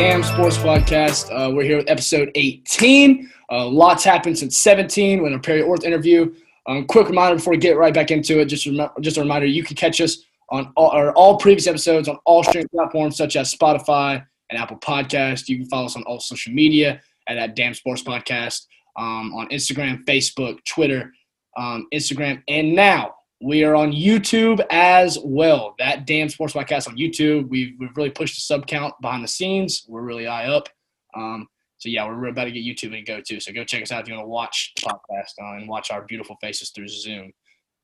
damn 0.00 0.22
sports 0.22 0.56
podcast. 0.56 1.28
Uh, 1.30 1.52
we're 1.52 1.62
here 1.62 1.76
with 1.76 1.90
episode 1.90 2.30
18. 2.34 3.30
Uh, 3.52 3.66
lots 3.66 4.02
happened 4.02 4.38
since 4.38 4.56
17 4.56 5.22
when 5.22 5.34
a 5.34 5.38
Perry 5.38 5.60
Orth 5.60 5.84
interview. 5.84 6.34
Um, 6.66 6.86
quick 6.86 7.08
reminder 7.08 7.36
before 7.36 7.50
we 7.50 7.58
get 7.58 7.76
right 7.76 7.92
back 7.92 8.10
into 8.10 8.40
it, 8.40 8.46
just 8.46 8.66
a, 8.66 8.90
just 9.02 9.18
a 9.18 9.20
reminder, 9.20 9.46
you 9.46 9.62
can 9.62 9.76
catch 9.76 10.00
us 10.00 10.24
on 10.48 10.72
all, 10.74 10.90
or 10.96 11.12
all 11.12 11.36
previous 11.36 11.66
episodes 11.66 12.08
on 12.08 12.16
all 12.24 12.42
streaming 12.42 12.70
platforms 12.74 13.18
such 13.18 13.36
as 13.36 13.54
Spotify 13.54 14.24
and 14.48 14.58
Apple 14.58 14.78
Podcast. 14.78 15.50
You 15.50 15.58
can 15.58 15.66
follow 15.66 15.84
us 15.84 15.96
on 15.96 16.02
all 16.04 16.18
social 16.18 16.54
media 16.54 17.02
at 17.28 17.34
that 17.34 17.54
damn 17.54 17.74
sports 17.74 18.02
podcast 18.02 18.68
um, 18.96 19.34
on 19.34 19.50
Instagram, 19.50 20.02
Facebook, 20.06 20.64
Twitter, 20.64 21.12
um, 21.58 21.86
Instagram, 21.92 22.42
and 22.48 22.74
now 22.74 23.16
we 23.40 23.64
are 23.64 23.74
on 23.74 23.92
YouTube 23.92 24.64
as 24.70 25.18
well. 25.24 25.74
That 25.78 26.06
damn 26.06 26.28
sports 26.28 26.52
podcast 26.52 26.88
on 26.88 26.96
YouTube. 26.96 27.48
We've, 27.48 27.74
we've 27.78 27.96
really 27.96 28.10
pushed 28.10 28.34
the 28.34 28.42
sub 28.42 28.66
count 28.66 28.94
behind 29.00 29.24
the 29.24 29.28
scenes. 29.28 29.84
We're 29.88 30.02
really 30.02 30.26
high 30.26 30.46
up. 30.46 30.68
Um, 31.16 31.48
so 31.78 31.88
yeah, 31.88 32.06
we're 32.06 32.28
about 32.28 32.44
to 32.44 32.52
get 32.52 32.64
YouTube 32.64 32.94
and 32.94 33.06
go 33.06 33.22
to. 33.22 33.40
So 33.40 33.52
go 33.52 33.64
check 33.64 33.82
us 33.82 33.90
out 33.90 34.02
if 34.02 34.08
you 34.08 34.14
want 34.14 34.24
to 34.24 34.28
watch 34.28 34.72
the 34.76 34.82
podcast 34.82 35.32
uh, 35.42 35.56
and 35.56 35.68
watch 35.68 35.90
our 35.90 36.02
beautiful 36.02 36.36
faces 36.42 36.70
through 36.70 36.88
Zoom. 36.88 37.32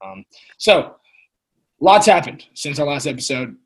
Um, 0.04 0.24
so 0.58 0.96
lots 1.80 2.04
happened 2.04 2.44
since 2.52 2.78
our 2.78 2.86
last 2.86 3.06
episode. 3.06 3.56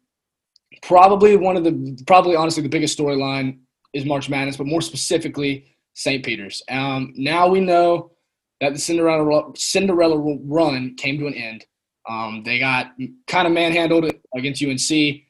Probably 0.82 1.34
one 1.34 1.56
of 1.56 1.64
the, 1.64 2.00
probably 2.06 2.36
honestly 2.36 2.62
the 2.62 2.68
biggest 2.68 2.96
storyline 2.96 3.58
is 3.92 4.04
March 4.04 4.28
Madness, 4.28 4.56
but 4.56 4.68
more 4.68 4.80
specifically 4.80 5.74
St. 5.94 6.24
Peter's. 6.24 6.62
Um, 6.68 7.12
now 7.16 7.48
we 7.48 7.58
know 7.58 8.12
that 8.60 8.72
the 8.72 8.78
Cinderella 8.78 9.50
Cinderella 9.56 10.16
run 10.44 10.94
came 10.94 11.18
to 11.18 11.26
an 11.26 11.34
end. 11.34 11.64
Um, 12.10 12.42
they 12.42 12.58
got 12.58 12.92
kind 13.28 13.46
of 13.46 13.52
manhandled 13.52 14.10
against 14.34 14.62
UNC, 14.62 15.22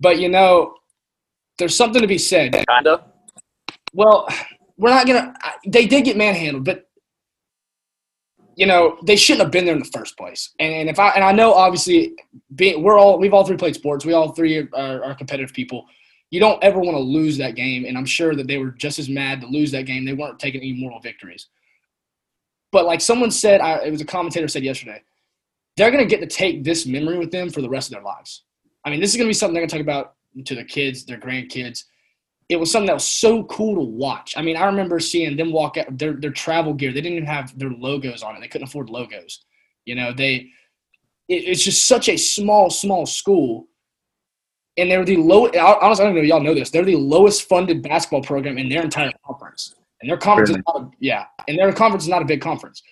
but 0.00 0.18
you 0.18 0.28
know, 0.28 0.74
there's 1.56 1.76
something 1.76 2.02
to 2.02 2.08
be 2.08 2.18
said. 2.18 2.52
Kinda. 2.68 3.04
Well, 3.92 4.28
we're 4.76 4.90
not 4.90 5.06
gonna. 5.06 5.34
They 5.68 5.86
did 5.86 6.04
get 6.04 6.16
manhandled, 6.16 6.64
but 6.64 6.88
you 8.56 8.66
know 8.66 8.98
they 9.04 9.14
shouldn't 9.14 9.44
have 9.44 9.52
been 9.52 9.66
there 9.66 9.74
in 9.74 9.80
the 9.80 9.90
first 9.96 10.18
place. 10.18 10.50
And, 10.58 10.74
and 10.74 10.90
if 10.90 10.98
I 10.98 11.10
and 11.10 11.22
I 11.22 11.30
know 11.30 11.54
obviously, 11.54 12.16
being, 12.56 12.82
we're 12.82 12.98
all 12.98 13.20
we've 13.20 13.32
all 13.32 13.46
three 13.46 13.56
played 13.56 13.76
sports. 13.76 14.04
We 14.04 14.12
all 14.12 14.32
three 14.32 14.68
are, 14.74 15.04
are 15.04 15.14
competitive 15.14 15.54
people. 15.54 15.86
You 16.30 16.40
don't 16.40 16.62
ever 16.64 16.80
want 16.80 16.96
to 16.96 17.00
lose 17.00 17.38
that 17.38 17.54
game, 17.54 17.84
and 17.84 17.96
I'm 17.96 18.04
sure 18.04 18.34
that 18.34 18.48
they 18.48 18.58
were 18.58 18.72
just 18.72 18.98
as 18.98 19.08
mad 19.08 19.42
to 19.42 19.46
lose 19.46 19.70
that 19.70 19.86
game. 19.86 20.04
They 20.04 20.12
weren't 20.12 20.40
taking 20.40 20.60
any 20.60 20.72
moral 20.72 20.98
victories. 20.98 21.46
But 22.72 22.84
like 22.84 23.00
someone 23.00 23.30
said, 23.30 23.60
I, 23.60 23.84
it 23.84 23.92
was 23.92 24.00
a 24.00 24.04
commentator 24.04 24.48
said 24.48 24.64
yesterday 24.64 25.02
they're 25.76 25.90
going 25.90 26.06
to 26.06 26.08
get 26.08 26.20
to 26.20 26.34
take 26.34 26.64
this 26.64 26.86
memory 26.86 27.18
with 27.18 27.30
them 27.30 27.50
for 27.50 27.60
the 27.60 27.68
rest 27.68 27.88
of 27.88 27.92
their 27.92 28.02
lives. 28.02 28.44
I 28.84 28.90
mean, 28.90 29.00
this 29.00 29.10
is 29.10 29.16
going 29.16 29.26
to 29.26 29.30
be 29.30 29.34
something 29.34 29.54
they're 29.54 29.62
going 29.62 29.68
to 29.68 29.76
talk 29.76 29.82
about 29.82 30.14
to 30.44 30.54
their 30.54 30.64
kids, 30.64 31.04
their 31.04 31.18
grandkids. 31.18 31.84
It 32.48 32.56
was 32.56 32.70
something 32.70 32.86
that 32.86 32.94
was 32.94 33.06
so 33.06 33.44
cool 33.44 33.74
to 33.74 33.80
watch. 33.80 34.34
I 34.36 34.42
mean, 34.42 34.56
I 34.56 34.66
remember 34.66 35.00
seeing 35.00 35.36
them 35.36 35.52
walk 35.52 35.76
out 35.76 35.98
their 35.98 36.12
their 36.12 36.30
travel 36.30 36.72
gear. 36.72 36.92
They 36.92 37.00
didn't 37.00 37.16
even 37.16 37.26
have 37.26 37.58
their 37.58 37.70
logos 37.70 38.22
on 38.22 38.36
it. 38.36 38.40
They 38.40 38.48
couldn't 38.48 38.68
afford 38.68 38.88
logos. 38.88 39.44
You 39.84 39.96
know, 39.96 40.12
they 40.12 40.50
it, 41.28 41.34
it's 41.34 41.64
just 41.64 41.88
such 41.88 42.08
a 42.08 42.16
small, 42.16 42.70
small 42.70 43.04
school. 43.04 43.66
And 44.76 44.90
they're 44.90 45.04
the 45.04 45.16
low. 45.16 45.46
Honestly, 45.48 46.04
I 46.04 46.06
don't 46.06 46.14
know 46.14 46.20
if 46.20 46.26
y'all 46.26 46.40
know 46.40 46.54
this. 46.54 46.70
They're 46.70 46.84
the 46.84 46.96
lowest 46.96 47.48
funded 47.48 47.82
basketball 47.82 48.22
program 48.22 48.58
in 48.58 48.68
their 48.68 48.82
entire 48.82 49.10
conference. 49.26 49.74
And 50.00 50.08
their 50.08 50.18
conference 50.18 50.50
really? 50.50 50.60
is 50.60 50.64
not 50.68 50.82
a, 50.82 50.90
yeah. 51.00 51.24
And 51.48 51.58
their 51.58 51.72
conference 51.72 52.04
is 52.04 52.10
not 52.10 52.22
a 52.22 52.26
big 52.26 52.40
conference 52.40 52.82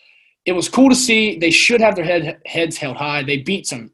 it 0.47 0.53
was 0.53 0.69
cool 0.69 0.89
to 0.89 0.95
see. 0.95 1.39
They 1.39 1.51
should 1.51 1.81
have 1.81 1.97
their 1.97 2.05
head, 2.05 2.41
heads 2.47 2.77
held 2.77 2.97
high. 2.97 3.23
They 3.23 3.39
beat 3.39 3.67
some 3.67 3.91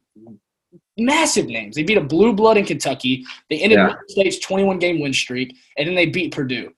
massive 0.98 1.46
names. 1.46 1.76
They 1.76 1.82
beat 1.82 1.98
a 1.98 2.02
blue 2.02 2.32
blood 2.32 2.56
in 2.56 2.66
Kentucky. 2.66 3.24
They 3.48 3.60
ended 3.60 3.78
yeah. 3.78 3.94
State's 4.08 4.38
21 4.38 4.78
game 4.78 5.00
win 5.00 5.12
streak, 5.12 5.56
and 5.76 5.86
then 5.86 5.94
they 5.94 6.06
beat 6.06 6.34
Purdue. 6.34 6.72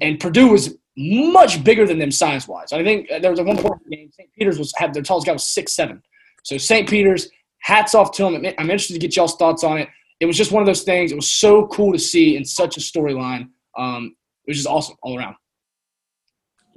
And 0.00 0.20
Purdue 0.20 0.48
was 0.48 0.76
much 0.96 1.62
bigger 1.64 1.86
than 1.86 1.98
them 1.98 2.10
size 2.10 2.46
wise. 2.46 2.72
I 2.72 2.84
think 2.84 3.08
there 3.20 3.30
was 3.30 3.40
a 3.40 3.44
one 3.44 3.56
point 3.56 3.80
game. 3.90 4.10
St. 4.12 4.32
Peter's 4.32 4.58
was 4.58 4.72
had 4.76 4.92
their 4.92 5.02
tallest 5.02 5.26
guy 5.26 5.32
was 5.32 5.44
six 5.44 5.72
seven. 5.72 6.02
So 6.42 6.58
St. 6.58 6.88
Peter's, 6.88 7.28
hats 7.60 7.94
off 7.94 8.12
to 8.12 8.22
them. 8.22 8.34
I'm 8.34 8.70
interested 8.70 8.94
to 8.94 8.98
get 8.98 9.16
y'all's 9.16 9.36
thoughts 9.36 9.64
on 9.64 9.78
it. 9.78 9.88
It 10.18 10.26
was 10.26 10.36
just 10.36 10.52
one 10.52 10.62
of 10.62 10.66
those 10.66 10.82
things. 10.82 11.12
It 11.12 11.16
was 11.16 11.30
so 11.30 11.66
cool 11.68 11.92
to 11.92 11.98
see 11.98 12.36
in 12.36 12.44
such 12.44 12.76
a 12.76 12.80
storyline. 12.80 13.48
Um, 13.76 14.16
it 14.46 14.50
was 14.50 14.56
just 14.56 14.68
awesome 14.68 14.96
all 15.02 15.18
around. 15.18 15.36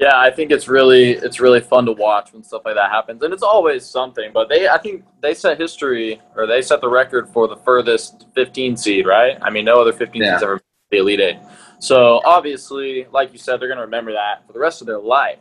Yeah, 0.03 0.19
I 0.19 0.31
think 0.31 0.51
it's 0.51 0.67
really 0.67 1.11
it's 1.11 1.39
really 1.39 1.61
fun 1.61 1.85
to 1.85 1.93
watch 1.93 2.33
when 2.33 2.43
stuff 2.43 2.63
like 2.65 2.75
that 2.75 2.91
happens, 2.91 3.23
and 3.23 3.33
it's 3.33 3.41
always 3.41 3.85
something. 3.85 4.31
But 4.33 4.49
they, 4.49 4.67
I 4.67 4.77
think 4.77 5.05
they 5.21 5.33
set 5.33 5.57
history 5.57 6.21
or 6.35 6.45
they 6.45 6.61
set 6.61 6.81
the 6.81 6.89
record 6.89 7.29
for 7.29 7.47
the 7.47 7.55
furthest 7.55 8.27
15 8.35 8.75
seed, 8.75 9.07
right? 9.07 9.37
I 9.41 9.49
mean, 9.49 9.63
no 9.63 9.79
other 9.79 9.93
15 9.93 10.21
yeah. 10.21 10.33
seeds 10.33 10.43
ever 10.43 10.61
the 10.91 10.97
Elite 10.97 11.21
Eight. 11.21 11.37
So 11.79 12.19
obviously, 12.25 13.07
like 13.13 13.31
you 13.31 13.39
said, 13.39 13.61
they're 13.61 13.69
going 13.69 13.77
to 13.77 13.85
remember 13.85 14.11
that 14.11 14.45
for 14.45 14.51
the 14.51 14.59
rest 14.59 14.81
of 14.81 14.87
their 14.87 14.99
life. 14.99 15.39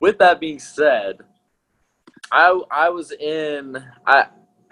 With 0.00 0.18
that 0.18 0.40
being 0.40 0.58
said, 0.58 1.20
I 2.32 2.60
I 2.72 2.88
was 2.88 3.12
in 3.12 3.84
I 4.04 4.26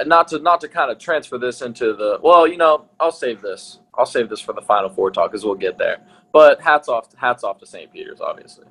not 0.07 0.27
to 0.29 0.41
not 0.41 0.61
to 0.63 0.69
kind 0.69 0.91
of 0.91 0.99
transfer 0.99 1.39
this 1.39 1.63
into 1.63 1.95
the 1.95 2.19
well, 2.21 2.49
you 2.49 2.57
know, 2.57 2.87
I'll 2.99 3.13
save 3.13 3.43
this. 3.43 3.79
I'll 3.95 4.07
save 4.07 4.29
this 4.29 4.41
for 4.41 4.55
the 4.55 4.63
Final 4.63 4.91
Four 4.91 5.13
talk 5.13 5.31
because 5.31 5.45
we'll 5.45 5.55
get 5.55 5.79
there. 5.79 5.99
But 6.33 6.61
hats 6.61 6.89
off 6.89 7.15
hats 7.15 7.45
off 7.45 7.59
to 7.59 7.67
St. 7.67 7.93
Peter's, 7.93 8.21
obviously. 8.21 8.67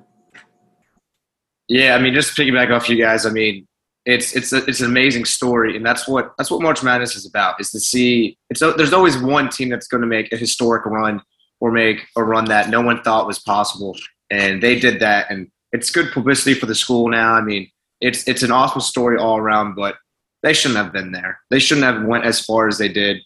Yeah, 1.70 1.94
I 1.94 2.00
mean, 2.00 2.12
just 2.12 2.36
piggyback 2.36 2.74
off 2.74 2.88
you 2.88 2.96
guys, 2.96 3.24
I 3.24 3.30
mean, 3.30 3.64
it's 4.04 4.34
it's 4.34 4.52
a, 4.52 4.56
it's 4.64 4.80
an 4.80 4.86
amazing 4.86 5.24
story, 5.24 5.76
and 5.76 5.86
that's 5.86 6.08
what 6.08 6.32
that's 6.36 6.50
what 6.50 6.62
March 6.62 6.82
Madness 6.82 7.14
is 7.14 7.26
about. 7.26 7.60
Is 7.60 7.70
to 7.70 7.78
see 7.78 8.36
it's 8.50 8.60
a, 8.60 8.72
there's 8.72 8.92
always 8.92 9.16
one 9.16 9.48
team 9.48 9.68
that's 9.68 9.86
going 9.86 10.00
to 10.00 10.06
make 10.08 10.32
a 10.32 10.36
historic 10.36 10.84
run 10.84 11.22
or 11.60 11.70
make 11.70 12.04
a 12.16 12.24
run 12.24 12.46
that 12.46 12.70
no 12.70 12.80
one 12.80 13.00
thought 13.02 13.24
was 13.28 13.38
possible, 13.38 13.96
and 14.30 14.60
they 14.60 14.80
did 14.80 14.98
that, 14.98 15.30
and 15.30 15.48
it's 15.70 15.92
good 15.92 16.10
publicity 16.10 16.54
for 16.54 16.66
the 16.66 16.74
school 16.74 17.08
now. 17.08 17.34
I 17.34 17.40
mean, 17.40 17.70
it's 18.00 18.26
it's 18.26 18.42
an 18.42 18.50
awesome 18.50 18.80
story 18.80 19.16
all 19.16 19.38
around, 19.38 19.76
but 19.76 19.94
they 20.42 20.54
shouldn't 20.54 20.82
have 20.82 20.92
been 20.92 21.12
there. 21.12 21.38
They 21.50 21.60
shouldn't 21.60 21.86
have 21.86 22.04
went 22.04 22.24
as 22.24 22.44
far 22.44 22.66
as 22.66 22.78
they 22.78 22.88
did. 22.88 23.18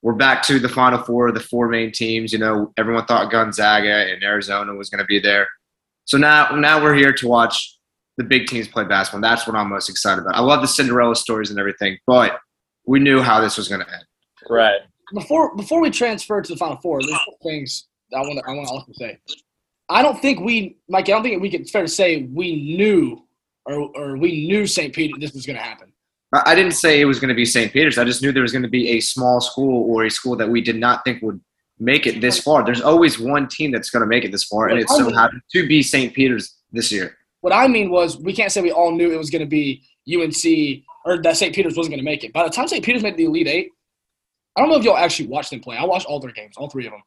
We're 0.00 0.14
back 0.14 0.42
to 0.44 0.58
the 0.58 0.70
Final 0.70 1.02
Four, 1.02 1.32
the 1.32 1.40
four 1.40 1.68
main 1.68 1.92
teams. 1.92 2.32
You 2.32 2.38
know, 2.38 2.72
everyone 2.78 3.04
thought 3.04 3.30
Gonzaga 3.30 4.10
and 4.10 4.22
Arizona 4.22 4.74
was 4.74 4.88
going 4.88 5.00
to 5.00 5.06
be 5.06 5.18
there. 5.18 5.48
So 6.06 6.18
now, 6.18 6.54
now 6.54 6.82
we're 6.82 6.94
here 6.94 7.12
to 7.14 7.28
watch 7.28 7.73
the 8.16 8.24
big 8.24 8.46
teams 8.46 8.68
play 8.68 8.84
basketball. 8.84 9.18
And 9.18 9.24
that's 9.24 9.46
what 9.46 9.56
I'm 9.56 9.68
most 9.68 9.88
excited 9.88 10.22
about. 10.22 10.36
I 10.36 10.40
love 10.40 10.60
the 10.60 10.68
Cinderella 10.68 11.16
stories 11.16 11.50
and 11.50 11.58
everything, 11.58 11.98
but 12.06 12.38
we 12.86 13.00
knew 13.00 13.20
how 13.20 13.40
this 13.40 13.56
was 13.56 13.68
going 13.68 13.80
to 13.80 13.92
end. 13.92 14.04
Right. 14.48 14.80
Before 15.12 15.54
before 15.54 15.80
we 15.80 15.90
transfer 15.90 16.40
to 16.40 16.52
the 16.52 16.58
Final 16.58 16.78
Four, 16.78 17.02
there's 17.02 17.18
things 17.42 17.86
I 18.14 18.20
want 18.20 18.38
to 18.38 18.50
I 18.50 18.54
want 18.54 18.68
to 18.68 18.74
also 18.74 18.92
say. 18.94 19.18
I 19.88 20.02
don't 20.02 20.20
think 20.20 20.40
we, 20.40 20.78
Mike. 20.88 21.08
I 21.08 21.12
don't 21.12 21.22
think 21.22 21.42
we 21.42 21.50
can. 21.50 21.60
It's 21.60 21.70
fair 21.70 21.82
to 21.82 21.88
say 21.88 22.22
we 22.32 22.76
knew, 22.76 23.22
or 23.66 23.90
or 23.94 24.16
we 24.16 24.46
knew 24.46 24.66
St. 24.66 24.94
Peter 24.94 25.14
this 25.18 25.32
was 25.34 25.44
going 25.44 25.56
to 25.56 25.62
happen. 25.62 25.92
I 26.32 26.54
didn't 26.54 26.72
say 26.72 27.00
it 27.00 27.04
was 27.04 27.20
going 27.20 27.28
to 27.28 27.34
be 27.34 27.44
St. 27.44 27.72
Peter's. 27.72 27.96
I 27.96 28.04
just 28.04 28.22
knew 28.22 28.32
there 28.32 28.42
was 28.42 28.50
going 28.50 28.62
to 28.62 28.68
be 28.68 28.90
a 28.90 29.00
small 29.00 29.40
school 29.40 29.88
or 29.88 30.04
a 30.04 30.10
school 30.10 30.36
that 30.36 30.48
we 30.48 30.60
did 30.60 30.76
not 30.76 31.04
think 31.04 31.22
would 31.22 31.40
make 31.78 32.06
it 32.06 32.20
this 32.20 32.40
far. 32.40 32.64
There's 32.64 32.80
always 32.80 33.20
one 33.20 33.46
team 33.46 33.70
that's 33.70 33.90
going 33.90 34.00
to 34.00 34.06
make 34.06 34.24
it 34.24 34.32
this 34.32 34.44
far, 34.44 34.68
and 34.68 34.80
it 34.80 34.88
so 34.88 35.12
happened 35.12 35.42
to 35.52 35.66
be 35.66 35.82
St. 35.82 36.12
Peter's 36.12 36.56
this 36.72 36.90
year. 36.90 37.16
What 37.44 37.52
I 37.52 37.68
mean 37.68 37.90
was, 37.90 38.16
we 38.16 38.32
can't 38.32 38.50
say 38.50 38.62
we 38.62 38.72
all 38.72 38.90
knew 38.90 39.12
it 39.12 39.18
was 39.18 39.28
going 39.28 39.40
to 39.40 39.46
be 39.46 39.82
UNC 40.10 40.82
or 41.04 41.20
that 41.20 41.36
St. 41.36 41.54
Peter's 41.54 41.76
wasn't 41.76 41.92
going 41.92 42.02
to 42.02 42.10
make 42.10 42.24
it. 42.24 42.32
By 42.32 42.42
the 42.42 42.48
time 42.48 42.66
St. 42.66 42.82
Peter's 42.82 43.02
made 43.02 43.18
the 43.18 43.26
Elite 43.26 43.46
Eight, 43.46 43.70
I 44.56 44.62
don't 44.62 44.70
know 44.70 44.76
if 44.76 44.82
y'all 44.82 44.96
actually 44.96 45.28
watched 45.28 45.50
them 45.50 45.60
play. 45.60 45.76
I 45.76 45.84
watched 45.84 46.06
all 46.06 46.18
their 46.18 46.32
games, 46.32 46.56
all 46.56 46.70
three 46.70 46.86
of 46.86 46.92
them. 46.92 47.02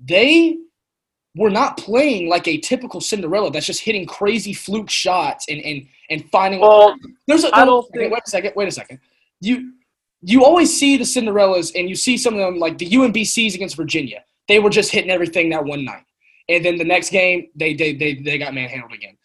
They 0.00 0.56
were 1.36 1.48
not 1.48 1.76
playing 1.76 2.28
like 2.28 2.48
a 2.48 2.58
typical 2.58 3.00
Cinderella 3.00 3.52
that's 3.52 3.66
just 3.66 3.82
hitting 3.82 4.04
crazy 4.04 4.52
fluke 4.52 4.90
shots 4.90 5.46
and 5.48 5.60
and 5.60 5.86
and 6.10 6.28
finding. 6.32 6.58
Well, 6.58 6.96
there's 7.28 7.44
a, 7.44 7.54
I 7.54 7.64
don't 7.64 7.88
think, 7.92 8.12
wait 8.12 8.22
a 8.26 8.30
second. 8.30 8.54
Wait 8.56 8.66
a 8.66 8.72
second. 8.72 8.98
You 9.40 9.74
you 10.22 10.44
always 10.44 10.76
see 10.76 10.96
the 10.96 11.04
Cinderellas 11.04 11.70
and 11.76 11.88
you 11.88 11.94
see 11.94 12.16
some 12.16 12.34
of 12.34 12.40
them 12.40 12.58
like 12.58 12.78
the 12.78 12.90
UMBCs 12.90 13.54
against 13.54 13.76
Virginia. 13.76 14.24
They 14.48 14.58
were 14.58 14.70
just 14.70 14.90
hitting 14.90 15.12
everything 15.12 15.50
that 15.50 15.64
one 15.64 15.84
night, 15.84 16.02
and 16.48 16.64
then 16.64 16.78
the 16.78 16.84
next 16.84 17.10
game 17.10 17.46
they 17.54 17.74
they 17.74 17.94
they, 17.94 18.14
they 18.14 18.38
got 18.38 18.54
manhandled 18.54 18.92
again 18.92 19.16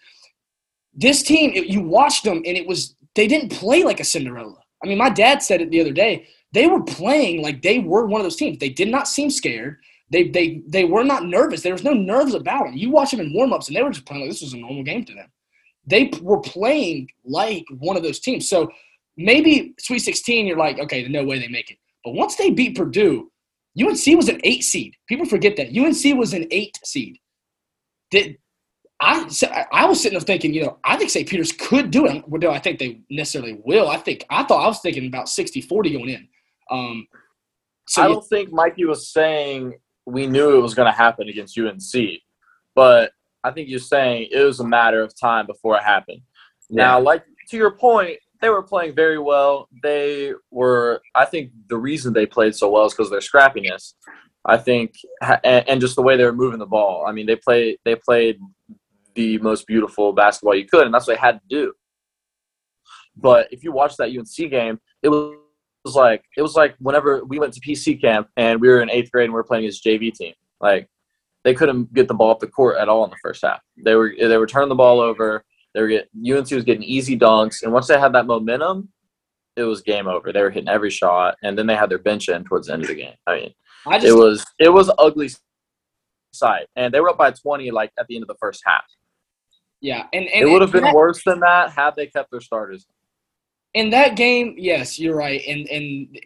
this 0.98 1.22
team, 1.22 1.52
you 1.54 1.82
watched 1.82 2.24
them 2.24 2.38
and 2.38 2.58
it 2.58 2.68
was 2.68 2.96
they 3.16 3.28
didn't 3.28 3.52
play 3.52 3.84
like 3.84 4.00
a 4.00 4.04
Cinderella. 4.04 4.58
I 4.84 4.88
mean, 4.88 4.98
my 4.98 5.10
dad 5.10 5.42
said 5.42 5.62
it 5.62 5.72
the 5.72 5.82
other 5.82 5.92
day. 5.92 6.28
They 6.54 6.68
were 6.68 6.84
playing 6.84 7.42
like 7.42 7.62
they 7.62 7.80
were 7.80 8.06
one 8.06 8.20
of 8.20 8.26
those 8.26 8.36
teams. 8.36 8.58
They 8.58 8.70
did 8.70 8.90
not 8.90 9.08
seem 9.08 9.30
scared. 9.30 9.78
They 10.12 10.30
they 10.30 10.62
they 10.68 10.86
were 10.86 11.04
not 11.04 11.26
nervous. 11.26 11.62
There 11.62 11.74
was 11.74 11.84
no 11.84 11.94
nerves 11.94 12.34
about 12.34 12.66
them. 12.66 12.78
You 12.78 12.90
watch 12.90 13.12
them 13.12 13.20
in 13.20 13.34
warmups, 13.34 13.68
and 13.68 13.76
they 13.76 13.84
were 13.84 13.92
just 13.92 14.06
playing 14.06 14.24
like 14.24 14.32
this 14.32 14.42
was 14.42 14.54
a 14.54 14.58
normal 14.58 14.84
game 14.84 15.04
to 15.06 15.14
them. 15.14 15.32
They 15.86 16.12
were 16.22 16.40
playing 16.40 17.10
like 17.26 17.66
one 17.80 17.98
of 17.98 18.04
those 18.04 18.20
teams. 18.20 18.50
So 18.50 18.72
maybe 19.16 19.74
Sweet 19.80 20.00
16, 20.00 20.46
you're 20.46 20.58
like, 20.58 20.80
okay, 20.80 21.08
no 21.08 21.24
way 21.24 21.40
they 21.40 21.48
make 21.48 21.72
it. 21.72 21.78
But 22.04 22.14
once 22.14 22.36
they 22.36 22.52
beat 22.52 22.78
Purdue, 22.78 23.32
UNC 23.80 24.06
was 24.16 24.30
an 24.30 24.40
eight 24.44 24.64
seed. 24.64 24.96
People 25.08 25.26
forget 25.26 25.56
that 25.58 25.76
UNC 25.78 26.18
was 26.18 26.34
an 26.34 26.48
eight 26.52 26.78
seed. 26.84 27.18
Did 28.12 28.38
I 29.00 29.30
I 29.72 29.86
was 29.86 30.02
sitting 30.02 30.18
there 30.18 30.26
thinking, 30.26 30.54
you 30.54 30.64
know, 30.64 30.80
I 30.84 30.98
think 30.98 31.10
St. 31.12 31.28
Peter's 31.28 31.52
could 31.52 31.92
do 31.92 32.08
it. 32.08 32.28
Well, 32.28 32.40
do 32.40 32.50
I 32.50 32.60
think 32.60 32.80
they 32.80 33.02
necessarily 33.10 33.60
will? 33.64 33.90
I 33.90 33.98
think 33.98 34.26
I 34.30 34.44
thought 34.44 34.64
I 34.64 34.68
was 34.68 34.80
thinking 34.80 35.06
about 35.08 35.28
60-40 35.28 35.94
going 35.94 36.10
in. 36.10 36.28
Um, 36.72 37.08
So 37.88 38.04
I 38.04 38.08
don't 38.08 38.26
think 38.28 38.52
Mikey 38.52 38.86
was 38.86 39.12
saying 39.12 39.76
we 40.06 40.28
knew 40.28 40.58
it 40.58 40.62
was 40.62 40.74
going 40.74 40.92
to 40.92 40.98
happen 40.98 41.30
against 41.30 41.58
UNC, 41.58 42.20
but 42.76 43.12
I 43.44 43.52
think 43.52 43.70
you're 43.70 43.80
saying 43.80 44.30
it 44.32 44.42
was 44.44 44.60
a 44.60 44.68
matter 44.68 45.02
of 45.02 45.18
time 45.20 45.46
before 45.46 45.78
it 45.78 45.84
happened. 45.84 46.22
Now, 46.70 47.00
like 47.00 47.24
to 47.50 47.58
your 47.58 47.72
point, 47.72 48.18
they 48.42 48.50
were 48.50 48.64
playing 48.64 48.94
very 48.94 49.20
well. 49.20 49.70
They 49.84 50.34
were, 50.52 51.02
I 51.16 51.26
think, 51.26 51.52
the 51.70 51.78
reason 51.78 52.14
they 52.14 52.26
played 52.26 52.56
so 52.56 52.70
well 52.70 52.86
is 52.86 52.94
because 52.94 53.08
of 53.08 53.12
their 53.12 53.22
scrappiness. 53.22 53.94
I 54.46 54.58
think, 54.58 54.96
and, 55.44 55.68
and 55.68 55.82
just 55.82 55.96
the 55.96 56.02
way 56.02 56.18
they 56.18 56.24
were 56.24 56.34
moving 56.34 56.60
the 56.60 56.66
ball. 56.66 57.06
I 57.08 57.12
mean, 57.12 57.26
they 57.26 57.36
played, 57.36 57.80
they 57.84 57.96
played 57.96 58.40
the 59.18 59.38
most 59.40 59.68
beautiful 59.68 60.14
basketball 60.14 60.56
you 60.56 60.66
could, 60.66 60.86
and 60.86 60.94
that's 60.94 61.08
what 61.08 61.16
they 61.16 61.20
had 61.20 61.42
to 61.42 61.48
do. 61.50 61.74
But 63.18 63.48
if 63.52 63.64
you 63.64 63.72
watch 63.72 63.98
that 63.98 64.16
UNC 64.16 64.50
game, 64.50 64.80
it 65.02 65.10
was 65.10 65.36
like 65.96 66.24
it 66.38 66.42
was 66.42 66.56
like 66.56 66.76
whenever 66.80 67.26
we 67.26 67.40
went 67.40 67.54
to 67.54 67.60
PC 67.60 68.00
camp 68.00 68.30
and 68.38 68.62
we 68.62 68.68
were 68.70 68.82
in 68.82 68.90
eighth 68.90 69.12
grade 69.12 69.26
and 69.26 69.34
we 69.34 69.38
were 69.38 69.44
playing 69.44 69.66
his 69.66 69.82
JV 69.82 70.14
team. 70.14 70.34
Like 70.62 70.88
they 71.44 71.54
couldn't 71.54 71.94
get 71.94 72.08
the 72.08 72.14
ball 72.14 72.32
up 72.32 72.40
the 72.40 72.48
court 72.48 72.78
at 72.78 72.90
all 72.90 73.04
in 73.04 73.10
the 73.10 73.18
first 73.22 73.44
half. 73.44 73.60
They 73.84 73.96
were 73.96 74.14
they 74.18 74.38
were 74.38 74.48
turning 74.48 74.70
the 74.70 74.76
ball 74.76 75.00
over. 75.00 75.44
They 75.74 75.82
were 75.82 75.88
get 75.88 76.10
UNC 76.16 76.52
was 76.52 76.64
getting 76.64 76.84
easy 76.84 77.18
dunks, 77.18 77.64
and 77.64 77.74
once 77.74 77.88
they 77.88 78.00
had 78.00 78.14
that 78.14 78.28
momentum, 78.28 78.90
it 79.56 79.64
was 79.64 79.82
game 79.82 80.08
over. 80.08 80.32
They 80.32 80.42
were 80.42 80.50
hitting 80.50 80.70
every 80.70 80.90
shot, 80.90 81.36
and 81.44 81.58
then 81.58 81.68
they 81.68 81.76
had 81.76 81.90
their 81.90 82.00
bench 82.00 82.30
in 82.30 82.44
towards 82.44 82.68
the 82.68 82.74
end 82.74 82.84
of 82.84 82.88
the 82.88 82.96
game. 82.96 83.16
I 83.26 83.36
mean, 83.36 83.54
I 83.86 83.98
just, 84.00 84.08
it 84.08 84.14
was 84.14 84.46
it 84.60 84.70
was 84.70 84.92
ugly 84.98 85.30
sight, 86.34 86.68
and 86.76 86.94
they 86.94 87.00
were 87.00 87.10
up 87.10 87.18
by 87.18 87.32
twenty 87.32 87.72
like 87.72 87.92
at 88.00 88.08
the 88.08 88.16
end 88.16 88.24
of 88.24 88.28
the 88.28 88.38
first 88.40 88.62
half. 88.66 88.86
Yeah, 89.82 90.08
and, 90.14 90.26
and 90.28 90.48
It 90.48 90.52
would 90.52 90.62
have 90.62 90.72
been 90.72 90.84
that- 90.84 90.96
worse 90.96 91.24
than 91.24 91.40
that 91.42 91.72
had 91.72 91.96
they 91.96 92.08
kept 92.08 92.32
their 92.32 92.42
starters. 92.42 92.88
in 93.74 93.90
that 93.92 94.16
game. 94.16 94.56
Yes, 94.58 94.98
you're 95.00 95.16
right, 95.16 95.42
and 95.48 95.68
and 95.68 96.20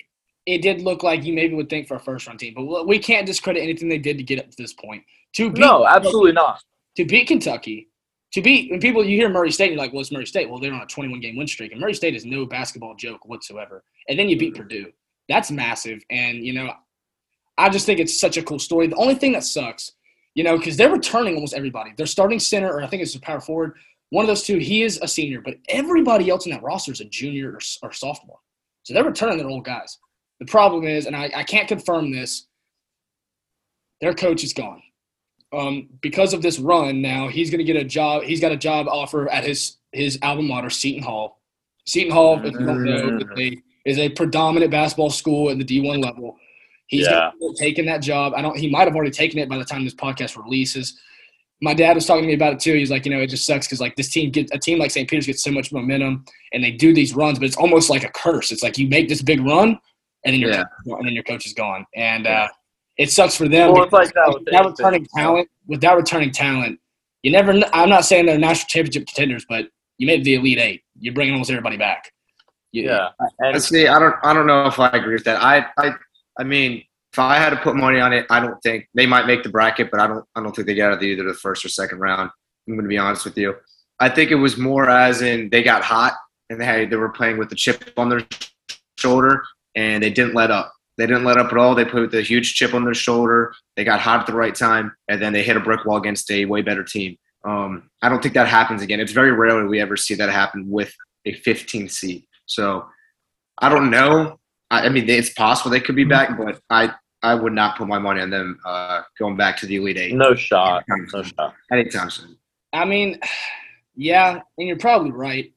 it 0.46 0.62
did 0.62 0.82
look 0.82 1.04
like 1.04 1.24
you 1.24 1.34
maybe 1.34 1.54
would 1.56 1.70
think 1.70 1.88
for 1.88 1.96
a 1.96 2.00
first 2.00 2.28
round 2.28 2.40
team, 2.40 2.54
but 2.56 2.88
we 2.88 2.98
can't 2.98 3.26
discredit 3.26 3.62
anything 3.62 3.90
they 3.90 3.98
did 3.98 4.18
to 4.18 4.24
get 4.24 4.40
up 4.40 4.50
to 4.50 4.58
this 4.58 4.74
point. 4.74 5.04
To 5.36 5.50
beat 5.52 5.60
No, 5.60 5.86
absolutely 5.86 6.32
not. 6.34 6.62
to 6.96 7.06
beat 7.06 7.28
Kentucky, 7.28 7.90
to 8.34 8.42
beat 8.42 8.72
when 8.72 8.80
people 8.80 9.04
you 9.06 9.18
hear 9.18 9.30
Murray 9.30 9.52
State, 9.52 9.70
you're 9.72 9.78
like, 9.78 9.92
well, 9.94 10.02
it's 10.02 10.12
Murray 10.12 10.26
State. 10.26 10.50
Well, 10.50 10.60
they're 10.60 10.74
on 10.74 10.82
a 10.82 10.86
21 10.88 11.20
game 11.20 11.38
win 11.38 11.48
streak, 11.48 11.72
and 11.72 11.80
Murray 11.82 11.94
State 11.94 12.16
is 12.16 12.26
no 12.26 12.46
basketball 12.46 12.96
joke 12.96 13.26
whatsoever. 13.26 13.84
And 14.10 14.18
then 14.18 14.30
you 14.30 14.38
beat 14.38 14.54
mm-hmm. 14.54 14.64
Purdue. 14.64 14.92
That's 15.30 15.52
massive, 15.52 16.02
and 16.10 16.44
you 16.46 16.54
know, 16.54 16.72
I 17.58 17.70
just 17.70 17.86
think 17.86 18.00
it's 18.00 18.20
such 18.20 18.38
a 18.38 18.44
cool 18.44 18.60
story. 18.60 18.88
The 18.88 18.96
only 18.96 19.16
thing 19.16 19.34
that 19.34 19.44
sucks, 19.44 19.92
you 20.36 20.44
know, 20.44 20.58
because 20.58 20.78
they're 20.78 20.92
returning 20.92 21.36
almost 21.36 21.54
everybody. 21.54 21.92
They're 21.96 22.06
starting 22.06 22.40
center, 22.40 22.72
or 22.72 22.82
I 22.82 22.88
think 22.88 23.02
it's 23.02 23.16
a 23.16 23.20
power 23.20 23.42
forward. 23.42 23.74
One 24.10 24.24
of 24.24 24.28
those 24.28 24.44
two, 24.44 24.58
he 24.58 24.84
is 24.84 25.00
a 25.02 25.08
senior, 25.08 25.42
but 25.42 25.56
everybody 25.70 26.30
else 26.30 26.46
in 26.46 26.52
that 26.52 26.64
roster 26.64 26.92
is 26.92 27.02
a 27.02 27.06
junior 27.06 27.52
or, 27.52 27.60
or 27.84 27.94
sophomore. 27.94 28.40
So 28.84 28.94
they're 28.94 29.04
returning 29.04 29.38
their 29.38 29.48
old 29.48 29.66
guys. 29.66 29.98
The 30.40 30.46
problem 30.46 30.86
is, 30.86 31.06
and 31.06 31.16
I, 31.16 31.32
I 31.36 31.44
can't 31.44 31.68
confirm 31.68 32.12
this, 32.12 32.48
their 34.02 34.14
coach 34.14 34.44
is 34.44 34.54
gone 34.54 34.82
um, 35.54 35.90
because 36.02 36.34
of 36.34 36.42
this 36.42 36.60
run 36.60 37.02
now 37.02 37.28
he's 37.28 37.50
going 37.50 37.60
to 37.60 37.64
get 37.64 37.76
a 37.76 37.84
job 37.84 38.24
he's 38.24 38.42
got 38.42 38.52
a 38.52 38.58
job 38.58 38.88
offer 38.88 39.30
at 39.30 39.44
his 39.44 39.78
his 39.92 40.18
alma 40.22 40.42
mater 40.42 40.70
seton 40.70 41.04
hall 41.04 41.40
seton 41.86 42.12
hall 42.12 42.40
if 42.44 42.54
you 42.54 42.66
don't 42.66 42.84
know 42.84 43.20
is 43.86 43.98
a 43.98 44.10
predominant 44.10 44.72
basketball 44.72 45.10
school 45.10 45.50
at 45.50 45.58
the 45.58 45.66
d1 45.66 46.04
level 46.04 46.36
he's 46.92 47.06
Yeah. 47.08 47.32
gonna 47.40 47.54
taking 47.58 47.86
that 47.86 48.02
job 48.02 48.34
i 48.36 48.42
don't 48.42 48.56
he 48.58 48.70
might 48.70 48.86
have 48.88 48.96
already 48.96 49.12
taken 49.12 49.40
it 49.40 49.50
by 49.50 49.58
the 49.58 49.66
time 49.66 49.84
this 49.84 49.96
podcast 49.96 50.38
releases 50.42 51.00
my 51.64 51.74
dad 51.74 51.94
was 51.96 52.06
talking 52.06 52.24
to 52.24 52.28
me 52.28 52.34
about 52.34 52.54
it 52.54 52.60
too 52.60 52.74
he's 52.76 52.92
like 52.92 53.06
you 53.06 53.12
know 53.14 53.20
it 53.22 53.28
just 53.28 53.46
sucks 53.46 53.66
because 53.68 53.82
like 53.82 53.96
this 53.96 54.10
team 54.10 54.30
get 54.32 54.50
a 54.54 54.60
team 54.60 54.78
like 54.78 54.92
st 54.92 55.10
peter's 55.10 55.26
gets 55.28 55.44
so 55.44 55.52
much 55.52 55.72
momentum 55.72 56.24
and 56.54 56.64
they 56.64 56.72
do 56.72 56.94
these 56.94 57.16
runs 57.16 57.40
but 57.40 57.46
it's 57.46 57.58
almost 57.58 57.90
like 57.90 58.04
a 58.04 58.10
curse 58.10 58.52
it's 58.52 58.64
like 58.64 58.78
you 58.78 58.88
make 58.88 59.08
this 59.10 59.22
big 59.22 59.40
run 59.42 59.70
and 60.26 60.34
then 60.34 60.40
your 60.40 60.52
Yeah. 60.52 60.64
and 60.86 61.06
then 61.08 61.14
your 61.14 61.24
coach 61.24 61.46
is 61.46 61.54
gone 61.54 61.86
and 61.96 62.28
uh 62.28 62.48
it 62.98 63.10
sucks 63.10 63.36
for 63.36 63.48
them 63.48 63.72
Well, 63.74 63.84
it's 63.84 63.94
like 63.94 64.14
that 64.14 64.28
with 64.28 64.44
without 64.46 64.66
returning 64.68 65.08
talent, 65.16 65.48
without 65.66 65.96
returning 65.98 66.30
talent, 66.30 66.78
you 67.24 67.32
never. 67.32 67.54
I'm 67.74 67.90
not 67.90 68.04
saying 68.06 68.26
they're 68.26 68.38
national 68.38 68.68
championship 68.68 69.08
contenders, 69.08 69.46
but 69.48 69.70
you 69.98 70.06
made 70.06 70.24
the 70.26 70.36
elite 70.36 70.60
eight. 70.60 70.82
You're 71.00 71.14
bringing 71.14 71.34
almost 71.34 71.50
everybody 71.50 71.78
back. 71.78 72.12
You- 72.74 72.84
Yeah, 72.90 73.08
and 73.40 73.56
I 73.56 73.60
see. 73.60 73.88
I 73.88 73.98
don't. 73.98 74.14
I 74.24 74.34
don't 74.34 74.46
know 74.46 74.66
if 74.68 74.78
I 74.78 74.90
agree 74.90 75.14
with 75.14 75.24
that. 75.24 75.42
I. 75.42 75.66
I. 75.78 75.94
I 76.42 76.44
mean, 76.44 76.84
if 77.14 77.20
I 77.20 77.38
had 77.38 77.52
to 77.52 77.58
put 77.58 77.76
money 77.76 78.00
on 78.00 78.14
it, 78.14 78.26
I 78.32 78.40
don't 78.40 78.60
think 78.64 78.88
they 78.96 79.06
might 79.06 79.28
make 79.28 79.44
the 79.44 79.50
bracket, 79.50 79.92
but 79.92 80.00
I 80.00 80.08
don't. 80.08 80.26
I 80.36 80.42
don't 80.42 80.56
think 80.56 80.66
they 80.66 80.74
get 80.74 80.88
out 80.88 80.98
of 80.98 81.04
either 81.04 81.24
the 81.24 81.36
first 81.36 81.64
or 81.64 81.70
second 81.70 82.00
round. 82.00 82.32
I'm 82.68 82.74
going 82.74 82.84
to 82.84 82.90
be 82.90 82.98
honest 82.98 83.26
with 83.26 83.38
you. 83.38 83.56
I 84.00 84.10
think 84.10 84.32
it 84.32 84.36
was 84.36 84.58
more 84.58 84.90
as 84.90 85.22
in 85.22 85.50
they 85.52 85.62
got 85.62 85.84
hot 85.84 86.14
and 86.50 86.60
they 86.60 86.88
they 86.88 86.96
were 86.96 87.10
playing 87.10 87.38
with 87.38 87.50
the 87.50 87.56
chip 87.56 87.94
on 87.96 88.10
their 88.10 88.26
shoulder 88.98 89.44
and 89.76 90.02
they 90.02 90.10
didn't 90.10 90.34
let 90.34 90.50
up. 90.50 90.74
They 90.98 91.06
didn't 91.06 91.24
let 91.24 91.38
up 91.38 91.52
at 91.52 91.58
all. 91.60 91.76
They 91.76 91.86
played 91.86 92.02
with 92.02 92.16
a 92.16 92.24
huge 92.24 92.56
chip 92.56 92.74
on 92.74 92.86
their 92.86 92.96
shoulder. 92.96 93.54
They 93.76 93.84
got 93.84 94.00
hot 94.00 94.22
at 94.22 94.26
the 94.26 94.34
right 94.34 94.54
time, 94.54 94.92
and 95.08 95.22
then 95.22 95.32
they 95.32 95.44
hit 95.44 95.58
a 95.58 95.60
brick 95.60 95.86
wall 95.86 95.98
against 95.98 96.32
a 96.32 96.46
way 96.46 96.64
better 96.64 96.84
team. 96.84 97.18
Um, 97.46 97.90
I 98.02 98.10
don't 98.10 98.22
think 98.22 98.34
that 98.34 98.48
happens 98.48 98.82
again. 98.82 99.00
It's 99.00 99.12
very 99.12 99.32
rarely 99.32 99.68
we 99.68 99.80
ever 99.80 99.96
see 99.96 100.16
that 100.16 100.30
happen 100.30 100.70
with 100.70 100.92
a 101.26 101.34
15 101.34 101.88
seed. 101.88 102.26
So 102.48 102.88
I 103.60 103.70
don't 103.70 103.92
know. 103.92 104.40
I, 104.72 104.86
I 104.86 104.90
mean, 104.90 105.08
it's 105.08 105.32
possible 105.34 105.70
they 105.70 105.82
could 105.82 105.96
be 105.96 106.06
back, 106.06 106.38
but 106.38 106.60
I 106.70 106.94
I 107.22 107.36
would 107.36 107.54
not 107.54 107.78
put 107.78 107.88
my 107.88 108.00
money 108.00 108.22
on 108.22 108.32
them 108.32 108.60
uh, 108.66 109.04
going 109.20 109.38
back 109.38 109.58
to 109.58 109.68
the 109.68 109.76
Elite 109.76 109.98
Eight 109.98 110.16
no 110.16 110.34
shot, 110.34 110.84
no 110.88 111.22
shot. 111.22 111.54
anytime 111.72 112.10
soon. 112.10 112.36
I 112.74 112.86
mean, 112.86 113.20
yeah, 113.96 114.40
and 114.58 114.68
you're 114.68 114.78
probably 114.78 115.12
right. 115.12 115.54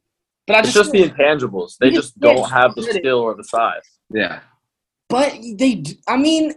But 0.46 0.56
I 0.56 0.58
It's 0.58 0.75
just, 0.75 0.93
just 0.93 0.93
the 0.93 1.08
intangibles. 1.08 1.78
They 1.78 1.90
just 1.90 2.19
don't 2.20 2.50
have 2.50 2.75
the 2.75 2.82
skill 2.82 3.20
or 3.20 3.34
the 3.34 3.44
size. 3.44 3.82
Yeah. 4.11 4.40
but 5.08 5.34
they. 5.56 5.84
I 6.06 6.19
mean, 6.19 6.52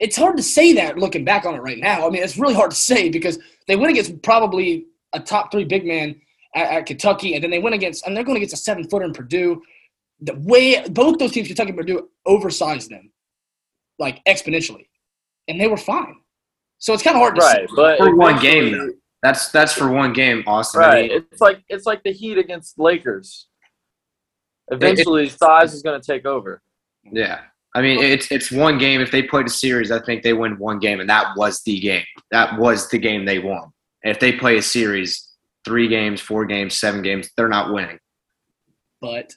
it's 0.00 0.16
hard 0.16 0.36
to 0.38 0.42
say 0.42 0.72
that 0.74 0.96
looking 0.96 1.24
back 1.24 1.44
on 1.44 1.54
it 1.54 1.60
right 1.60 1.78
now. 1.78 2.06
I 2.06 2.10
mean, 2.10 2.22
it's 2.22 2.38
really 2.38 2.54
hard 2.54 2.70
to 2.70 2.76
say 2.76 3.10
because 3.10 3.38
they 3.66 3.76
went 3.76 3.90
against 3.90 4.22
probably 4.22 4.86
a 5.12 5.20
top 5.20 5.50
three 5.50 5.64
big 5.64 5.84
man 5.84 6.14
at, 6.54 6.70
at 6.70 6.86
Kentucky, 6.86 7.34
and 7.34 7.42
then 7.42 7.50
they 7.50 7.58
went 7.58 7.74
against, 7.74 8.06
and 8.06 8.16
they're 8.16 8.24
going 8.24 8.36
against 8.36 8.54
a 8.54 8.58
seven 8.58 8.88
footer 8.88 9.04
in 9.04 9.12
Purdue. 9.12 9.60
The 10.20 10.34
way 10.34 10.82
both 10.88 11.18
those 11.18 11.32
teams, 11.32 11.46
Kentucky 11.46 11.70
and 11.70 11.78
Purdue, 11.78 12.08
oversized 12.24 12.90
them 12.90 13.12
like 13.98 14.24
exponentially, 14.24 14.88
and 15.48 15.60
they 15.60 15.68
were 15.68 15.76
fine. 15.76 16.16
So 16.78 16.92
it's 16.92 17.02
kind 17.02 17.16
of 17.16 17.20
hard 17.20 17.36
to 17.36 17.40
Right, 17.42 17.68
but 17.74 17.98
For 17.98 18.14
one 18.16 18.38
game, 18.40 18.72
though. 18.72 18.90
That's 19.22 19.50
that's 19.50 19.72
for 19.72 19.88
one 19.88 20.12
game, 20.12 20.44
Austin. 20.46 20.82
I 20.82 20.86
Right, 20.86 21.10
mean, 21.10 21.24
it's 21.32 21.40
like 21.40 21.62
it's 21.68 21.86
like 21.86 22.02
the 22.02 22.12
Heat 22.12 22.38
against 22.38 22.78
Lakers. 22.78 23.48
Eventually, 24.70 25.28
size 25.28 25.74
is 25.74 25.82
going 25.82 26.00
to 26.00 26.06
take 26.06 26.26
over. 26.26 26.62
yeah. 27.04 27.40
I 27.74 27.82
mean, 27.82 28.02
it's 28.02 28.32
it's 28.32 28.50
one 28.50 28.78
game. 28.78 29.02
If 29.02 29.10
they 29.10 29.22
played 29.22 29.46
a 29.46 29.50
series, 29.50 29.90
I 29.90 30.00
think 30.00 30.22
they 30.22 30.32
win 30.32 30.58
one 30.58 30.78
game, 30.78 31.00
and 31.00 31.10
that 31.10 31.36
was 31.36 31.62
the 31.62 31.78
game. 31.78 32.04
That 32.30 32.58
was 32.58 32.88
the 32.88 32.96
game 32.98 33.26
they 33.26 33.38
won. 33.38 33.70
And 34.02 34.10
if 34.10 34.18
they 34.18 34.32
play 34.32 34.56
a 34.56 34.62
series, 34.62 35.34
three 35.62 35.86
games, 35.86 36.20
four 36.22 36.46
games, 36.46 36.74
seven 36.74 37.02
games, 37.02 37.28
they're 37.36 37.48
not 37.50 37.74
winning. 37.74 37.98
But 39.02 39.10
what, 39.10 39.32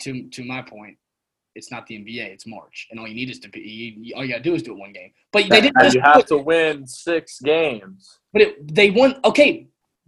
to 0.00 0.28
to 0.28 0.44
my 0.44 0.62
point, 0.62 0.96
it's 1.54 1.70
not 1.70 1.86
the 1.86 1.96
NBA. 1.96 2.26
It's 2.26 2.46
March, 2.46 2.86
and 2.90 3.00
all 3.00 3.06
you 3.08 3.14
need 3.14 3.30
is 3.30 3.38
to 3.40 3.48
be. 3.48 3.60
You, 3.60 3.92
you- 4.02 4.14
all 4.14 4.24
you 4.24 4.30
gotta 4.30 4.42
do 4.42 4.54
is 4.54 4.62
do 4.62 4.72
it 4.72 4.78
one 4.78 4.92
game. 4.92 5.10
But 5.32 5.48
they 5.48 5.60
didn't. 5.60 5.94
You 5.94 6.00
have 6.02 6.26
to 6.26 6.38
win 6.38 6.86
six 6.86 7.40
games. 7.40 8.18
but 8.32 8.42
it, 8.42 8.74
they 8.74 8.90
won. 8.90 9.20
Okay, 9.24 9.66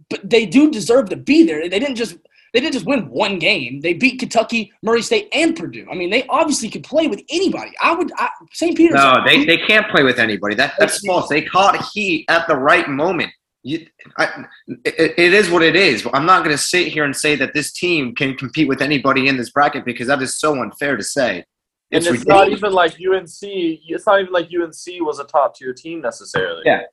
but 0.09 0.27
they 0.29 0.45
do 0.45 0.69
deserve 0.71 1.09
to 1.09 1.15
be 1.15 1.43
there. 1.43 1.67
They 1.69 1.79
didn't 1.79 1.95
just. 1.95 2.17
They 2.51 2.61
didn't 2.61 2.73
just 2.73 2.87
win 2.87 3.07
one 3.11 3.37
game. 3.37 3.79
They 3.79 3.93
beat 3.93 4.17
Kentucky, 4.19 4.71
Murray 4.81 5.03
State, 5.03 5.29
and 5.33 5.55
Purdue. 5.55 5.85
I 5.91 5.93
mean, 5.93 6.09
they 6.09 6.25
obviously 6.29 6.67
could 6.67 6.83
play 6.83 7.05
with 7.07 7.21
anybody. 7.29 7.71
I 7.79 7.93
would. 7.93 8.11
I, 8.17 8.29
St. 8.53 8.75
Peter's. 8.75 8.95
No, 8.95 9.13
they, 9.23 9.45
they 9.45 9.57
can't 9.57 9.87
play 9.91 10.01
with 10.01 10.17
anybody. 10.17 10.55
That 10.55 10.73
that's 10.79 11.05
false. 11.05 11.29
They 11.29 11.43
caught 11.43 11.79
heat 11.93 12.25
at 12.27 12.47
the 12.47 12.55
right 12.55 12.89
moment. 12.89 13.31
You, 13.63 13.85
I, 14.17 14.45
it, 14.85 15.13
it 15.17 15.33
is 15.33 15.49
what 15.49 15.63
it 15.63 15.75
is. 15.75 16.07
I'm 16.13 16.25
not 16.25 16.43
going 16.45 16.55
to 16.55 16.61
sit 16.61 16.87
here 16.87 17.03
and 17.03 17.15
say 17.15 17.35
that 17.35 17.53
this 17.53 17.73
team 17.73 18.15
can 18.15 18.35
compete 18.35 18.67
with 18.67 18.81
anybody 18.81 19.27
in 19.27 19.37
this 19.37 19.49
bracket 19.51 19.83
because 19.85 20.07
that 20.07 20.21
is 20.21 20.39
so 20.39 20.61
unfair 20.61 20.95
to 20.95 21.03
say. 21.03 21.43
And 21.91 22.05
It's 22.05 22.07
it's 22.07 22.25
not 22.25 22.49
even 22.49 22.71
like 22.71 22.93
UNC. 22.93 23.29
It's 23.41 24.05
not 24.05 24.21
even 24.21 24.31
like 24.31 24.45
UNC 24.45 25.01
was 25.01 25.19
a 25.19 25.25
top 25.25 25.55
tier 25.55 25.73
team 25.73 26.01
necessarily. 26.01 26.61
Yeah. 26.65 26.83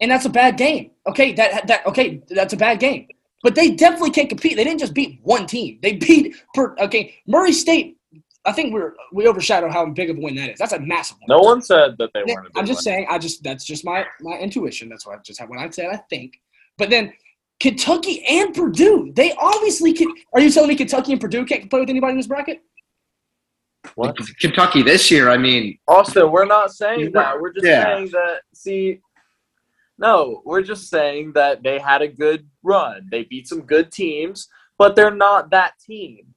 and 0.00 0.10
that's 0.10 0.26
a 0.26 0.30
bad 0.30 0.56
game. 0.56 0.90
Okay, 1.06 1.32
that 1.34 1.66
that 1.66 1.86
okay, 1.86 2.22
that's 2.28 2.52
a 2.52 2.56
bad 2.56 2.78
game. 2.78 3.08
But 3.42 3.54
they 3.54 3.70
definitely 3.70 4.10
can't 4.10 4.28
compete. 4.28 4.56
They 4.56 4.64
didn't 4.64 4.80
just 4.80 4.94
beat 4.94 5.20
one 5.22 5.46
team. 5.46 5.78
They 5.82 5.94
beat 5.94 6.36
per, 6.54 6.74
okay 6.78 7.16
Murray 7.26 7.52
State. 7.52 7.95
I 8.46 8.52
think 8.52 8.72
we're 8.72 8.94
we 9.12 9.26
overshadow 9.26 9.70
how 9.70 9.84
big 9.86 10.08
of 10.08 10.16
a 10.18 10.20
win 10.20 10.36
that 10.36 10.50
is. 10.50 10.58
That's 10.58 10.72
a 10.72 10.78
massive 10.78 11.16
one. 11.20 11.36
No 11.36 11.42
one 11.44 11.60
said 11.60 11.96
that 11.98 12.10
they 12.14 12.22
Yeah, 12.26 12.34
weren't. 12.34 12.46
A 12.46 12.50
big 12.50 12.58
I'm 12.58 12.66
just 12.66 12.86
win. 12.86 12.94
saying. 12.94 13.06
I 13.10 13.18
just 13.18 13.42
that's 13.42 13.64
just 13.64 13.84
my 13.84 14.06
my 14.20 14.38
intuition. 14.38 14.88
That's 14.88 15.04
what 15.06 15.18
I 15.18 15.22
just 15.22 15.40
have 15.40 15.48
when 15.50 15.58
I 15.58 15.68
said 15.70 15.86
I 15.92 15.96
think. 15.96 16.40
But 16.78 16.90
then 16.90 17.12
Kentucky 17.58 18.24
and 18.28 18.54
Purdue, 18.54 19.12
they 19.14 19.32
obviously 19.38 19.92
can. 19.92 20.12
Are 20.32 20.40
you 20.40 20.50
telling 20.50 20.68
me 20.68 20.76
Kentucky 20.76 21.12
and 21.12 21.20
Purdue 21.20 21.44
can't 21.44 21.68
play 21.68 21.80
with 21.80 21.90
anybody 21.90 22.12
in 22.12 22.16
this 22.18 22.26
bracket? 22.26 22.62
What? 23.94 24.16
Kentucky 24.40 24.82
this 24.82 25.10
year. 25.10 25.30
I 25.30 25.36
mean, 25.38 25.78
Austin, 25.88 26.30
we're 26.30 26.44
not 26.44 26.72
saying 26.72 27.12
that. 27.12 27.40
We're 27.40 27.52
just 27.52 27.66
Yeah. 27.66 27.84
saying 27.84 28.08
that. 28.10 28.40
See, 28.54 29.00
no, 29.98 30.42
we're 30.44 30.62
just 30.62 30.88
saying 30.90 31.32
that 31.32 31.62
they 31.62 31.78
had 31.78 32.02
a 32.02 32.08
good 32.08 32.46
run. 32.62 33.08
They 33.10 33.24
beat 33.24 33.48
some 33.48 33.62
good 33.62 33.90
teams, 33.90 34.48
but 34.76 34.94
they're 34.96 35.14
not 35.14 35.50
that 35.50 35.74
team. 35.80 36.34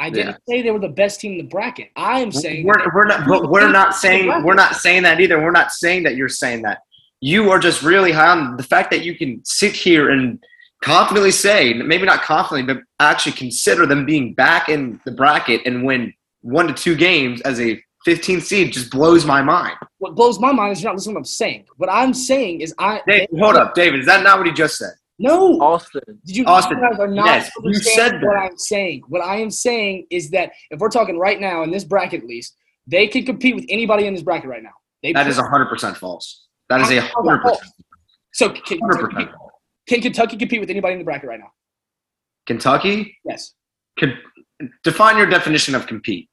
I 0.00 0.08
didn't 0.08 0.38
say 0.48 0.62
they 0.62 0.70
were 0.70 0.78
the 0.78 0.88
best 0.88 1.20
team 1.20 1.32
in 1.32 1.38
the 1.38 1.44
bracket. 1.44 1.90
I 1.94 2.20
am 2.20 2.32
saying 2.32 2.66
we're, 2.66 2.90
we're 2.94 3.06
not 3.06 3.28
but 3.28 3.50
we're 3.50 3.70
not 3.70 3.94
saying 3.94 4.26
we're 4.42 4.54
not 4.54 4.76
saying 4.76 5.02
that 5.02 5.20
either. 5.20 5.38
We're 5.38 5.50
not 5.50 5.72
saying 5.72 6.04
that 6.04 6.16
you're 6.16 6.30
saying 6.30 6.62
that. 6.62 6.78
You 7.20 7.50
are 7.50 7.58
just 7.58 7.82
really 7.82 8.10
high 8.10 8.30
on 8.30 8.56
the 8.56 8.62
fact 8.62 8.90
that 8.92 9.04
you 9.04 9.14
can 9.14 9.42
sit 9.44 9.74
here 9.74 10.08
and 10.08 10.42
confidently 10.82 11.30
say, 11.30 11.74
maybe 11.74 12.06
not 12.06 12.22
confidently, 12.22 12.74
but 12.74 12.82
actually 12.98 13.32
consider 13.32 13.84
them 13.84 14.06
being 14.06 14.32
back 14.32 14.70
in 14.70 14.98
the 15.04 15.12
bracket 15.12 15.60
and 15.66 15.84
win 15.84 16.14
one 16.40 16.66
to 16.66 16.72
two 16.72 16.96
games 16.96 17.42
as 17.42 17.60
a 17.60 17.78
15 18.06 18.40
seed 18.40 18.72
just 18.72 18.90
blows 18.90 19.26
my 19.26 19.42
mind. 19.42 19.76
What 19.98 20.14
blows 20.14 20.40
my 20.40 20.52
mind 20.52 20.72
is 20.72 20.82
you're 20.82 20.90
not 20.90 20.96
listening 20.96 21.16
to 21.16 21.18
what 21.18 21.20
I'm 21.20 21.24
saying. 21.26 21.64
What 21.76 21.90
I'm 21.92 22.14
saying 22.14 22.62
is 22.62 22.74
I. 22.78 23.02
David, 23.06 23.28
hold 23.38 23.56
up, 23.56 23.74
David. 23.74 24.00
Is 24.00 24.06
that 24.06 24.22
not 24.22 24.38
what 24.38 24.46
he 24.46 24.52
just 24.54 24.78
said? 24.78 24.92
No, 25.22 25.60
Austin. 25.60 26.00
Did 26.24 26.36
you 26.36 26.44
Austin, 26.46 26.78
you 26.78 26.88
guys 26.90 26.98
are 26.98 27.06
not 27.06 27.26
yes, 27.26 27.50
you 27.62 27.66
understanding 27.66 28.20
said 28.20 28.22
what 28.26 28.34
that. 28.36 28.50
I'm 28.52 28.56
saying. 28.56 29.02
What 29.08 29.20
I 29.22 29.36
am 29.36 29.50
saying 29.50 30.06
is 30.10 30.30
that 30.30 30.52
if 30.70 30.80
we're 30.80 30.88
talking 30.88 31.18
right 31.18 31.38
now 31.38 31.62
in 31.62 31.70
this 31.70 31.84
bracket, 31.84 32.22
at 32.22 32.26
least 32.26 32.56
they 32.86 33.06
can 33.06 33.26
compete 33.26 33.54
with 33.54 33.66
anybody 33.68 34.06
in 34.06 34.14
this 34.14 34.22
bracket 34.22 34.48
right 34.48 34.62
now. 34.62 34.72
They 35.02 35.12
That 35.12 35.26
is 35.26 35.38
100% 35.38 35.96
false. 35.98 36.46
That 36.70 36.80
is 36.80 36.90
a 36.90 37.00
100%. 37.02 37.42
false? 37.42 37.60
so 38.32 38.48
can, 38.48 38.80
100%. 38.80 39.30
can 39.88 40.00
Kentucky 40.00 40.36
compete 40.38 40.60
with 40.60 40.70
anybody 40.70 40.94
in 40.94 40.98
the 41.00 41.04
bracket 41.04 41.28
right 41.28 41.38
now? 41.40 41.50
Kentucky? 42.46 43.16
Yes. 43.24 43.52
Con- 43.98 44.16
define 44.84 45.18
your 45.18 45.26
definition 45.26 45.74
of 45.74 45.86
compete. 45.86 46.30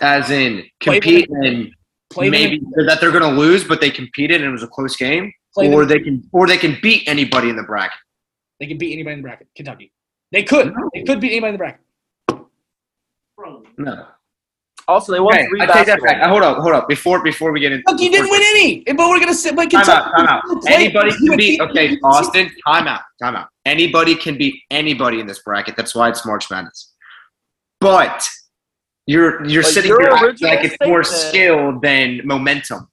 As 0.00 0.30
in 0.30 0.64
compete 0.80 1.28
them- 1.30 1.42
and 1.44 1.68
Play 2.10 2.30
maybe 2.30 2.56
in- 2.56 2.86
that 2.86 3.00
they're 3.00 3.10
going 3.12 3.22
to 3.22 3.38
lose, 3.40 3.62
but 3.64 3.80
they 3.80 3.90
competed 3.90 4.40
and 4.40 4.48
it 4.48 4.52
was 4.52 4.62
a 4.62 4.66
close 4.68 4.96
game, 4.96 5.30
play 5.54 5.72
or 5.72 5.84
them- 5.84 5.88
they 5.98 6.02
can 6.02 6.22
or 6.32 6.46
they 6.48 6.56
can 6.56 6.76
beat 6.82 7.06
anybody 7.06 7.48
in 7.50 7.54
the 7.56 7.62
bracket. 7.62 7.98
They 8.60 8.66
could 8.66 8.78
beat 8.78 8.92
anybody 8.92 9.14
in 9.14 9.18
the 9.20 9.28
bracket. 9.28 9.48
Kentucky. 9.54 9.92
They 10.32 10.42
could. 10.42 10.68
No. 10.68 10.90
They 10.94 11.04
could 11.04 11.20
beat 11.20 11.32
anybody 11.32 11.48
in 11.48 11.54
the 11.54 11.58
bracket. 11.58 11.80
No. 13.78 14.06
Also, 14.88 15.12
they 15.12 15.20
won 15.20 15.34
Okay, 15.34 15.46
three 15.48 15.60
I 15.60 15.66
take 15.66 15.86
that 15.86 16.00
back. 16.02 16.22
Uh, 16.22 16.28
hold 16.30 16.42
up, 16.42 16.58
hold 16.58 16.74
up. 16.74 16.88
Before 16.88 17.22
before 17.22 17.52
we 17.52 17.60
get 17.60 17.72
into 17.72 17.84
you 17.98 18.10
didn't 18.10 18.30
win 18.30 18.40
any. 18.42 18.82
But 18.84 19.10
we're 19.10 19.20
gonna 19.20 19.34
sit. 19.34 19.54
But 19.54 19.70
Time 19.70 19.84
Kentucky. 19.84 20.10
out, 20.10 20.16
time 20.16 20.26
out. 20.26 20.66
Anybody 20.66 21.10
can 21.10 21.36
beat. 21.36 21.60
Okay, 21.60 21.98
Austin. 22.02 22.50
Time 22.66 22.88
out, 22.88 23.02
time 23.22 23.36
out. 23.36 23.48
Anybody 23.66 24.14
can 24.14 24.38
beat 24.38 24.54
anybody 24.70 25.20
in 25.20 25.26
this 25.26 25.40
bracket. 25.40 25.76
That's 25.76 25.94
why 25.94 26.08
it's 26.08 26.24
March 26.24 26.50
Madness. 26.50 26.94
But 27.80 28.26
you're 29.06 29.44
you're 29.46 29.62
But 29.62 29.72
sitting 29.72 29.90
your 29.90 30.16
here 30.16 30.34
like 30.40 30.64
it's 30.64 30.76
more 30.82 31.04
skill 31.04 31.78
than 31.80 32.22
momentum. 32.24 32.88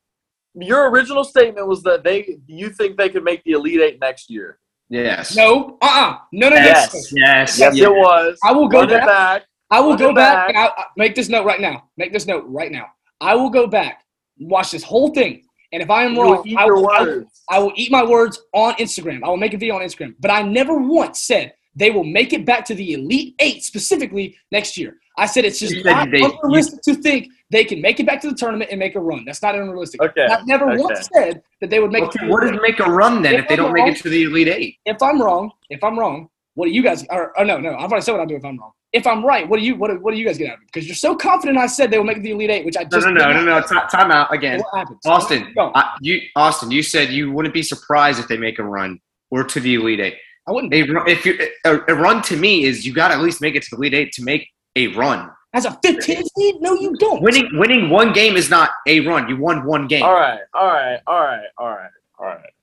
Your 0.53 0.89
original 0.89 1.23
statement 1.23 1.65
was 1.65 1.81
that 1.83 2.03
they 2.03 2.39
you 2.45 2.69
think 2.71 2.97
they 2.97 3.07
could 3.07 3.23
make 3.23 3.41
the 3.45 3.51
Elite 3.51 3.79
Eight 3.79 3.99
next 4.01 4.29
year. 4.29 4.59
Yes. 4.89 5.35
No. 5.35 5.77
Uh. 5.81 5.85
uh 5.85 6.17
No. 6.31 6.49
No. 6.49 6.55
No. 6.55 6.61
Yes. 6.61 6.93
no. 6.93 6.99
Yes. 7.19 7.59
Yes, 7.59 7.75
yes. 7.75 7.87
it 7.87 7.91
was. 7.91 8.37
I 8.43 8.51
will 8.51 8.67
go 8.67 8.79
Run 8.81 8.89
back. 8.89 9.07
back. 9.07 9.43
I 9.71 9.79
will 9.79 9.89
Run 9.91 9.97
go 9.99 10.13
back, 10.13 10.53
back. 10.53 10.55
I, 10.77 10.81
I- 10.81 10.85
make 10.97 11.15
this 11.15 11.27
note 11.29 11.45
right 11.45 11.59
now. 11.59 11.89
Make 11.97 12.13
this 12.13 12.25
note 12.27 12.45
right 12.47 12.71
now. 12.71 12.87
I 13.21 13.33
will 13.35 13.49
go 13.49 13.65
back, 13.65 14.03
watch 14.39 14.71
this 14.71 14.83
whole 14.83 15.09
thing, 15.13 15.43
and 15.71 15.81
if 15.81 15.89
I 15.89 16.03
am 16.03 16.13
You 16.15 16.21
wrong, 16.21 16.43
eat 16.45 16.57
I 16.57 16.65
will, 16.65 16.89
I, 16.89 17.01
will. 17.01 17.23
I 17.49 17.59
will 17.59 17.71
eat 17.75 17.89
my 17.91 18.03
words 18.03 18.39
on 18.53 18.73
Instagram. 18.75 19.23
I 19.23 19.29
will 19.29 19.37
make 19.37 19.53
a 19.53 19.57
video 19.57 19.75
on 19.75 19.81
Instagram. 19.81 20.15
But 20.19 20.31
I 20.31 20.41
never 20.43 20.75
once 20.77 21.21
said 21.23 21.53
they 21.75 21.91
will 21.91 22.03
make 22.03 22.33
it 22.33 22.45
back 22.45 22.65
to 22.65 22.75
the 22.75 22.93
Elite 22.93 23.35
Eight 23.39 23.63
specifically 23.63 24.35
next 24.51 24.77
year. 24.77 24.97
I 25.17 25.25
said 25.25 25.45
it's 25.45 25.59
just 25.59 25.83
not 25.85 26.11
they- 26.11 26.21
unrealistic 26.21 26.81
to 26.83 26.95
think 26.95 27.27
they 27.55 27.63
can 27.63 27.79
make 27.79 28.01
it 28.01 28.05
back 28.05 28.19
to 28.21 28.29
the 28.29 28.35
tournament 28.35 28.69
and 28.69 28.77
make 28.77 28.95
a 28.95 28.99
run. 28.99 29.23
That's 29.23 29.41
not 29.41 29.55
unrealistic. 29.55 30.01
Okay, 30.01 30.25
I've 30.25 30.45
never 30.45 30.69
okay. 30.71 30.81
once 30.81 31.07
said 31.13 31.41
that 31.61 31.69
they 31.69 31.79
would 31.79 31.91
make 31.91 32.03
it 32.03 32.11
to 32.11 32.19
Okay, 32.19 32.27
what 32.27 32.41
does 32.41 32.59
make 32.61 32.79
a 32.81 32.83
run 32.83 33.21
then 33.21 33.35
If 33.35 33.41
if 33.43 33.47
they 33.47 33.53
I'm 33.53 33.63
don't 33.63 33.73
make 33.73 33.87
it 33.95 34.01
to 34.03 34.09
the 34.09 34.23
Elite 34.23 34.49
Eight? 34.49 34.75
If 34.85 35.01
I'm 35.01 35.21
wrong, 35.21 35.51
if 35.69 35.81
I'm 35.81 35.97
wrong, 35.97 36.27
what 36.55 36.65
do 36.65 36.71
you 36.71 36.83
guys? 36.83 37.05
Or, 37.09 37.37
or 37.39 37.45
no, 37.45 37.57
no, 37.57 37.75
I've 37.75 37.89
already 37.91 38.01
said 38.01 38.11
what 38.11 38.21
I'll 38.21 38.27
do 38.27 38.35
if 38.35 38.43
I'm 38.43 38.59
wrong. 38.59 38.71
If 38.91 39.07
I'm 39.07 39.25
right, 39.25 39.47
what 39.47 39.57
do 39.59 39.65
you 39.65 39.75
what 39.75 39.89
do, 39.89 39.99
what 39.99 40.11
do 40.11 40.17
you 40.17 40.25
guys 40.25 40.37
get 40.37 40.49
out 40.49 40.55
of 40.57 40.63
it? 40.63 40.67
Because 40.67 40.85
you're 40.85 40.95
so 40.95 41.15
confident 41.15 41.57
I 41.57 41.67
said 41.67 41.91
they 41.91 41.97
will 41.97 42.05
make 42.05 42.21
the 42.21 42.31
Elite 42.31 42.49
Eight, 42.49 42.65
which 42.65 42.75
I 42.77 42.83
No, 42.83 42.89
just 42.89 43.07
no, 43.07 43.13
no, 43.13 43.27
did 43.27 43.33
no, 43.35 43.45
not. 43.45 43.71
no. 43.71 43.79
Ti- 43.81 43.87
time 43.89 44.11
out 44.11 44.33
again. 44.33 44.59
What 44.59 44.77
happens? 44.77 44.99
Austin. 45.05 45.53
I, 45.57 45.95
you, 46.01 46.21
Austin, 46.35 46.71
you 46.71 46.83
said 46.83 47.09
you 47.09 47.31
wouldn't 47.31 47.53
be 47.53 47.63
surprised 47.63 48.19
if 48.19 48.27
they 48.27 48.37
make 48.37 48.59
a 48.59 48.63
run 48.63 48.99
or 49.31 49.43
to 49.43 49.59
the 49.59 49.75
Elite 49.75 49.99
Eight. 50.01 50.15
I 50.47 50.51
wouldn't. 50.51 50.73
A 50.73 50.83
run, 50.83 51.07
if 51.07 51.25
you 51.25 51.39
a, 51.65 51.79
a 51.87 51.95
run 51.95 52.21
to 52.23 52.37
me 52.37 52.65
is 52.65 52.85
you 52.85 52.93
got 52.93 53.09
to 53.09 53.15
at 53.15 53.21
least 53.21 53.41
make 53.41 53.55
it 53.55 53.63
to 53.63 53.69
the 53.71 53.77
Elite 53.77 53.93
Eight 53.93 54.11
to 54.13 54.23
make 54.23 54.47
a 54.75 54.87
run. 54.89 55.29
As 55.55 55.63
a 55.63 55.71
15 55.81 56.25
seed, 56.25 56.55
no, 56.59 56.73
you 56.73 56.93
don't. 56.97 57.21
Winning 57.21 57.49
winning 57.53 57.89
one 57.89 58.11
game 58.11 58.35
is 58.35 58.49
not 58.49 58.71
a 58.87 58.99
run. 58.99 59.29
You 59.29 59.37
won 59.37 59.65
one 59.65 59.87
game. 59.87 60.03
All 60.03 60.13
right, 60.13 60.41
all 60.53 60.67
right, 60.67 60.99
all 61.07 61.21
right, 61.21 61.45
all 61.57 61.69
right, 61.69 61.91
all 62.19 62.25
right. 62.25 62.53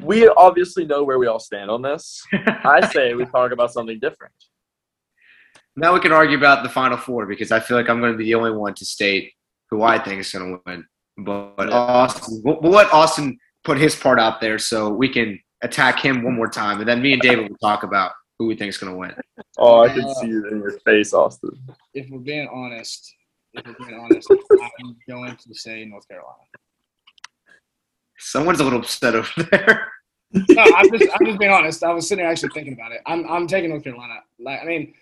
We 0.00 0.26
obviously 0.28 0.86
know 0.86 1.04
where 1.04 1.18
we 1.18 1.26
all 1.26 1.40
stand 1.40 1.70
on 1.70 1.82
this. 1.82 2.24
I 2.32 2.88
say 2.90 3.12
we 3.12 3.26
talk 3.26 3.52
about 3.52 3.70
something 3.70 3.98
different. 3.98 4.32
Now 5.76 5.92
we 5.92 6.00
can 6.00 6.10
argue 6.10 6.38
about 6.38 6.62
the 6.62 6.70
Final 6.70 6.96
Four 6.96 7.26
because 7.26 7.52
I 7.52 7.60
feel 7.60 7.76
like 7.76 7.90
I'm 7.90 8.00
going 8.00 8.12
to 8.12 8.18
be 8.18 8.24
the 8.24 8.34
only 8.34 8.52
one 8.52 8.72
to 8.74 8.86
state 8.86 9.32
who 9.68 9.82
I 9.82 9.98
think 9.98 10.20
is 10.20 10.32
going 10.32 10.54
to 10.54 10.60
win. 10.64 10.86
But, 11.18 11.54
but 11.56 11.68
Yeah. 11.68 11.74
Austin, 11.74 12.40
we'll, 12.42 12.60
we'll 12.62 12.72
let 12.72 12.90
Austin 12.94 13.38
put 13.62 13.76
his 13.76 13.94
part 13.94 14.18
out 14.18 14.40
there 14.40 14.58
so 14.58 14.88
we 14.88 15.10
can 15.10 15.38
attack 15.62 16.00
him 16.00 16.22
one 16.22 16.34
more 16.34 16.48
time, 16.48 16.80
and 16.80 16.88
then 16.88 17.02
me 17.02 17.12
and 17.12 17.20
David 17.20 17.50
will 17.50 17.58
talk 17.58 17.82
about 17.82 18.12
who 18.38 18.46
we 18.46 18.56
think 18.56 18.68
is 18.68 18.78
going 18.78 18.92
to 18.92 18.98
win. 18.98 19.14
Oh, 19.58 19.80
I 19.80 19.88
can 19.88 20.14
see 20.14 20.28
it 20.28 20.52
in 20.52 20.60
your 20.60 20.78
face, 20.80 21.12
Austin. 21.12 21.50
If 21.94 22.08
we're 22.10 22.20
being 22.20 22.48
honest, 22.52 23.14
if 23.52 23.66
we're 23.66 23.86
being 23.86 23.98
honest, 24.00 24.30
I'm 24.30 24.96
going 25.08 25.36
to 25.36 25.54
say 25.54 25.84
North 25.84 26.06
Carolina. 26.06 26.38
Someone's 28.18 28.60
a 28.60 28.64
little 28.64 28.80
upset 28.80 29.14
over 29.14 29.42
there. 29.50 29.92
No, 30.32 30.62
I'm 30.76 30.90
just, 30.90 31.10
I'm 31.12 31.26
just 31.26 31.38
being 31.38 31.50
honest. 31.50 31.82
I 31.82 31.92
was 31.92 32.06
sitting 32.06 32.22
there 32.22 32.30
actually 32.30 32.50
thinking 32.50 32.74
about 32.74 32.92
it. 32.92 33.00
I'm, 33.06 33.28
I'm 33.28 33.46
taking 33.46 33.70
North 33.70 33.84
Carolina. 33.84 34.14
Like, 34.38 34.60
I 34.60 34.64
mean, 34.66 34.94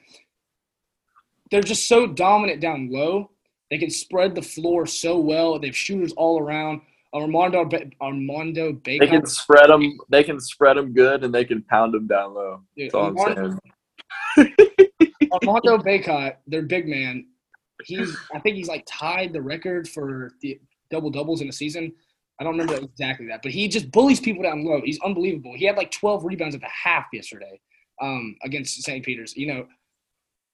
they're 1.50 1.62
just 1.62 1.88
so 1.88 2.06
dominant 2.06 2.60
down 2.60 2.90
low. 2.90 3.30
They 3.70 3.78
can 3.78 3.90
spread 3.90 4.34
the 4.34 4.42
floor 4.42 4.86
so 4.86 5.18
well. 5.18 5.58
They 5.58 5.66
have 5.68 5.76
shooters 5.76 6.12
all 6.12 6.40
around. 6.40 6.82
Armando, 7.14 7.64
Ba- 7.64 7.90
Armando 8.00 8.80
They 8.84 8.98
can 8.98 9.26
spread 9.26 9.70
them. 9.70 9.98
They 10.10 10.22
can 10.22 10.40
spread 10.40 10.76
them 10.76 10.92
good, 10.92 11.24
and 11.24 11.34
they 11.34 11.44
can 11.44 11.62
pound 11.62 11.94
them 11.94 12.06
down 12.06 12.34
low. 12.34 12.62
Dude, 12.76 12.86
That's 12.86 12.94
all 12.94 13.26
I'm 13.26 13.58
saying. 14.36 14.50
Armando 15.32 15.78
Bacot, 15.78 16.36
their 16.46 16.62
big 16.62 16.86
man, 16.88 17.26
he's 17.84 18.16
I 18.34 18.38
think 18.40 18.56
he's 18.56 18.68
like 18.68 18.84
tied 18.86 19.32
the 19.32 19.42
record 19.42 19.88
for 19.88 20.32
the 20.42 20.60
double 20.90 21.10
doubles 21.10 21.40
in 21.40 21.48
a 21.48 21.52
season. 21.52 21.92
I 22.40 22.44
don't 22.44 22.58
remember 22.58 22.74
exactly 22.84 23.26
that, 23.28 23.42
but 23.42 23.52
he 23.52 23.66
just 23.66 23.90
bullies 23.90 24.20
people 24.20 24.42
down 24.42 24.64
low. 24.64 24.82
He's 24.84 25.00
unbelievable. 25.00 25.54
He 25.56 25.64
had 25.64 25.76
like 25.76 25.90
12 25.90 26.24
rebounds 26.24 26.54
at 26.54 26.60
the 26.60 26.68
half 26.68 27.06
yesterday 27.12 27.58
um, 28.02 28.36
against 28.44 28.82
St. 28.82 29.04
Peter's. 29.04 29.34
You 29.36 29.46
know, 29.46 29.66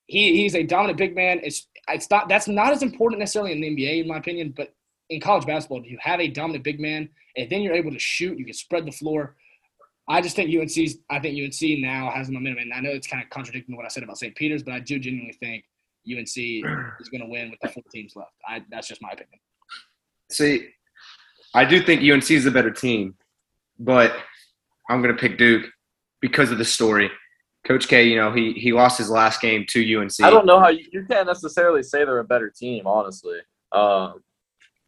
he, 0.07 0.37
he's 0.37 0.55
a 0.55 0.63
dominant 0.63 0.99
big 0.99 1.15
man. 1.17 1.41
It's 1.43 1.67
it's 1.89 2.09
not 2.11 2.29
that's 2.29 2.47
not 2.47 2.73
as 2.73 2.83
important 2.83 3.19
necessarily 3.19 3.53
in 3.53 3.61
the 3.61 3.71
NBA 3.71 4.03
in 4.03 4.09
my 4.09 4.19
opinion, 4.19 4.55
but 4.57 4.75
in 5.13 5.21
college 5.21 5.47
basketball, 5.47 5.81
if 5.81 5.91
you 5.91 5.99
have 6.01 6.21
a 6.21 6.29
dominant 6.29 6.65
big 6.65 6.81
man 6.81 7.09
and 7.37 7.51
then 7.51 7.61
you're 7.61 7.75
able 7.75 7.91
to 7.91 7.99
shoot, 7.99 8.39
you 8.39 8.45
can 8.45 8.55
spread 8.55 8.87
the 8.87 8.93
floor. 8.93 9.37
I 10.09 10.21
just 10.21 10.35
think 10.35 10.51
UNC's. 10.51 10.97
I 11.11 11.21
think 11.21 11.39
UNC 11.39 11.81
now 11.81 12.11
has 12.11 12.27
the 12.27 12.33
momentum, 12.33 12.63
and 12.63 12.73
I 12.73 12.81
know 12.81 12.91
it's 12.91 13.07
kind 13.07 13.23
of 13.23 13.31
contradicting 13.31 13.77
what 13.77 13.85
I 13.85 13.89
said 13.89 14.03
about 14.03 14.19
St. 14.19 14.35
Peter's, 14.35 14.63
but 14.63 14.75
I 14.75 14.81
do 14.81 14.99
genuinely 14.99 15.35
think 15.35 15.65
UNC 16.11 16.37
is 17.01 17.09
going 17.09 17.21
to 17.21 17.29
win 17.29 17.51
with 17.51 17.61
the 17.61 17.69
four 17.69 17.85
teams 17.93 18.17
left. 18.17 18.33
I, 18.47 18.65
that's 18.71 18.89
just 18.89 19.01
my 19.01 19.11
opinion. 19.11 19.39
See, 20.31 20.71
I 21.55 21.65
do 21.65 21.83
think 21.83 22.03
UNC 22.03 22.31
is 22.31 22.45
the 22.45 22.51
better 22.51 22.71
team, 22.71 23.15
but 23.79 24.13
I'm 24.91 25.03
going 25.03 25.15
to 25.15 25.21
pick 25.21 25.39
Duke 25.39 25.67
because 26.21 26.51
of 26.51 26.59
the 26.59 26.65
story. 26.65 27.11
Coach 27.65 27.87
K, 27.87 28.09
you 28.09 28.17
know, 28.17 28.33
he 28.33 28.55
he 28.55 28.73
lost 28.73 28.99
his 28.99 29.09
last 29.09 29.41
game 29.41 29.65
to 29.69 30.01
UNC. 30.01 30.21
I 30.21 30.31
don't 30.31 30.47
know 30.47 30.59
how 30.59 30.69
you, 30.69 30.85
you 30.93 31.07
can't 31.09 31.29
necessarily 31.29 31.85
say 31.85 32.05
they're 32.05 32.19
a 32.19 32.25
better 32.25 32.51
team, 32.51 32.89
honestly. 32.89 33.39
Um, 33.71 34.23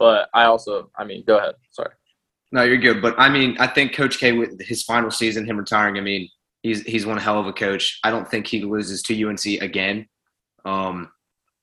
but 0.05 0.29
I 0.35 0.45
also, 0.45 0.91
I 0.99 1.05
mean, 1.05 1.25
go 1.27 1.39
ahead. 1.39 1.55
Sorry. 1.71 1.89
No, 2.53 2.63
you're 2.63 2.77
good, 2.77 3.01
but 3.01 3.15
I 3.19 3.31
mean, 3.31 3.57
I 3.59 3.67
think 3.67 3.95
Coach 3.95 4.19
K 4.19 4.33
with 4.33 4.61
his 4.61 4.83
final 4.83 5.11
season, 5.11 5.47
him 5.47 5.57
retiring. 5.57 5.97
I 5.97 6.03
mean, 6.03 6.29
he's 6.63 6.83
he's 6.83 7.07
one 7.07 7.17
hell 7.17 7.41
of 7.41 7.47
a 7.47 7.55
coach. 7.55 8.01
I 8.05 8.11
don't 8.11 8.31
think 8.31 8.47
he 8.47 8.63
loses 8.65 9.01
to 9.05 9.29
UNC 9.29 9.63
again. 9.63 10.07
Um, 10.67 11.11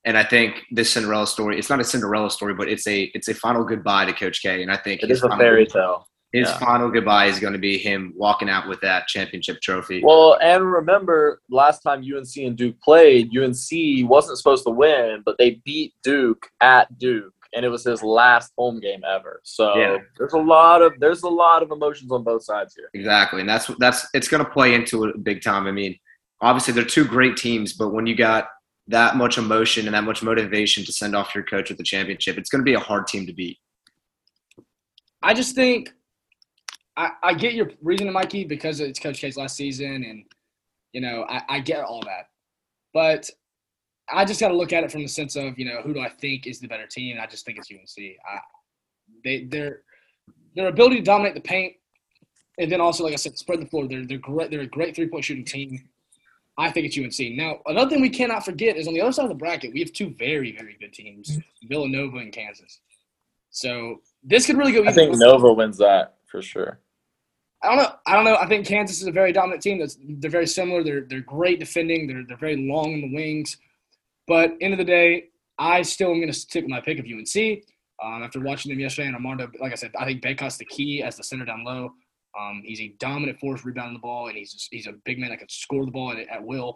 and 0.06 0.18
I 0.18 0.24
think 0.24 0.64
this 0.72 0.92
Cinderella 0.92 1.28
story, 1.28 1.60
it's 1.60 1.70
not 1.70 1.80
a 1.80 1.84
Cinderella 1.84 2.32
story, 2.32 2.56
but 2.56 2.68
it's 2.68 2.88
a 2.88 3.12
it's 3.14 3.28
a 3.28 3.36
final 3.36 3.64
goodbye 3.64 4.06
to 4.06 4.14
Coach 4.14 4.42
K. 4.42 4.64
And 4.64 4.72
I 4.72 4.78
think 4.78 5.04
It 5.04 5.10
his 5.10 5.22
a 5.22 5.30
fairy 5.38 5.68
tale. 5.68 6.08
His 6.34 6.50
yeah. 6.50 6.58
final 6.58 6.90
goodbye 6.90 7.28
is 7.28 7.40
going 7.40 7.54
to 7.54 7.60
be 7.60 7.78
him 7.78 8.14
walking 8.18 8.50
out 8.50 8.68
with 8.68 8.82
that 8.82 9.08
championship 9.08 9.62
trophy. 9.62 10.02
Well, 10.04 10.40
and 10.42 10.66
remember 10.66 11.42
last 11.52 11.82
time 11.82 12.00
UNC 12.00 12.36
and 12.38 12.58
Duke 12.58 12.82
played, 12.82 13.38
UNC 13.38 14.10
wasn't 14.10 14.40
supposed 14.40 14.64
to 14.66 14.72
win, 14.72 15.22
but 15.24 15.38
they 15.38 15.62
beat 15.64 15.94
Duke 16.04 16.48
at 16.60 16.98
Duke, 16.98 17.34
and 17.54 17.66
it 17.66 17.70
was 17.70 17.84
his 17.84 18.02
last 18.02 18.52
home 18.58 18.80
game 18.80 19.02
ever. 19.08 19.42
So 19.44 19.76
Yeah. 19.78 19.98
there's 20.18 20.34
a 20.34 20.38
lot 20.38 20.82
of 20.82 20.94
there's 21.00 21.24
a 21.24 21.30
lot 21.30 21.64
of 21.64 21.72
emotions 21.72 22.12
on 22.12 22.24
both 22.24 22.44
sides 22.44 22.74
here. 22.76 22.90
Exactly, 22.94 23.42
and 23.42 23.50
that's 23.50 23.68
that's 23.80 24.08
it's 24.14 24.28
going 24.28 24.44
to 24.44 24.50
play 24.50 24.74
into 24.74 25.06
it 25.06 25.24
big 25.24 25.42
time. 25.42 25.68
I 25.68 25.72
mean, 25.72 25.98
obviously 26.42 26.74
they're 26.74 26.84
two 26.86 27.06
great 27.06 27.38
teams, 27.38 27.74
but 27.74 27.90
when 27.94 28.06
you 28.08 28.16
got 28.16 28.48
that 28.88 29.16
much 29.16 29.38
emotion 29.38 29.86
and 29.86 29.94
that 29.96 30.04
much 30.04 30.24
motivation 30.24 30.84
to 30.86 30.92
send 30.92 31.16
off 31.16 31.36
your 31.36 31.44
coach 31.44 31.70
with 31.70 31.78
the 31.78 31.84
championship, 31.84 32.38
it's 32.38 32.50
going 32.50 32.62
to 32.62 32.66
be 32.66 32.74
a 32.74 32.80
hard 32.80 33.08
team 33.08 33.26
to 33.28 33.34
beat. 33.34 33.58
I 35.22 35.34
just 35.34 35.56
think 35.56 35.94
I, 36.98 37.12
I 37.24 37.34
get 37.34 37.54
your 37.54 37.72
reasoning, 37.82 38.12
Mikey, 38.14 38.44
because 38.46 38.80
it's 38.80 39.00
Coach 39.00 39.20
K's 39.22 39.38
last 39.38 39.56
season, 39.56 40.04
and 40.04 40.24
you 40.94 41.02
know 41.02 41.26
I, 41.30 41.42
I 41.50 41.60
get 41.60 41.84
all 41.84 42.02
that. 42.04 42.28
But 42.94 43.30
I 44.12 44.26
just 44.26 44.40
got 44.40 44.50
to 44.50 44.56
look 44.56 44.74
at 44.74 44.84
it 44.84 44.92
from 44.92 45.02
the 45.02 45.08
sense 45.08 45.36
of 45.36 45.58
you 45.58 45.66
know 45.66 45.82
who 45.82 45.94
do 45.94 46.00
I 46.00 46.10
think 46.10 46.48
is 46.48 46.60
the 46.60 46.68
better 46.68 46.88
team? 46.88 47.18
I 47.22 47.28
just 47.28 47.46
think 47.46 47.58
it's 47.58 47.72
UNC. 47.72 48.18
I, 48.28 48.40
they 49.24 49.44
their 49.46 49.82
their 50.56 50.68
ability 50.68 50.98
to 50.98 51.02
dominate 51.02 51.34
the 51.34 51.42
paint, 51.42 51.76
and 52.58 52.72
then 52.72 52.82
also 52.82 53.04
like 53.04 53.14
I 53.14 53.18
said, 53.18 53.38
spread 53.38 53.62
the 53.62 53.66
floor. 53.66 53.88
They're 53.88 54.06
they're 54.06 54.18
great. 54.18 54.52
They're 54.52 54.62
a 54.62 54.68
great 54.68 54.96
three 54.96 55.08
point 55.08 55.26
shooting 55.26 55.46
team. 55.46 55.88
I 56.58 56.70
think 56.70 56.86
it's 56.86 56.98
UNC. 56.98 57.36
Now 57.38 57.60
another 57.66 57.90
thing 57.90 58.02
we 58.02 58.10
cannot 58.10 58.46
forget 58.46 58.78
is 58.78 58.88
on 58.88 58.94
the 58.94 59.02
other 59.02 59.12
side 59.12 59.24
of 59.24 59.30
the 59.30 59.36
bracket 59.36 59.74
we 59.74 59.80
have 59.80 59.94
two 59.94 60.14
very 60.18 60.56
very 60.56 60.78
good 60.80 60.94
teams, 60.94 61.40
Villanova 61.64 62.18
and 62.18 62.32
Kansas. 62.32 62.80
So 63.52 64.02
this 64.24 64.46
could 64.46 64.58
really 64.58 64.72
go. 64.72 64.86
I 64.86 64.92
think 64.92 65.16
Nova 65.16 65.52
wins 65.54 65.78
that 65.78 66.16
for 66.26 66.42
sure. 66.42 66.80
I 67.64 67.68
don't 67.68 67.78
know. 67.78 67.94
I 68.08 68.16
don't 68.16 68.26
know. 68.26 68.38
I 68.38 68.48
think 68.48 68.66
Kansas 68.66 69.02
is 69.02 69.08
a 69.08 69.12
very 69.12 69.32
dominant 69.32 69.62
team. 69.62 69.80
That's 69.80 69.98
they're 70.02 70.32
very 70.32 70.48
similar. 70.48 70.84
They're 70.84 71.02
they're 71.02 71.22
great 71.22 71.60
defending. 71.60 72.08
They're 72.08 72.24
they're 72.28 72.38
very 72.38 72.58
long 72.58 72.94
in 72.94 73.02
the 73.02 73.14
wings. 73.14 73.58
But 74.28 74.52
end 74.62 74.74
of 74.74 74.78
the 74.78 74.86
day, 74.86 75.26
I 75.58 75.82
still 75.82 76.10
am 76.10 76.18
going 76.18 76.32
to 76.32 76.34
stick 76.34 76.64
with 76.64 76.72
my 76.72 76.82
pick 76.82 77.00
of 77.00 77.06
UNC. 77.06 77.64
Um, 78.04 78.24
after 78.24 78.40
watching 78.40 78.72
them 78.72 78.80
yesterday, 78.80 79.08
and 79.08 79.16
Armando, 79.16 79.48
like 79.60 79.72
I 79.72 79.76
said, 79.76 79.92
I 80.00 80.06
think 80.06 80.24
Bacot's 80.24 80.58
the 80.58 80.66
key 80.66 81.04
as 81.04 81.18
the 81.18 81.24
center 81.24 81.46
down 81.46 81.64
low. 81.64 81.92
Um, 82.40 82.64
he's 82.66 82.82
a 82.82 82.96
dominant 83.00 83.40
force 83.40 83.64
rebounding 83.64 83.94
the 83.94 84.00
ball, 84.00 84.28
and 84.28 84.38
he's 84.38 84.68
he's 84.72 84.88
a 84.88 84.94
big 85.06 85.20
man 85.20 85.30
that 85.30 85.40
can 85.40 85.50
score 85.50 85.86
the 85.86 85.92
ball 85.92 86.12
at, 86.12 86.28
at 86.30 86.44
will. 86.44 86.74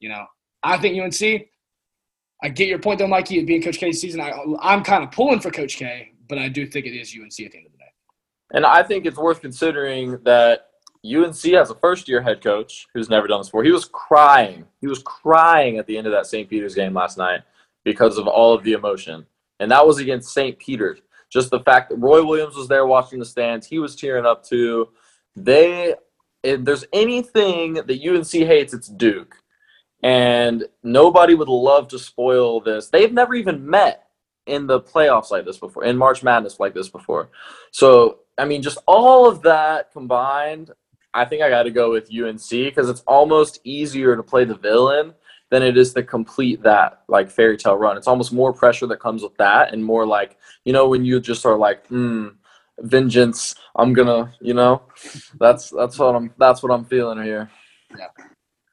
You 0.00 0.08
know, 0.08 0.24
I 0.62 0.78
think 0.78 1.00
UNC. 1.00 1.48
I 2.44 2.48
get 2.48 2.68
your 2.68 2.78
point 2.78 2.98
though, 2.98 3.06
Mikey. 3.06 3.38
It 3.38 3.46
being 3.46 3.62
Coach 3.62 3.78
K's 3.78 4.00
season, 4.00 4.20
I 4.20 4.32
I'm 4.60 4.82
kind 4.82 5.04
of 5.04 5.10
pulling 5.10 5.40
for 5.40 5.50
Coach 5.50 5.76
K, 5.76 6.12
but 6.28 6.38
I 6.38 6.48
do 6.48 6.66
think 6.66 6.86
it 6.86 6.96
is 6.96 7.14
UNC 7.14 7.26
at 7.26 7.52
the 7.52 7.58
end 7.58 7.66
of 7.66 7.72
the 7.72 7.78
day. 7.78 7.92
And 8.54 8.64
I 8.64 8.82
think 8.82 9.06
it's 9.06 9.18
worth 9.18 9.40
considering 9.40 10.18
that 10.24 10.68
UNC 11.04 11.42
has 11.52 11.70
a 11.70 11.74
first 11.74 12.08
year 12.08 12.22
head 12.22 12.42
coach 12.42 12.86
who's 12.94 13.10
never 13.10 13.26
done 13.26 13.40
this 13.40 13.48
before. 13.48 13.64
He 13.64 13.72
was 13.72 13.86
crying. 13.86 14.64
He 14.80 14.86
was 14.86 15.02
crying 15.02 15.78
at 15.78 15.86
the 15.86 15.98
end 15.98 16.06
of 16.06 16.12
that 16.12 16.26
St. 16.26 16.48
Peter's 16.48 16.74
game 16.74 16.94
last 16.94 17.18
night 17.18 17.40
because 17.84 18.18
of 18.18 18.28
all 18.28 18.54
of 18.54 18.62
the 18.62 18.72
emotion. 18.72 19.26
And 19.58 19.70
that 19.70 19.86
was 19.86 19.98
against 19.98 20.32
St. 20.32 20.58
Peter's. 20.58 21.00
Just 21.30 21.50
the 21.50 21.60
fact 21.60 21.90
that 21.90 21.96
Roy 21.96 22.24
Williams 22.24 22.56
was 22.56 22.68
there 22.68 22.86
watching 22.86 23.18
the 23.18 23.24
stands, 23.24 23.66
he 23.66 23.78
was 23.78 23.96
tearing 23.96 24.26
up 24.26 24.44
too. 24.44 24.90
They, 25.34 25.94
if 26.42 26.64
there's 26.64 26.84
anything 26.92 27.74
that 27.74 27.90
UNC 27.90 28.30
hates, 28.30 28.74
it's 28.74 28.88
Duke. 28.88 29.36
And 30.02 30.66
nobody 30.82 31.34
would 31.34 31.48
love 31.48 31.88
to 31.88 31.98
spoil 31.98 32.60
this. 32.60 32.88
They've 32.88 33.12
never 33.12 33.34
even 33.34 33.68
met 33.68 34.08
in 34.46 34.66
the 34.66 34.80
playoffs 34.80 35.30
like 35.30 35.44
this 35.44 35.58
before, 35.58 35.84
in 35.84 35.96
March 35.96 36.22
Madness 36.22 36.60
like 36.60 36.74
this 36.74 36.88
before. 36.88 37.30
So, 37.70 38.18
I 38.36 38.44
mean, 38.44 38.62
just 38.62 38.78
all 38.86 39.28
of 39.28 39.42
that 39.42 39.92
combined, 39.92 40.72
I 41.14 41.24
think 41.24 41.42
I 41.42 41.50
got 41.50 41.64
to 41.64 41.70
go 41.70 41.90
with 41.90 42.10
UNC 42.12 42.48
because 42.50 42.88
it's 42.88 43.02
almost 43.02 43.60
easier 43.64 44.16
to 44.16 44.22
play 44.22 44.44
the 44.44 44.54
villain 44.54 45.14
than 45.50 45.62
it 45.62 45.76
is 45.76 45.92
to 45.92 46.02
complete 46.02 46.62
that 46.62 47.02
like 47.08 47.30
fairy 47.30 47.56
tale 47.56 47.76
run. 47.76 47.96
It's 47.96 48.06
almost 48.08 48.32
more 48.32 48.52
pressure 48.52 48.86
that 48.86 49.00
comes 49.00 49.22
with 49.22 49.36
that, 49.36 49.72
and 49.72 49.84
more 49.84 50.06
like 50.06 50.38
you 50.64 50.72
know 50.72 50.88
when 50.88 51.04
you 51.04 51.20
just 51.20 51.44
are 51.44 51.56
like, 51.56 51.86
hmm, 51.88 52.28
vengeance. 52.78 53.54
I'm 53.76 53.92
gonna, 53.92 54.32
you 54.40 54.54
know, 54.54 54.82
that's 55.38 55.70
that's 55.70 55.98
what 55.98 56.16
I'm 56.16 56.32
that's 56.38 56.62
what 56.62 56.72
I'm 56.72 56.84
feeling 56.84 57.22
here. 57.22 57.50
Yeah, 57.96 58.06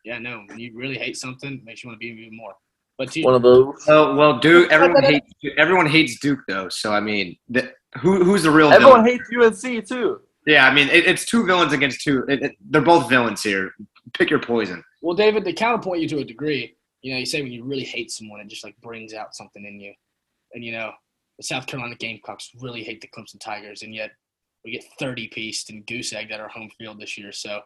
yeah. 0.06 0.20
No, 0.20 0.44
when 0.48 0.60
you 0.60 0.72
really 0.76 0.98
hate 0.98 1.18
something, 1.18 1.54
it 1.54 1.64
makes 1.66 1.84
you 1.84 1.90
want 1.90 2.00
to 2.00 2.00
be 2.00 2.22
even 2.22 2.38
more. 2.38 2.54
But 2.98 3.14
one 3.18 3.36
of 3.36 3.42
those. 3.42 3.76
Oh 3.88 4.16
well, 4.16 4.40
Duke. 4.40 4.72
Everyone 4.72 5.04
hates. 5.04 5.32
Everyone 5.58 5.86
hates 5.86 6.20
Duke 6.20 6.40
though. 6.48 6.70
So 6.70 6.94
I 6.94 7.00
mean, 7.00 7.38
the, 7.50 7.74
who 7.98 8.24
who's 8.24 8.44
the 8.44 8.52
real? 8.52 8.72
Everyone 8.72 9.04
villain? 9.04 9.20
hates 9.32 9.66
UNC 9.66 9.86
too. 9.88 10.22
Yeah, 10.50 10.68
I 10.68 10.74
mean, 10.74 10.90
it, 10.90 11.06
it's 11.06 11.26
two 11.26 11.46
villains 11.46 11.74
against 11.74 12.02
two. 12.02 12.26
It, 12.28 12.42
it, 12.42 12.52
they're 12.72 12.82
both 12.82 13.08
villains 13.08 13.44
here. 13.44 13.72
Pick 14.14 14.32
your 14.32 14.40
poison. 14.40 14.84
Well, 15.04 15.16
David, 15.16 15.46
to 15.46 15.54
counterpoint 15.54 16.02
you 16.02 16.08
to 16.10 16.20
a 16.20 16.26
degree, 16.26 16.76
you 17.04 17.14
know, 17.14 17.20
you 17.20 17.26
say 17.28 17.44
when 17.44 17.52
you 17.52 17.64
really 17.64 17.84
hate 17.84 18.10
someone, 18.10 18.40
it 18.40 18.48
just 18.48 18.64
like 18.64 18.76
brings 18.82 19.14
out 19.14 19.36
something 19.36 19.64
in 19.64 19.80
you. 19.80 19.94
And 20.54 20.66
you 20.66 20.72
know, 20.72 20.92
the 21.38 21.44
South 21.44 21.68
Carolina 21.68 21.96
Gamecocks 21.96 22.50
really 22.60 22.84
hate 22.84 23.00
the 23.00 23.08
Clemson 23.10 23.40
Tigers, 23.40 23.84
and 23.84 23.94
yet 23.94 24.10
we 24.66 24.72
get 24.72 24.84
30 24.98 25.28
pieced 25.28 25.70
and 25.70 25.86
goose 25.86 26.14
egged 26.14 26.32
at 26.32 26.40
our 26.40 26.50
home 26.50 26.72
field 26.80 27.00
this 27.00 27.16
year. 27.16 27.32
So, 27.32 27.62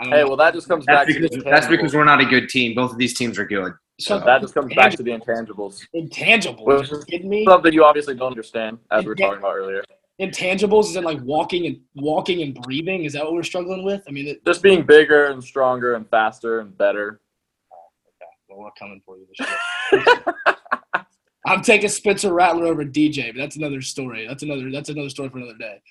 hey, 0.00 0.10
know. 0.10 0.28
well, 0.28 0.36
that 0.36 0.54
just 0.54 0.68
comes 0.68 0.86
that's 0.86 1.12
back. 1.12 1.20
Because, 1.20 1.42
that's 1.42 1.66
because 1.66 1.94
we're 1.94 2.04
not 2.04 2.20
a 2.20 2.24
good 2.24 2.48
team. 2.48 2.76
Both 2.76 2.92
of 2.92 2.98
these 2.98 3.18
teams 3.18 3.40
are 3.40 3.44
good. 3.44 3.72
So 3.98 4.20
that 4.20 4.40
just 4.40 4.54
comes 4.54 4.72
back 4.74 4.92
to 4.92 5.02
the 5.02 5.10
intangibles. 5.10 5.84
Intangibles? 5.94 6.64
Which 6.64 6.92
is 6.92 7.04
kidding 7.04 7.28
me? 7.28 7.44
Something 7.44 7.72
you 7.72 7.84
obviously 7.84 8.14
don't 8.14 8.30
understand, 8.30 8.78
as 8.92 9.04
we 9.04 9.08
were 9.08 9.14
talking 9.16 9.38
about 9.38 9.56
earlier. 9.56 9.84
Intangibles 10.20 10.84
is 10.84 10.96
in 10.96 11.04
like 11.04 11.20
walking 11.22 11.66
and 11.66 11.80
walking 11.96 12.42
and 12.42 12.54
breathing? 12.54 13.04
Is 13.04 13.14
that 13.14 13.24
what 13.24 13.32
we're 13.34 13.42
struggling 13.42 13.84
with? 13.84 14.02
I 14.06 14.12
mean, 14.12 14.28
it, 14.28 14.44
just 14.44 14.62
being 14.62 14.84
bigger 14.84 15.26
and 15.26 15.42
stronger 15.42 15.94
and 15.94 16.08
faster 16.08 16.60
and 16.60 16.76
better. 16.76 17.20
okay, 18.22 18.30
well, 18.48 18.60
we're 18.60 18.70
coming 18.78 19.02
for 19.04 19.16
you 19.18 19.26
this 19.26 19.48
year. 19.92 20.34
I'm 21.46 21.62
taking 21.62 21.88
Spencer 21.88 22.32
Rattler 22.32 22.66
over 22.66 22.84
DJ, 22.84 23.32
but 23.32 23.40
that's 23.40 23.56
another 23.56 23.82
story. 23.82 24.26
That's 24.26 24.42
another 24.42 24.70
that's 24.70 24.88
another 24.88 25.10
story 25.10 25.28
for 25.28 25.38
another 25.38 25.58
day. 25.58 25.82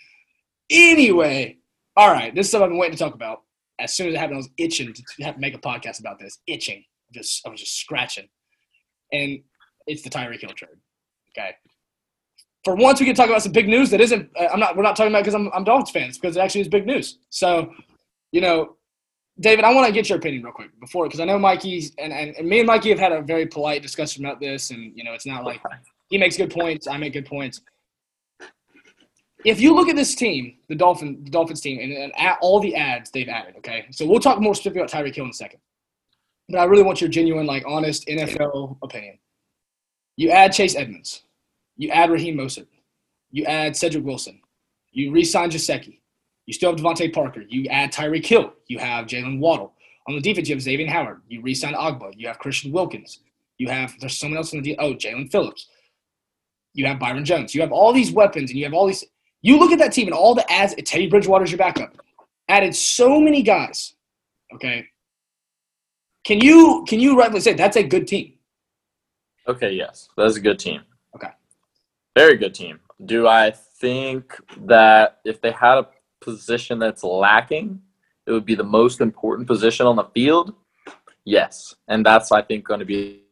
Anyway, 0.70 1.58
all 1.96 2.12
right, 2.12 2.34
this 2.34 2.48
is 2.48 2.50
stuff 2.50 2.64
I've 2.64 2.70
been 2.70 2.78
waiting 2.78 2.98
to 2.98 3.04
talk 3.04 3.14
about. 3.14 3.42
As 3.80 3.94
soon 3.94 4.08
as 4.08 4.14
it 4.14 4.18
happened, 4.18 4.36
I 4.36 4.38
was 4.38 4.50
itching 4.58 4.94
to 4.94 5.24
have 5.24 5.36
to 5.36 5.42
make 5.42 5.54
a 5.54 5.60
podcast 5.60 6.00
about 6.00 6.18
this. 6.18 6.40
Itching, 6.48 6.84
just 7.14 7.46
I 7.46 7.50
was 7.50 7.60
just 7.60 7.78
scratching, 7.78 8.28
and 9.12 9.40
it's 9.86 10.02
the 10.02 10.10
Tyreek 10.10 10.42
Hill 10.42 10.52
trade. 10.56 10.78
Okay, 11.38 11.56
for 12.64 12.76
once 12.76 13.00
we 13.00 13.06
can 13.06 13.16
talk 13.16 13.30
about 13.30 13.44
some 13.44 13.52
big 13.52 13.68
news 13.68 13.90
that 13.90 14.02
isn't. 14.02 14.30
Uh, 14.40 14.48
I'm 14.52 14.60
not. 14.60 14.76
We're 14.76 14.84
not 14.84 14.96
talking 14.96 15.12
about 15.12 15.24
because 15.24 15.36
I'm 15.36 15.50
I'm 15.54 15.64
dolphins 15.64 15.92
fans 15.92 16.18
because 16.18 16.38
it 16.38 16.40
actually 16.40 16.62
is 16.62 16.68
big 16.68 16.86
news. 16.86 17.20
So, 17.30 17.74
you 18.32 18.42
know, 18.42 18.78
David, 19.40 19.66
I 19.66 19.74
want 19.74 19.88
to 19.88 19.94
get 19.94 20.10
your 20.10 20.18
opinion 20.18 20.44
real 20.44 20.54
quick 20.54 20.70
before 20.80 21.06
because 21.06 21.20
I 21.20 21.26
know 21.26 21.40
Mikey 21.40 21.90
and, 21.98 22.14
and, 22.14 22.36
and 22.36 22.48
me 22.48 22.60
and 22.60 22.68
Mikey 22.68 22.90
have 22.90 23.00
had 23.00 23.12
a 23.12 23.22
very 23.22 23.48
polite 23.48 23.82
discussion 23.82 24.24
about 24.24 24.40
this, 24.40 24.72
and 24.72 24.96
you 24.96 25.04
know, 25.04 25.14
it's 25.14 25.26
not 25.26 25.44
like 25.44 25.62
he 26.10 26.18
makes 26.18 26.38
good 26.38 26.52
points, 26.52 26.88
I 26.88 26.98
make 26.98 27.14
good 27.14 27.26
points. 27.26 27.62
If 29.46 29.60
you 29.60 29.76
look 29.76 29.90
at 29.90 29.96
this 29.96 30.16
team, 30.16 30.58
the 30.70 30.76
Dolphin, 30.76 31.22
the 31.24 31.30
Dolphins 31.32 31.60
team, 31.60 31.80
and, 31.80 31.92
and 31.92 32.38
all 32.40 32.62
the 32.62 32.76
ads 32.76 33.12
they've 33.12 33.28
added, 33.28 33.56
okay, 33.58 33.88
so 33.92 34.06
we'll 34.06 34.22
talk 34.22 34.40
more 34.40 34.56
specifically 34.56 34.82
about 34.82 34.92
Tyreek 34.92 35.16
Hill 35.16 35.26
in 35.26 35.32
a 35.32 35.34
second, 35.34 35.60
but 36.48 36.60
I 36.60 36.64
really 36.66 36.84
want 36.84 37.02
your 37.02 37.10
genuine, 37.10 37.46
like, 37.46 37.64
honest 37.68 38.08
NFL 38.08 38.78
opinion. 38.84 39.18
You 40.16 40.30
add 40.30 40.54
Chase 40.54 40.76
Edmonds, 40.76 41.24
you 41.76 41.90
add 41.90 42.12
Raheem 42.12 42.38
Mostert, 42.38 42.68
you 43.32 43.46
add 43.46 43.76
Cedric 43.76 44.06
Wilson, 44.06 44.40
you 44.92 45.12
re-sign 45.12 45.50
Gesicki, 45.50 46.00
you 46.46 46.54
still 46.54 46.72
have 46.72 46.80
DeVante 46.80 47.14
Parker. 47.14 47.44
You 47.48 47.68
add 47.70 47.92
Tyreek 47.94 48.26
Hill. 48.26 48.54
You 48.68 48.80
have 48.80 49.06
Jaylen 49.06 49.40
Waddle. 49.40 49.74
On 50.08 50.16
the 50.16 50.22
defense, 50.22 50.50
you 50.50 50.56
have 50.56 50.62
Xavier 50.62 50.90
Howard. 50.90 51.22
You 51.28 51.42
re-sign 51.42 51.74
Ogbah. 51.74 52.14
You 52.18 52.28
have 52.28 52.40
Christian 52.40 52.72
Wilkins. 52.72 53.20
You 53.58 53.70
have 53.70 53.94
there's 54.00 54.18
someone 54.18 54.38
else 54.38 54.54
on 54.54 54.62
the 54.62 54.78
oh 54.80 54.94
Jaelan 54.94 55.32
Phillips. 55.32 55.70
You 56.74 56.86
have 56.88 57.00
Byron 57.00 57.24
Jones. 57.24 57.56
You 57.56 57.62
have 57.62 57.72
all 57.72 57.94
these 57.94 58.12
weapons, 58.12 58.50
and 58.50 58.58
you 58.58 58.66
have 58.66 58.74
all 58.74 58.88
these. 58.88 59.06
You 59.42 59.58
look 59.58 59.72
at 59.72 59.80
that 59.80 59.94
team 59.94 60.08
and 60.08 60.14
all 60.14 60.36
the 60.36 60.50
ads. 60.52 60.74
Teddy 60.84 61.08
Bridgewater's 61.08 61.52
your 61.52 61.60
backup. 61.60 61.96
Added 62.50 62.76
so 62.76 63.22
many 63.22 63.42
guys. 63.42 63.94
Okay. 64.54 64.88
Can 66.26 66.42
you 66.42 66.84
can 66.88 67.00
you 67.00 67.18
rightly 67.18 67.40
say 67.40 67.54
that's 67.54 67.78
a 67.78 67.84
good 67.84 68.08
team? 68.08 68.34
Okay. 69.48 69.72
Yes, 69.72 70.10
that's 70.18 70.36
a 70.36 70.42
good 70.42 70.60
team. 70.60 70.82
Very 72.16 72.38
good 72.38 72.54
team. 72.54 72.80
Do 73.06 73.28
I 73.28 73.52
think 73.52 74.40
that 74.66 75.20
if 75.26 75.42
they 75.42 75.52
had 75.52 75.80
a 75.80 75.88
position 76.22 76.80
that's 76.80 77.04
lacking, 77.04 77.82
it 78.26 78.32
would 78.32 78.46
be 78.46 78.56
the 78.56 78.64
most 78.64 79.02
important 79.02 79.48
position 79.48 79.86
on 79.86 79.96
the 79.96 80.06
field. 80.06 80.54
Yes, 81.26 81.76
and 81.88 82.06
that's 82.06 82.32
I 82.32 82.42
think 82.42 82.66
going 82.66 82.80
to 82.80 82.86
be 82.86 83.24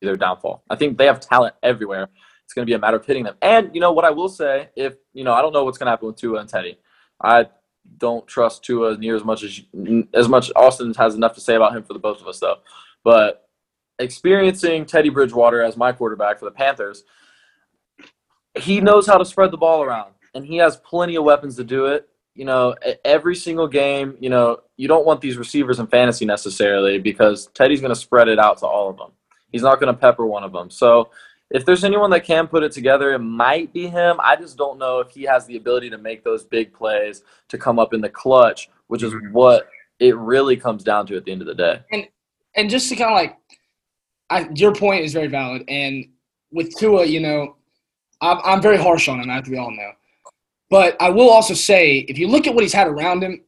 their 0.00 0.16
downfall. 0.16 0.64
I 0.70 0.76
think 0.76 0.98
they 0.98 1.06
have 1.06 1.20
talent 1.20 1.54
everywhere. 1.62 2.08
It's 2.44 2.54
going 2.54 2.66
to 2.66 2.70
be 2.70 2.74
a 2.74 2.78
matter 2.78 2.96
of 2.96 3.06
hitting 3.06 3.24
them. 3.24 3.36
And 3.42 3.70
you 3.72 3.80
know 3.80 3.92
what 3.92 4.04
I 4.04 4.10
will 4.10 4.28
say, 4.28 4.70
if 4.76 4.94
you 5.12 5.24
know, 5.24 5.32
I 5.32 5.42
don't 5.42 5.52
know 5.52 5.64
what's 5.64 5.78
going 5.78 5.86
to 5.86 5.90
happen 5.90 6.08
with 6.08 6.16
Tua 6.16 6.40
and 6.40 6.48
Teddy. 6.48 6.78
I 7.22 7.46
don't 7.98 8.26
trust 8.26 8.64
Tua 8.64 8.96
near 8.96 9.16
as 9.16 9.24
much 9.24 9.42
as 9.42 9.60
as 10.14 10.28
much. 10.28 10.50
Austin 10.56 10.92
has 10.94 11.14
enough 11.14 11.34
to 11.34 11.40
say 11.40 11.54
about 11.54 11.76
him 11.76 11.82
for 11.82 11.92
the 11.92 11.98
both 11.98 12.20
of 12.20 12.28
us 12.28 12.40
though. 12.40 12.56
But 13.04 13.48
experiencing 13.98 14.86
Teddy 14.86 15.10
Bridgewater 15.10 15.62
as 15.62 15.76
my 15.76 15.92
quarterback 15.92 16.38
for 16.38 16.44
the 16.46 16.50
Panthers, 16.50 17.04
he 18.54 18.80
knows 18.80 19.06
how 19.06 19.18
to 19.18 19.24
spread 19.24 19.50
the 19.50 19.56
ball 19.56 19.82
around, 19.82 20.12
and 20.34 20.44
he 20.44 20.56
has 20.56 20.76
plenty 20.78 21.16
of 21.16 21.24
weapons 21.24 21.56
to 21.56 21.64
do 21.64 21.86
it 21.86 22.08
you 22.34 22.44
know, 22.44 22.74
every 23.04 23.34
single 23.34 23.68
game, 23.68 24.16
you 24.20 24.30
know, 24.30 24.60
you 24.76 24.88
don't 24.88 25.04
want 25.04 25.20
these 25.20 25.36
receivers 25.36 25.78
in 25.78 25.86
fantasy 25.86 26.24
necessarily 26.24 26.98
because 26.98 27.48
Teddy's 27.48 27.80
going 27.80 27.92
to 27.92 28.00
spread 28.00 28.28
it 28.28 28.38
out 28.38 28.58
to 28.58 28.66
all 28.66 28.88
of 28.88 28.96
them. 28.96 29.10
He's 29.50 29.62
not 29.62 29.80
going 29.80 29.92
to 29.92 30.00
pepper 30.00 30.24
one 30.24 30.44
of 30.44 30.52
them. 30.52 30.70
So 30.70 31.10
if 31.50 31.66
there's 31.66 31.82
anyone 31.82 32.10
that 32.10 32.24
can 32.24 32.46
put 32.46 32.62
it 32.62 32.72
together, 32.72 33.12
it 33.12 33.18
might 33.18 33.72
be 33.72 33.88
him. 33.88 34.18
I 34.22 34.36
just 34.36 34.56
don't 34.56 34.78
know 34.78 35.00
if 35.00 35.10
he 35.10 35.24
has 35.24 35.44
the 35.46 35.56
ability 35.56 35.90
to 35.90 35.98
make 35.98 36.22
those 36.22 36.44
big 36.44 36.72
plays 36.72 37.24
to 37.48 37.58
come 37.58 37.78
up 37.78 37.92
in 37.92 38.00
the 38.00 38.08
clutch, 38.08 38.70
which 38.86 39.02
is 39.02 39.12
mm-hmm. 39.12 39.32
what 39.32 39.68
it 39.98 40.16
really 40.16 40.56
comes 40.56 40.84
down 40.84 41.06
to 41.08 41.16
at 41.16 41.24
the 41.24 41.32
end 41.32 41.42
of 41.42 41.48
the 41.48 41.54
day. 41.54 41.80
And 41.92 42.08
and 42.56 42.70
just 42.70 42.88
to 42.88 42.96
kind 42.96 43.10
of 43.10 43.16
like, 43.16 43.36
I, 44.30 44.48
your 44.54 44.74
point 44.74 45.04
is 45.04 45.12
very 45.12 45.28
valid. 45.28 45.64
And 45.68 46.06
with 46.52 46.74
Tua, 46.76 47.04
you 47.04 47.20
know, 47.20 47.56
I'm, 48.20 48.38
I'm 48.44 48.62
very 48.62 48.76
harsh 48.76 49.08
on 49.08 49.20
him, 49.20 49.30
as 49.30 49.48
we 49.48 49.56
all 49.58 49.70
know. 49.70 49.92
But 50.68 50.96
I 51.00 51.10
will 51.10 51.30
also 51.30 51.54
say, 51.54 51.98
if 52.08 52.18
you 52.18 52.28
look 52.28 52.46
at 52.46 52.54
what 52.54 52.62
he's 52.62 52.72
had 52.72 52.86
around 52.88 53.22
him, 53.22 53.42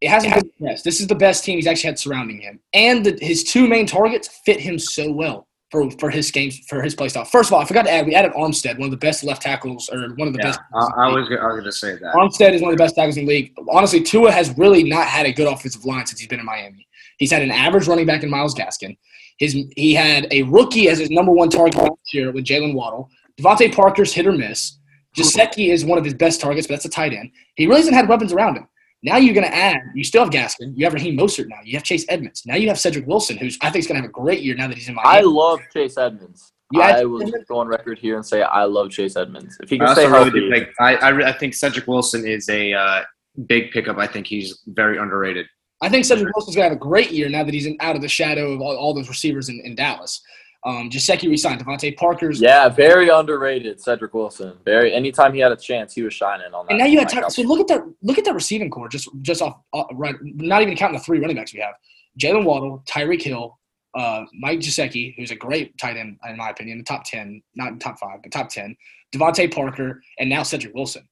It 0.00 0.08
hasn't 0.10 0.34
been 0.34 0.50
the 0.58 0.66
best. 0.66 0.84
This 0.84 1.00
is 1.00 1.06
the 1.06 1.14
best 1.14 1.44
team 1.44 1.56
he's 1.56 1.66
actually 1.66 1.88
had 1.88 1.98
surrounding 1.98 2.40
him, 2.40 2.60
and 2.72 3.06
the, 3.06 3.18
his 3.24 3.42
two 3.44 3.66
main 3.68 3.86
targets 3.86 4.28
fit 4.44 4.60
him 4.60 4.78
so 4.78 5.10
well 5.10 5.46
for 5.70 5.90
for 5.92 6.10
his 6.10 6.30
games 6.30 6.58
for 6.68 6.82
his 6.82 6.94
play 6.94 7.08
style. 7.08 7.24
First 7.24 7.48
of 7.48 7.54
all, 7.54 7.60
I 7.60 7.64
forgot 7.64 7.84
to 7.86 7.92
add 7.92 8.06
we 8.06 8.14
added 8.14 8.32
Armstead, 8.32 8.78
one 8.78 8.86
of 8.86 8.90
the 8.90 8.98
best 8.98 9.24
left 9.24 9.42
tackles 9.42 9.88
or 9.90 9.98
one 10.16 10.28
of 10.28 10.34
the 10.34 10.40
Yeah, 10.40 10.50
best. 10.50 10.60
I, 10.74 11.04
I 11.04 11.08
was 11.08 11.28
I 11.30 11.46
was 11.46 11.60
going 11.60 11.64
to 11.64 11.72
say 11.72 11.92
that. 11.96 12.14
Armstead 12.14 12.52
is 12.52 12.60
one 12.60 12.70
of 12.72 12.76
the 12.76 12.84
best 12.84 12.96
tackles 12.96 13.16
in 13.16 13.24
the 13.24 13.32
league. 13.32 13.54
Honestly, 13.70 14.00
Tua 14.02 14.30
has 14.30 14.56
really 14.58 14.82
not 14.82 15.06
had 15.06 15.24
a 15.26 15.32
good 15.32 15.48
offensive 15.48 15.84
line 15.86 16.04
since 16.06 16.18
he's 16.20 16.28
been 16.28 16.40
in 16.40 16.46
Miami. 16.46 16.86
He's 17.18 17.30
had 17.30 17.42
an 17.42 17.50
average 17.50 17.86
running 17.88 18.06
back 18.06 18.22
in 18.22 18.28
Myles 18.28 18.54
Gaskin. 18.54 18.96
His 19.38 19.56
he 19.76 19.94
had 19.94 20.26
a 20.32 20.42
rookie 20.42 20.88
as 20.88 20.98
his 20.98 21.10
number 21.10 21.32
one 21.32 21.48
target 21.48 21.76
last 21.76 22.12
year 22.12 22.30
with 22.30 22.44
Jaylen 22.44 22.74
Waddle. 22.74 23.08
DeVante 23.40 23.74
Parker's 23.74 24.12
hit 24.12 24.26
or 24.26 24.32
miss. 24.32 24.78
Gesicki 25.16 25.72
is 25.72 25.84
one 25.84 25.98
of 25.98 26.04
his 26.04 26.14
best 26.14 26.40
targets, 26.40 26.66
but 26.66 26.74
that's 26.74 26.84
a 26.84 26.90
tight 26.90 27.12
end. 27.12 27.30
He 27.54 27.66
really 27.66 27.80
hasn't 27.80 27.96
had 27.96 28.08
weapons 28.08 28.32
around 28.32 28.56
him. 28.56 28.66
Now 29.02 29.18
you're 29.18 29.34
going 29.34 29.46
to 29.46 29.54
add. 29.54 29.80
You 29.94 30.02
still 30.02 30.24
have 30.24 30.32
Gaskin. 30.32 30.72
You 30.76 30.86
have 30.86 30.94
Raheem 30.94 31.16
Mostert 31.16 31.48
now. 31.48 31.58
You 31.62 31.76
have 31.76 31.84
Chase 31.84 32.06
Edmonds. 32.08 32.42
Now 32.46 32.56
you 32.56 32.68
have 32.68 32.78
Cedric 32.78 33.06
Wilson, 33.06 33.36
who's 33.36 33.58
I 33.60 33.70
think 33.70 33.80
is 33.80 33.86
going 33.86 33.96
to 33.96 34.00
have 34.00 34.08
a 34.08 34.12
great 34.12 34.42
year 34.42 34.54
now 34.54 34.66
that 34.66 34.76
he's 34.76 34.88
in 34.88 34.94
my. 34.94 35.02
I 35.02 35.04
Miami. 35.04 35.26
love 35.26 35.60
Chase 35.72 35.98
Edmonds. 35.98 36.52
You 36.72 36.80
add- 36.80 36.96
I 36.96 37.04
will 37.04 37.20
just 37.20 37.46
go 37.46 37.58
on 37.58 37.68
record 37.68 37.98
here 37.98 38.16
and 38.16 38.24
say 38.24 38.42
I 38.42 38.64
love 38.64 38.90
Chase 38.90 39.14
Edmonds. 39.16 39.56
If 39.62 39.68
he 39.68 39.76
I 39.76 39.78
can 39.78 39.88
also 39.88 40.00
stay 40.00 40.10
really 40.10 40.24
healthy, 40.24 40.40
do 40.40 40.50
think 40.50 40.68
I 40.80 40.96
I, 40.96 41.28
I 41.28 41.32
think 41.32 41.54
Cedric 41.54 41.86
Wilson 41.86 42.26
is 42.26 42.48
a 42.48 42.72
uh, 42.72 43.02
big 43.46 43.70
pickup. 43.72 43.98
I 43.98 44.06
think 44.06 44.26
he's 44.26 44.62
very 44.68 44.98
underrated. 44.98 45.46
I 45.82 45.90
think 45.90 46.06
Cedric 46.06 46.34
Wilson's 46.34 46.56
going 46.56 46.64
to 46.64 46.70
have 46.70 46.78
a 46.78 46.80
great 46.80 47.10
year 47.10 47.28
now 47.28 47.44
that 47.44 47.52
he's 47.52 47.66
in, 47.66 47.76
out 47.80 47.94
of 47.94 48.00
the 48.00 48.08
shadow 48.08 48.52
of 48.52 48.60
all, 48.62 48.74
all 48.74 48.94
those 48.94 49.08
receivers 49.08 49.50
in, 49.50 49.60
in 49.64 49.74
Dallas. 49.74 50.22
Um, 50.66 50.88
Gesicki 50.88 51.28
resigned. 51.28 51.62
DeVante 51.62 51.94
Parker's. 51.96 52.40
yeah, 52.40 52.70
very 52.70 53.10
underrated. 53.10 53.80
Cedric 53.80 54.14
Wilson. 54.14 54.56
Very. 54.64 54.94
Anytime 54.94 55.34
he 55.34 55.40
had 55.40 55.52
a 55.52 55.56
chance, 55.56 55.92
he 55.94 56.00
was 56.02 56.14
shining 56.14 56.54
on 56.54 56.64
that. 56.66 56.72
And 56.72 56.78
now 56.78 56.86
you 56.86 56.98
had 56.98 57.08
Ty- 57.10 57.28
so 57.28 57.42
look 57.42 57.60
at 57.60 57.68
that 57.68 57.82
look 58.02 58.16
at 58.16 58.24
that 58.24 58.34
receiving 58.34 58.70
core 58.70 58.88
just 58.88 59.08
just 59.20 59.42
off 59.42 59.58
uh, 59.74 59.84
right 59.92 60.14
not 60.22 60.62
even 60.62 60.74
counting 60.76 60.96
the 60.96 61.04
three 61.04 61.20
running 61.20 61.36
backs 61.36 61.52
we 61.52 61.60
have 61.60 61.74
Jaylen 62.18 62.44
Waddle 62.44 62.82
Tyreek 62.86 63.22
Hill 63.22 63.58
uh, 63.94 64.24
Mike 64.32 64.60
Gesicki 64.60 65.14
who's 65.16 65.30
a 65.30 65.36
great 65.36 65.76
tight 65.78 65.96
end 65.98 66.18
in 66.28 66.36
my 66.36 66.48
opinion 66.50 66.78
the 66.78 66.84
top 66.84 67.04
ten 67.04 67.42
not 67.54 67.78
top 67.78 67.98
five 67.98 68.22
but 68.22 68.32
top 68.32 68.48
ten 68.48 68.74
DeVante 69.14 69.54
Parker 69.54 70.02
and 70.18 70.30
now 70.30 70.42
Cedric 70.42 70.74
Wilson 70.74 71.06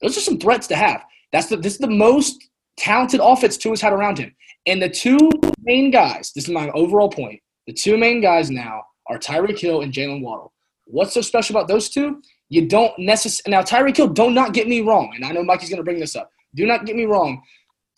those 0.00 0.16
are 0.16 0.20
some 0.20 0.38
threats 0.38 0.68
to 0.68 0.76
have 0.76 1.04
that's 1.32 1.48
the 1.48 1.56
this 1.56 1.72
is 1.72 1.78
the 1.80 1.90
most 1.90 2.48
talented 2.76 3.20
offense 3.20 3.56
Tua's 3.56 3.80
had 3.80 3.92
around 3.92 4.18
him 4.18 4.32
and 4.66 4.80
the 4.80 4.88
two 4.88 5.18
main 5.60 5.90
guys 5.90 6.32
this 6.34 6.44
is 6.44 6.50
my 6.50 6.70
overall 6.70 7.08
point 7.08 7.40
the 7.66 7.72
two 7.72 7.98
main 7.98 8.20
guys 8.20 8.50
now 8.50 8.84
are 9.12 9.18
Tyreek 9.18 9.58
Hill 9.58 9.82
and 9.82 9.92
Jaylen 9.92 10.22
Waddle 10.22 10.52
what's 10.84 11.14
so 11.14 11.20
special 11.20 11.56
about 11.56 11.68
those 11.68 11.88
two 11.88 12.20
you 12.52 12.68
don't 12.68 12.92
necessarily 12.98 13.56
now 13.56 13.62
Tyreek 13.62 13.96
Hill. 13.96 14.08
Don't 14.08 14.34
not 14.34 14.52
get 14.52 14.68
me 14.68 14.82
wrong, 14.82 15.10
and 15.14 15.24
I 15.24 15.32
know 15.32 15.42
Mikey's 15.42 15.70
going 15.70 15.78
to 15.78 15.82
bring 15.82 15.98
this 15.98 16.14
up. 16.14 16.30
Do 16.54 16.66
not 16.66 16.84
get 16.84 16.96
me 16.96 17.06
wrong. 17.06 17.42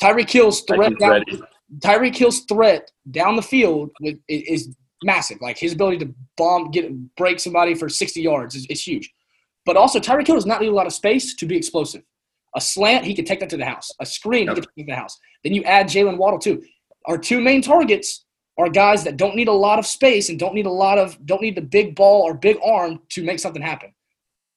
Tyreek 0.00 0.30
Hill's 0.30 0.60
threat 0.60 0.96
down. 1.00 1.24
Tyreek 1.80 2.14
Hill's 2.14 2.44
threat 2.44 2.88
down 3.10 3.34
the 3.34 3.42
field 3.42 3.90
with, 4.00 4.16
is 4.28 4.72
massive. 5.02 5.38
Like 5.40 5.58
his 5.58 5.72
ability 5.72 5.98
to 5.98 6.14
bomb, 6.36 6.70
get 6.70 6.88
break 7.16 7.40
somebody 7.40 7.74
for 7.74 7.88
60 7.88 8.22
yards 8.22 8.54
is, 8.54 8.64
is 8.66 8.86
huge. 8.86 9.12
But 9.66 9.76
also 9.76 9.98
Tyreek 9.98 10.28
Hill 10.28 10.36
does 10.36 10.46
not 10.46 10.60
need 10.60 10.68
a 10.68 10.72
lot 10.72 10.86
of 10.86 10.92
space 10.92 11.34
to 11.34 11.46
be 11.46 11.56
explosive. 11.56 12.02
A 12.54 12.60
slant, 12.60 13.04
he 13.04 13.12
can 13.12 13.24
take 13.24 13.40
that 13.40 13.50
to 13.50 13.56
the 13.56 13.64
house. 13.64 13.90
A 13.98 14.06
screen, 14.06 14.46
he 14.46 14.54
can 14.54 14.62
take 14.62 14.70
it 14.76 14.82
to 14.82 14.86
the 14.86 14.94
house. 14.94 15.18
Then 15.42 15.52
you 15.52 15.64
add 15.64 15.88
Jaylen 15.88 16.16
Waddle 16.16 16.38
too. 16.38 16.62
Our 17.06 17.18
two 17.18 17.40
main 17.40 17.60
targets 17.60 18.23
are 18.56 18.68
guys 18.68 19.04
that 19.04 19.16
don't 19.16 19.34
need 19.34 19.48
a 19.48 19.52
lot 19.52 19.78
of 19.78 19.86
space 19.86 20.28
and 20.28 20.38
don't 20.38 20.54
need 20.54 20.66
a 20.66 20.70
lot 20.70 20.98
of 20.98 21.24
don't 21.26 21.42
need 21.42 21.56
the 21.56 21.62
big 21.62 21.94
ball 21.94 22.22
or 22.22 22.34
big 22.34 22.56
arm 22.64 23.00
to 23.10 23.24
make 23.24 23.38
something 23.38 23.62
happen. 23.62 23.92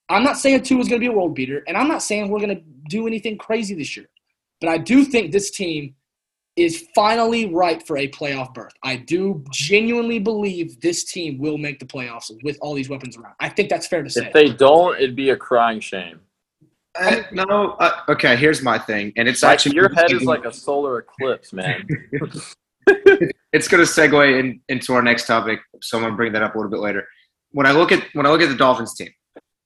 I'm 0.09 0.23
not 0.23 0.37
saying 0.37 0.63
Tua 0.63 0.79
is 0.79 0.87
going 0.87 1.01
to 1.01 1.05
be 1.05 1.11
a 1.11 1.15
world 1.15 1.35
beater, 1.35 1.63
and 1.67 1.75
I'm 1.75 1.87
not 1.87 2.01
saying 2.01 2.29
we're 2.29 2.39
going 2.39 2.55
to 2.55 2.63
do 2.89 3.07
anything 3.07 3.37
crazy 3.37 3.75
this 3.75 3.97
year. 3.97 4.07
But 4.61 4.69
I 4.69 4.77
do 4.77 5.03
think 5.03 5.31
this 5.31 5.51
team 5.51 5.95
is 6.55 6.87
finally 6.95 7.53
ripe 7.53 7.85
for 7.85 7.97
a 7.97 8.07
playoff 8.07 8.53
berth. 8.53 8.73
I 8.83 8.95
do 8.95 9.43
genuinely 9.51 10.17
believe 10.17 10.79
this 10.81 11.03
team 11.03 11.37
will 11.37 11.57
make 11.57 11.79
the 11.79 11.85
playoffs 11.85 12.31
with 12.43 12.57
all 12.61 12.73
these 12.73 12.89
weapons 12.89 13.15
around. 13.15 13.35
I 13.39 13.49
think 13.49 13.69
that's 13.69 13.85
fair 13.85 14.01
to 14.01 14.09
say. 14.09 14.27
If 14.27 14.33
they 14.33 14.49
don't, 14.49 14.95
it'd 14.95 15.15
be 15.15 15.29
a 15.29 15.37
crying 15.37 15.79
shame. 15.79 16.19
Uh, 16.99 17.21
no, 17.31 17.75
uh, 17.79 18.01
okay. 18.09 18.35
Here's 18.35 18.63
my 18.63 18.79
thing, 18.79 19.13
and 19.17 19.27
it's 19.27 19.43
Like, 19.43 19.53
actually 19.53 19.75
your 19.75 19.93
head 19.93 20.11
is 20.11 20.23
like 20.23 20.45
a 20.45 20.53
solar 20.53 20.99
eclipse, 20.99 21.53
man. 21.53 21.87
it's 23.53 23.67
going 23.67 23.85
to 23.85 23.89
segue 23.91 24.39
in, 24.39 24.61
into 24.69 24.93
our 24.93 25.01
next 25.01 25.27
topic. 25.27 25.59
So 25.81 25.97
I'm 25.97 26.03
going 26.03 26.13
to 26.13 26.17
bring 26.17 26.33
that 26.33 26.43
up 26.43 26.55
a 26.55 26.57
little 26.57 26.71
bit 26.71 26.79
later. 26.79 27.07
When 27.51 27.65
I 27.65 27.71
look 27.71 27.91
at 27.91 28.03
when 28.13 28.25
I 28.25 28.29
look 28.29 28.41
at 28.41 28.49
the 28.49 28.55
Dolphins 28.55 28.95
team, 28.95 29.09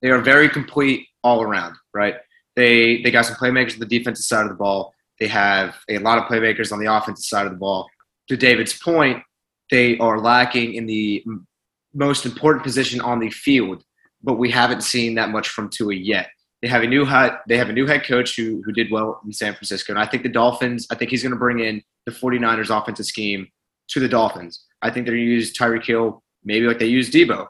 they 0.01 0.09
are 0.09 0.21
very 0.21 0.49
complete 0.49 1.07
all 1.23 1.41
around. 1.41 1.75
Right? 1.93 2.15
They 2.55 3.01
they 3.01 3.11
got 3.11 3.25
some 3.25 3.35
playmakers 3.35 3.73
on 3.73 3.79
the 3.79 3.85
defensive 3.85 4.25
side 4.25 4.43
of 4.43 4.49
the 4.49 4.55
ball. 4.55 4.93
They 5.19 5.27
have 5.27 5.77
a 5.89 5.99
lot 5.99 6.17
of 6.17 6.25
playmakers 6.25 6.71
on 6.71 6.79
the 6.79 6.93
offensive 6.93 7.23
side 7.23 7.45
of 7.45 7.51
the 7.51 7.57
ball. 7.57 7.87
To 8.29 8.37
David's 8.37 8.77
point, 8.77 9.23
they 9.69 9.97
are 9.99 10.19
lacking 10.19 10.73
in 10.73 10.85
the 10.85 11.23
most 11.93 12.25
important 12.25 12.63
position 12.63 13.01
on 13.01 13.19
the 13.19 13.29
field, 13.29 13.83
but 14.23 14.33
we 14.33 14.49
haven't 14.49 14.81
seen 14.81 15.15
that 15.15 15.29
much 15.29 15.49
from 15.49 15.69
Tua 15.69 15.93
yet. 15.93 16.29
They 16.61 16.67
have 16.67 16.83
a 16.83 16.87
new 16.87 17.05
head. 17.05 17.39
They 17.47 17.57
have 17.57 17.69
a 17.69 17.73
new 17.73 17.87
head 17.87 18.03
coach 18.05 18.35
who 18.35 18.61
who 18.63 18.71
did 18.71 18.91
well 18.91 19.21
in 19.25 19.33
San 19.33 19.53
Francisco, 19.53 19.93
and 19.93 19.99
I 19.99 20.05
think 20.05 20.23
the 20.23 20.29
Dolphins. 20.29 20.87
I 20.91 20.95
think 20.95 21.11
he's 21.11 21.23
going 21.23 21.33
to 21.33 21.39
bring 21.39 21.59
in 21.59 21.81
the 22.05 22.11
49ers 22.11 22.75
offensive 22.75 23.05
scheme 23.05 23.47
to 23.89 23.99
the 23.99 24.07
Dolphins. 24.07 24.65
I 24.81 24.89
think 24.89 25.05
they're 25.05 25.15
going 25.15 25.25
to 25.25 25.31
use 25.31 25.53
Tyreek 25.53 25.85
Hill 25.85 26.23
maybe 26.43 26.67
like 26.67 26.79
they 26.79 26.87
used 26.87 27.13
Deebo. 27.13 27.47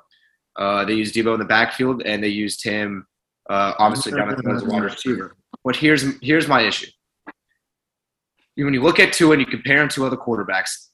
Uh, 0.58 0.86
they 0.86 0.94
used 0.94 1.16
Deebo 1.16 1.34
in 1.34 1.40
the 1.40 1.46
backfield, 1.46 2.02
and 2.06 2.24
they 2.24 2.30
used 2.30 2.64
him 2.64 3.06
uh, 3.50 3.74
obviously 3.80 4.12
down 4.12 4.30
at 4.30 4.38
the 4.38 4.50
as 4.50 4.64
a 4.64 4.66
wide 4.66 4.84
receiver. 4.84 5.36
But 5.64 5.76
here's 5.76 6.04
here's 6.22 6.48
my 6.48 6.62
issue. 6.62 6.88
When 8.56 8.74
you 8.74 8.82
look 8.82 9.00
at 9.00 9.14
Tua 9.14 9.32
and 9.32 9.42
you 9.42 9.48
compare 9.48 9.82
him 9.82 9.90
to 9.90 10.06
other 10.06 10.18
quarterbacks 10.18 10.88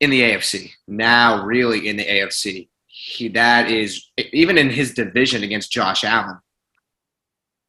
in 0.00 0.10
the 0.10 0.22
AFC, 0.22 0.70
now 0.88 1.44
really 1.44 1.88
in 1.88 1.96
the 1.96 2.04
AFC, 2.04 2.68
he, 2.86 3.28
that 3.28 3.70
is 3.70 4.10
even 4.32 4.58
in 4.58 4.70
his 4.70 4.94
division 4.94 5.42
against 5.42 5.70
Josh 5.70 6.02
Allen. 6.02 6.38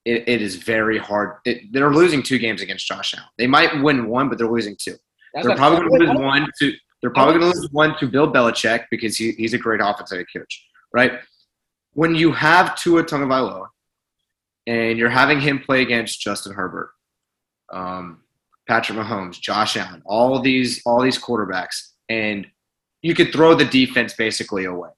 It, 0.06 0.28
it 0.28 0.42
is 0.42 0.56
very 0.56 0.98
hard. 0.98 1.38
It, 1.46 1.72
they're 1.74 1.92
losing 1.92 2.22
two 2.22 2.38
games 2.38 2.62
against 2.62 2.88
Josh 2.88 3.14
Allen. 3.16 3.28
They 3.38 3.48
might 3.48 3.82
win 3.82 4.08
one, 4.08 4.30
but 4.30 4.38
they're 4.38 4.48
losing 4.48 4.76
two. 4.80 4.96
That's 5.34 5.48
They're 5.48 5.56
probably 5.56 5.80
going 5.80 6.02
to 6.02 6.12
lose 6.12 6.20
one 6.20 6.50
to. 6.60 6.74
They're 7.02 7.12
probably 7.12 7.40
going 7.40 7.52
to 7.52 7.60
lose 7.60 7.70
one 7.72 7.98
to 8.00 8.08
Bill 8.08 8.32
Belichick 8.32 8.86
because 8.90 9.18
he, 9.18 9.32
he's 9.34 9.54
a 9.54 9.58
great 9.58 9.82
offensive 9.84 10.26
coach, 10.36 10.66
right? 10.94 11.20
When 11.94 12.16
you 12.16 12.32
have 12.32 12.76
Tua 12.76 13.04
Tagovailoa 13.04 13.68
and 14.66 14.98
you're 14.98 15.10
having 15.10 15.40
him 15.40 15.60
play 15.60 15.82
against 15.82 16.20
Justin 16.22 16.54
Herbert, 16.54 16.90
um, 17.72 18.22
Patrick 18.68 18.98
Mahomes, 18.98 19.40
Josh 19.40 19.78
Allen, 19.78 20.02
all 20.06 20.40
these 20.40 20.82
all 20.86 21.02
these 21.02 21.20
quarterbacks, 21.20 21.92
and 22.10 22.48
you 23.02 23.14
could 23.14 23.32
throw 23.32 23.54
the 23.54 23.66
defense 23.66 24.14
basically 24.14 24.66
away 24.66 24.90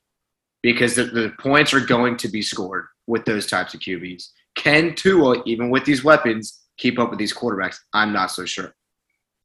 because 0.63 0.95
the, 0.95 1.03
the 1.03 1.33
points 1.39 1.73
are 1.73 1.79
going 1.79 2.17
to 2.17 2.29
be 2.29 2.41
scored 2.41 2.87
with 3.05 3.25
those 3.25 3.47
types 3.47 3.73
of 3.73 3.79
QBs. 3.79 4.29
Can 4.57 4.93
Tua, 4.95 5.41
even 5.45 5.69
with 5.69 5.85
these 5.85 6.03
weapons, 6.03 6.59
keep 6.77 6.99
up 6.99 7.09
with 7.09 7.19
these 7.19 7.33
quarterbacks? 7.33 7.77
I'm 7.93 8.11
not 8.11 8.31
so 8.31 8.45
sure 8.45 8.73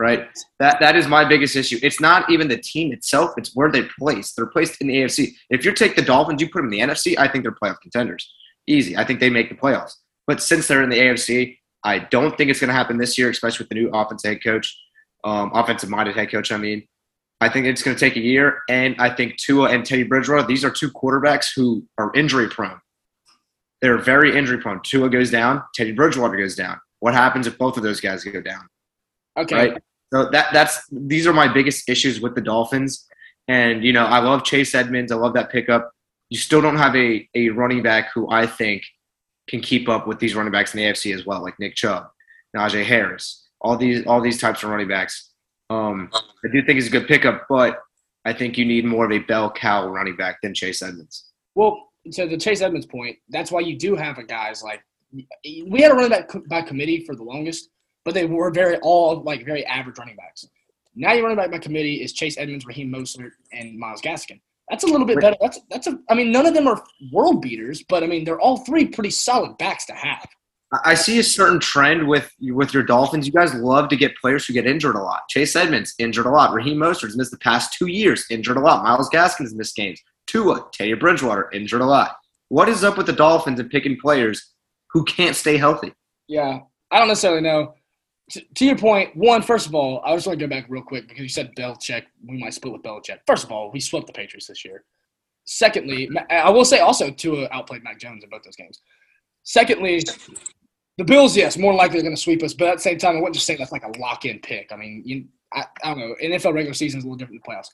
right? 0.03 0.29
That 0.59 0.79
that 0.81 0.97
is 0.97 1.07
my 1.07 1.25
biggest 1.25 1.55
issue. 1.55 1.79
It's 1.81 2.01
not 2.01 2.29
even 2.29 2.49
the 2.49 2.59
team 2.59 2.93
itself; 2.93 3.31
it's 3.37 3.55
where 3.55 3.71
they're 3.71 3.89
placed. 3.99 4.35
They're 4.35 4.47
placed 4.47 4.81
in 4.81 4.89
the 4.89 4.97
AFC. 4.97 5.35
If 5.49 5.65
you 5.65 5.73
take 5.73 5.95
the 5.95 6.03
Dolphins, 6.03 6.43
you 6.43 6.49
put 6.49 6.59
them 6.59 6.73
in 6.73 6.79
the 6.79 6.81
NFC, 6.81 7.17
I 7.17 7.29
think 7.29 7.45
they're 7.45 7.53
playoff 7.63 7.81
contenders. 7.81 8.29
Easy. 8.67 8.97
I 8.97 9.05
think 9.05 9.21
they 9.21 9.31
make 9.31 9.49
the 9.49 9.55
playoffs. 9.55 9.93
But 10.27 10.43
since 10.43 10.67
they're 10.67 10.83
in 10.83 10.91
the 10.91 10.99
AFC, 10.99 11.57
I 11.85 12.01
don't 12.01 12.37
think 12.37 12.51
it's 12.51 12.59
going 12.59 12.69
to 12.69 12.75
happen 12.75 12.97
this 12.99 13.17
year, 13.17 13.31
especially 13.31 13.65
with 13.65 13.69
the 13.69 13.77
new 13.77 13.91
offensive 13.91 14.29
head 14.29 14.43
coach, 14.43 14.77
um, 15.25 15.53
offensive-minded 15.55 16.17
head 16.17 16.31
coach. 16.31 16.51
I 16.51 16.57
mean, 16.57 16.87
I 17.41 17.49
think 17.49 17.67
it's 17.67 17.83
going 17.83 17.97
to 17.97 18.01
take 18.01 18.17
a 18.17 18.21
year, 18.21 18.59
and 18.69 18.95
I 19.01 19.11
think 19.11 19.37
Tua 19.37 19.71
and 19.71 19.85
Teddy 19.85 20.05
Bridgewater, 20.05 20.47
these 20.47 20.65
are 20.65 20.71
two 20.71 20.91
quarterbacks 20.91 21.49
who 21.55 21.85
are 21.99 22.13
injury 22.15 22.49
prone. 22.49 22.79
They're 23.83 23.99
very 23.99 24.37
injury 24.37 24.59
prone. 24.59 24.81
Tua 24.83 25.11
goes 25.11 25.31
down, 25.31 25.63
Teddy 25.75 25.93
Bridgewater 25.93 26.37
goes 26.37 26.55
down. 26.55 26.81
What 27.01 27.15
happens 27.15 27.47
if 27.49 27.59
both 27.59 27.77
of 27.77 27.83
those 27.83 28.01
guys 28.01 28.25
go 28.25 28.41
down? 28.41 28.67
Okay. 29.37 29.55
right? 29.55 29.83
So 30.13 30.31
that 30.31 30.53
that's 30.53 30.87
these 30.93 31.27
are 31.27 31.33
my 31.33 31.53
biggest 31.53 31.89
issues 31.89 32.21
with 32.21 32.35
the 32.35 32.41
Dolphins. 32.41 33.07
And 33.49 33.85
you 33.85 33.93
know, 33.93 34.05
I 34.05 34.21
love 34.21 34.45
Chase 34.45 34.75
Edmonds. 34.75 35.11
I 35.11 35.17
love 35.17 35.35
that 35.35 35.51
pickup. 35.51 35.91
You 36.31 36.39
still 36.39 36.61
don't 36.61 36.77
have 36.77 36.95
a 36.95 37.29
a 37.35 37.49
running 37.49 37.83
back 37.83 38.13
who 38.15 38.31
I 38.31 38.47
think 38.47 38.83
can 39.49 39.61
keep 39.61 39.89
up 39.89 40.07
with 40.07 40.21
these 40.21 40.35
running 40.35 40.53
backs 40.53 40.75
in 40.75 40.79
the 40.79 40.85
AFC 40.85 41.15
as 41.15 41.27
well, 41.27 41.43
like 41.43 41.59
Nick 41.59 41.75
Chubb, 41.75 42.07
Najee 42.57 42.85
Harris, 42.85 43.49
all 43.61 43.77
these 43.77 44.07
all 44.07 44.21
these 44.21 44.41
types 44.41 44.63
of 44.63 44.71
running 44.71 44.89
backs. 44.89 45.31
Um, 45.71 46.11
I 46.45 46.49
do 46.53 46.63
think 46.65 46.79
it's 46.79 46.89
a 46.89 46.91
good 46.91 47.09
pickup, 47.09 47.47
but 47.49 47.81
I 48.25 48.33
think 48.33 48.57
you 48.57 48.65
need 48.65 48.85
more 48.85 49.07
of 49.07 49.13
a 49.13 49.19
bell 49.19 49.51
cow 49.51 49.89
running 49.89 50.17
back 50.17 50.37
than 50.43 50.55
Chase 50.55 50.83
Edmonds. 50.83 51.31
Well, 51.55 51.89
to 52.11 52.27
the 52.27 52.37
Chase 52.37 52.63
Edmonds 52.63 52.87
point, 52.87 53.17
that's 53.29 53.53
why 53.53 53.61
you 53.61 53.79
do 53.79 53.95
have 53.95 54.19
a 54.19 54.25
guys 54.25 54.63
like 54.63 54.83
we 55.45 55.81
had 55.83 55.93
a 55.93 55.95
running 55.95 56.11
back 56.11 56.31
by 56.49 56.63
committee 56.63 57.05
for 57.05 57.15
the 57.15 57.23
longest, 57.23 57.69
but 58.05 58.15
they 58.15 58.25
were 58.25 58.51
very 58.51 58.79
all 58.79 59.23
like 59.23 59.45
very 59.45 59.65
average 59.67 59.99
running 59.99 60.17
backs. 60.17 60.47
Now 60.95 61.13
your 61.13 61.23
running 61.23 61.37
back 61.37 61.51
by 61.51 61.59
committee 61.59 62.03
is 62.03 62.13
Chase 62.13 62.37
Edmonds, 62.39 62.67
Raheem 62.67 62.93
Mostert, 62.93 63.31
and 63.53 63.79
Myles 63.79 64.03
Gaskin. 64.03 64.41
That's 64.71 64.85
a 64.85 64.87
little 64.87 65.07
bit 65.07 65.21
better. 65.21 65.37
That's 65.41 65.61
that's 65.71 65.87
a. 65.87 65.99
I 66.09 66.15
mean, 66.15 66.33
none 66.33 66.47
of 66.47 66.55
them 66.55 66.67
are 66.67 66.83
world 67.13 67.43
beaters, 67.43 67.83
but 67.89 68.03
I 68.03 68.07
mean, 68.07 68.25
they're 68.25 68.41
all 68.41 68.59
three 68.59 68.87
pretty 68.87 69.11
solid 69.11 69.59
backs 69.59 69.87
to 69.87 69.93
have. 69.93 70.27
I 70.85 70.95
see 70.95 71.19
a 71.19 71.23
certain 71.23 71.61
trend 71.61 72.09
with 72.09 72.33
with 72.41 72.73
your 72.73 72.83
Dolphins. 72.83 73.27
You 73.27 73.33
guys 73.33 73.53
love 73.55 73.91
to 73.91 73.97
get 73.97 74.17
players 74.17 74.47
who 74.47 74.55
get 74.55 74.67
injured 74.67 74.95
a 74.95 75.03
lot. 75.03 75.29
Chase 75.29 75.55
Edmonds 75.57 75.95
injured 75.99 76.27
a 76.27 76.31
lot. 76.31 76.55
Raheem 76.55 76.79
Mostert's 76.79 77.17
missed 77.17 77.33
the 77.33 77.39
past 77.39 77.75
two 77.75 77.89
years, 77.89 78.25
injured 78.31 78.57
a 78.57 78.61
lot. 78.61 78.83
Myles 78.83 79.11
Gaskins 79.11 79.55
missed 79.55 79.77
games. 79.77 80.01
Tua, 80.33 80.67
Teddy 80.73 80.95
Bridgewater 80.95 81.51
injured 81.53 81.83
a 81.83 81.87
lot. 81.87 82.17
What 82.49 82.69
is 82.71 82.85
up 82.85 82.97
with 82.97 83.07
the 83.07 83.13
Dolphins 83.13 83.61
and 83.61 83.71
picking 83.71 83.99
players 84.01 84.53
who 84.91 85.05
can't 85.05 85.37
stay 85.37 85.59
healthy? 85.59 85.93
Yeah, 86.27 86.61
I 86.91 86.99
don't 86.99 87.09
necessarily 87.09 87.43
know. 87.43 87.75
To, 88.31 88.41
to 88.41 88.65
your 88.65 88.79
point, 88.79 89.15
one, 89.15 89.43
first 89.43 89.67
of 89.67 89.75
all, 89.75 90.01
I 90.05 90.15
just 90.15 90.27
want 90.27 90.39
to 90.39 90.47
go 90.47 90.49
back 90.49 90.67
real 90.71 90.83
quick 90.83 91.07
because 91.07 91.23
you 91.23 91.29
said 91.29 91.55
Belichick. 91.55 92.05
We 92.27 92.39
might 92.39 92.55
split 92.55 92.73
with 92.73 92.83
Belichick. 92.83 93.19
First 93.27 93.45
of 93.45 93.53
all, 93.53 93.71
we 93.71 93.81
swept 93.81 94.07
the 94.07 94.13
Patriots 94.15 94.47
this 94.47 94.65
year. 94.65 94.85
Secondly, 95.45 96.09
I 96.31 96.49
will 96.49 96.65
say 96.65 96.79
also 96.79 97.11
Tua 97.11 97.49
outplayed 97.51 97.85
Mac 97.85 97.99
Jones 97.99 98.25
in 98.25 98.31
both 98.31 98.43
those 98.43 98.57
games. 98.57 98.81
Secondly, 99.43 100.03
the 100.97 101.05
Bills, 101.05 101.37
yes, 101.37 101.59
more 101.59 101.75
likely 101.75 101.97
they're 101.97 102.05
going 102.05 102.17
to 102.17 102.23
sweep 102.23 102.43
us, 102.43 102.55
but 102.55 102.69
at 102.69 102.77
the 102.77 102.83
same 102.83 102.97
time, 102.97 103.17
I 103.17 103.21
wouldn't 103.21 103.35
just 103.35 103.47
say 103.47 103.57
that's 103.57 103.73
like 103.73 103.85
a 103.85 103.99
lock-in 103.99 104.39
pick. 104.39 104.71
I 104.73 104.77
mean, 104.77 105.03
you, 105.05 105.25
I, 105.53 105.65
I 105.83 105.89
don't 105.91 105.99
know. 105.99 106.15
NFL 106.23 106.55
regular 106.55 106.75
season 106.75 106.99
is 106.99 107.05
a 107.05 107.07
little 107.07 107.19
different 107.19 107.43
than 107.45 107.55
the 107.55 107.61
playoffs. 107.61 107.69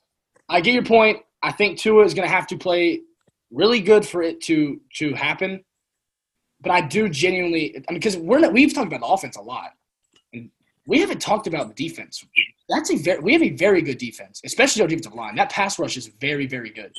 I 0.49 0.61
get 0.61 0.75
your 0.75 0.85
point. 0.85 1.19
I 1.43 1.53
think 1.53 1.79
Tua 1.79 2.05
is 2.05 2.15
going 2.15 2.29
to 2.29 2.35
have 2.35 2.47
to 2.49 2.57
play 2.57 3.03
really 3.51 3.81
good 3.81 4.07
for 4.07 4.23
it 4.23 4.41
to 4.43 4.81
to 4.97 5.15
happen. 5.15 5.65
But 6.61 6.73
I 6.73 6.81
do 6.81 7.09
genuinely, 7.09 7.77
I 7.77 7.93
mean, 7.93 8.01
because 8.01 8.17
we're 8.17 8.41
not, 8.41 8.53
we've 8.53 8.75
talked 8.75 8.89
about 8.89 9.01
the 9.01 9.07
offense 9.07 9.37
a 9.37 9.41
lot, 9.41 9.71
and 10.33 10.51
we 10.87 10.99
haven't 10.99 11.21
talked 11.21 11.47
about 11.47 11.69
the 11.69 11.89
defense. 11.89 12.25
That's 12.69 12.91
a 12.91 12.97
very, 12.97 13.21
we 13.21 13.33
have 13.33 13.43
a 13.43 13.51
very 13.51 13.81
good 13.81 13.99
defense, 13.99 14.41
especially 14.45 14.83
our 14.83 14.89
defensive 14.89 15.15
line. 15.15 15.37
That 15.37 15.51
pass 15.51 15.79
rush 15.79 15.97
is 15.97 16.09
very, 16.21 16.47
very 16.47 16.71
good. 16.71 16.93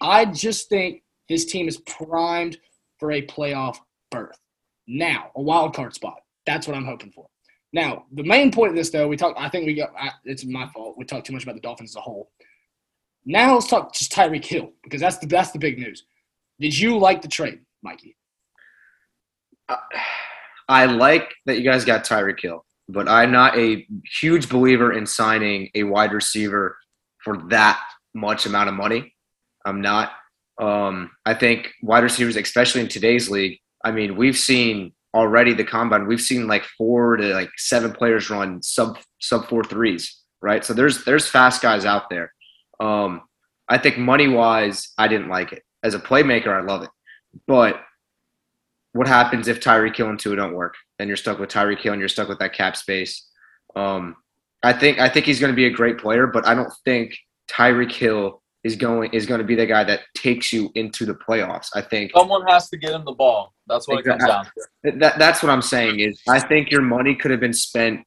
I 0.00 0.26
just 0.26 0.68
think 0.68 1.02
this 1.28 1.44
team 1.44 1.66
is 1.66 1.78
primed 1.78 2.58
for 3.00 3.10
a 3.10 3.22
playoff 3.26 3.78
berth. 4.12 4.38
Now, 4.86 5.32
a 5.34 5.42
wild 5.42 5.74
card 5.74 5.94
spot. 5.94 6.20
That's 6.46 6.68
what 6.68 6.76
I'm 6.76 6.84
hoping 6.84 7.10
for. 7.10 7.26
Now, 7.72 8.04
the 8.12 8.22
main 8.22 8.52
point 8.52 8.70
of 8.70 8.76
this, 8.76 8.90
though, 8.90 9.08
we 9.08 9.16
talk. 9.16 9.34
I 9.36 9.48
think 9.48 9.66
we 9.66 9.74
got. 9.74 9.90
It's 10.24 10.44
my 10.44 10.68
fault. 10.68 10.96
We 10.96 11.04
talked 11.04 11.26
too 11.26 11.32
much 11.32 11.42
about 11.42 11.54
the 11.54 11.60
Dolphins 11.60 11.92
as 11.92 11.96
a 11.96 12.00
whole. 12.00 12.30
Now 13.24 13.54
let's 13.54 13.68
talk 13.68 13.94
just 13.94 14.12
Tyreek 14.12 14.44
Hill 14.44 14.72
because 14.82 15.00
that's 15.00 15.18
the 15.18 15.26
that's 15.26 15.52
the 15.52 15.58
big 15.58 15.78
news. 15.78 16.04
Did 16.60 16.76
you 16.78 16.98
like 16.98 17.22
the 17.22 17.28
trade, 17.28 17.60
Mikey? 17.82 18.16
I 20.68 20.86
like 20.86 21.32
that 21.46 21.58
you 21.58 21.64
guys 21.64 21.84
got 21.84 22.04
Tyreek 22.04 22.40
Hill, 22.40 22.64
but 22.88 23.08
I'm 23.08 23.30
not 23.30 23.56
a 23.58 23.86
huge 24.20 24.48
believer 24.48 24.92
in 24.92 25.06
signing 25.06 25.70
a 25.74 25.84
wide 25.84 26.12
receiver 26.12 26.76
for 27.22 27.36
that 27.48 27.80
much 28.14 28.46
amount 28.46 28.68
of 28.68 28.74
money. 28.74 29.14
I'm 29.64 29.80
not. 29.80 30.12
Um, 30.60 31.10
I 31.24 31.34
think 31.34 31.72
wide 31.82 32.02
receivers, 32.02 32.36
especially 32.36 32.82
in 32.82 32.88
today's 32.88 33.30
league, 33.30 33.58
I 33.84 33.90
mean, 33.90 34.16
we've 34.16 34.36
seen 34.36 34.92
already 35.14 35.54
the 35.54 35.64
combine. 35.64 36.06
We've 36.06 36.20
seen 36.20 36.46
like 36.46 36.64
four 36.78 37.16
to 37.16 37.34
like 37.34 37.50
seven 37.56 37.92
players 37.92 38.30
run 38.30 38.62
sub 38.62 38.98
sub 39.20 39.48
four 39.48 39.64
threes, 39.64 40.22
right? 40.40 40.64
So 40.64 40.74
there's 40.74 41.04
there's 41.04 41.28
fast 41.28 41.62
guys 41.62 41.84
out 41.84 42.10
there. 42.10 42.32
Um, 42.82 43.22
I 43.68 43.78
think 43.78 43.96
money 43.96 44.28
wise, 44.28 44.92
I 44.98 45.08
didn't 45.08 45.28
like 45.28 45.52
it. 45.52 45.62
As 45.82 45.94
a 45.94 46.00
playmaker, 46.00 46.48
I 46.48 46.60
love 46.60 46.82
it. 46.82 46.90
But 47.46 47.80
what 48.92 49.06
happens 49.06 49.48
if 49.48 49.60
Tyreek 49.60 49.96
Hill 49.96 50.10
and 50.10 50.18
Tua 50.18 50.36
don't 50.36 50.54
work? 50.54 50.74
Then 50.98 51.08
you're 51.08 51.16
stuck 51.16 51.38
with 51.38 51.48
Tyreek 51.48 51.78
Hill 51.78 51.92
and 51.92 52.00
you're 52.00 52.08
stuck 52.08 52.28
with 52.28 52.40
that 52.40 52.52
cap 52.52 52.76
space. 52.76 53.28
Um, 53.76 54.16
I 54.62 54.72
think 54.72 54.98
I 54.98 55.08
think 55.08 55.26
he's 55.26 55.40
going 55.40 55.52
to 55.52 55.56
be 55.56 55.66
a 55.66 55.70
great 55.70 55.98
player, 55.98 56.26
but 56.26 56.46
I 56.46 56.54
don't 56.54 56.72
think 56.84 57.16
Tyreek 57.50 57.92
Hill 57.92 58.42
is 58.64 58.76
going 58.76 59.12
is 59.12 59.26
going 59.26 59.40
to 59.40 59.46
be 59.46 59.54
the 59.54 59.66
guy 59.66 59.84
that 59.84 60.00
takes 60.14 60.52
you 60.52 60.70
into 60.74 61.04
the 61.06 61.14
playoffs. 61.14 61.68
I 61.74 61.80
think 61.80 62.12
someone 62.16 62.46
has 62.48 62.68
to 62.70 62.76
get 62.76 62.92
him 62.92 63.04
the 63.04 63.12
ball. 63.12 63.54
That's 63.66 63.88
what 63.88 64.00
exactly. 64.00 64.24
it 64.24 64.28
comes 64.28 64.46
down 64.84 64.92
to. 64.92 64.98
That, 64.98 65.18
that's 65.18 65.42
what 65.42 65.50
I'm 65.50 65.62
saying 65.62 66.00
is 66.00 66.20
I 66.28 66.40
think 66.40 66.70
your 66.70 66.82
money 66.82 67.14
could 67.14 67.30
have 67.30 67.40
been 67.40 67.52
spent 67.52 68.04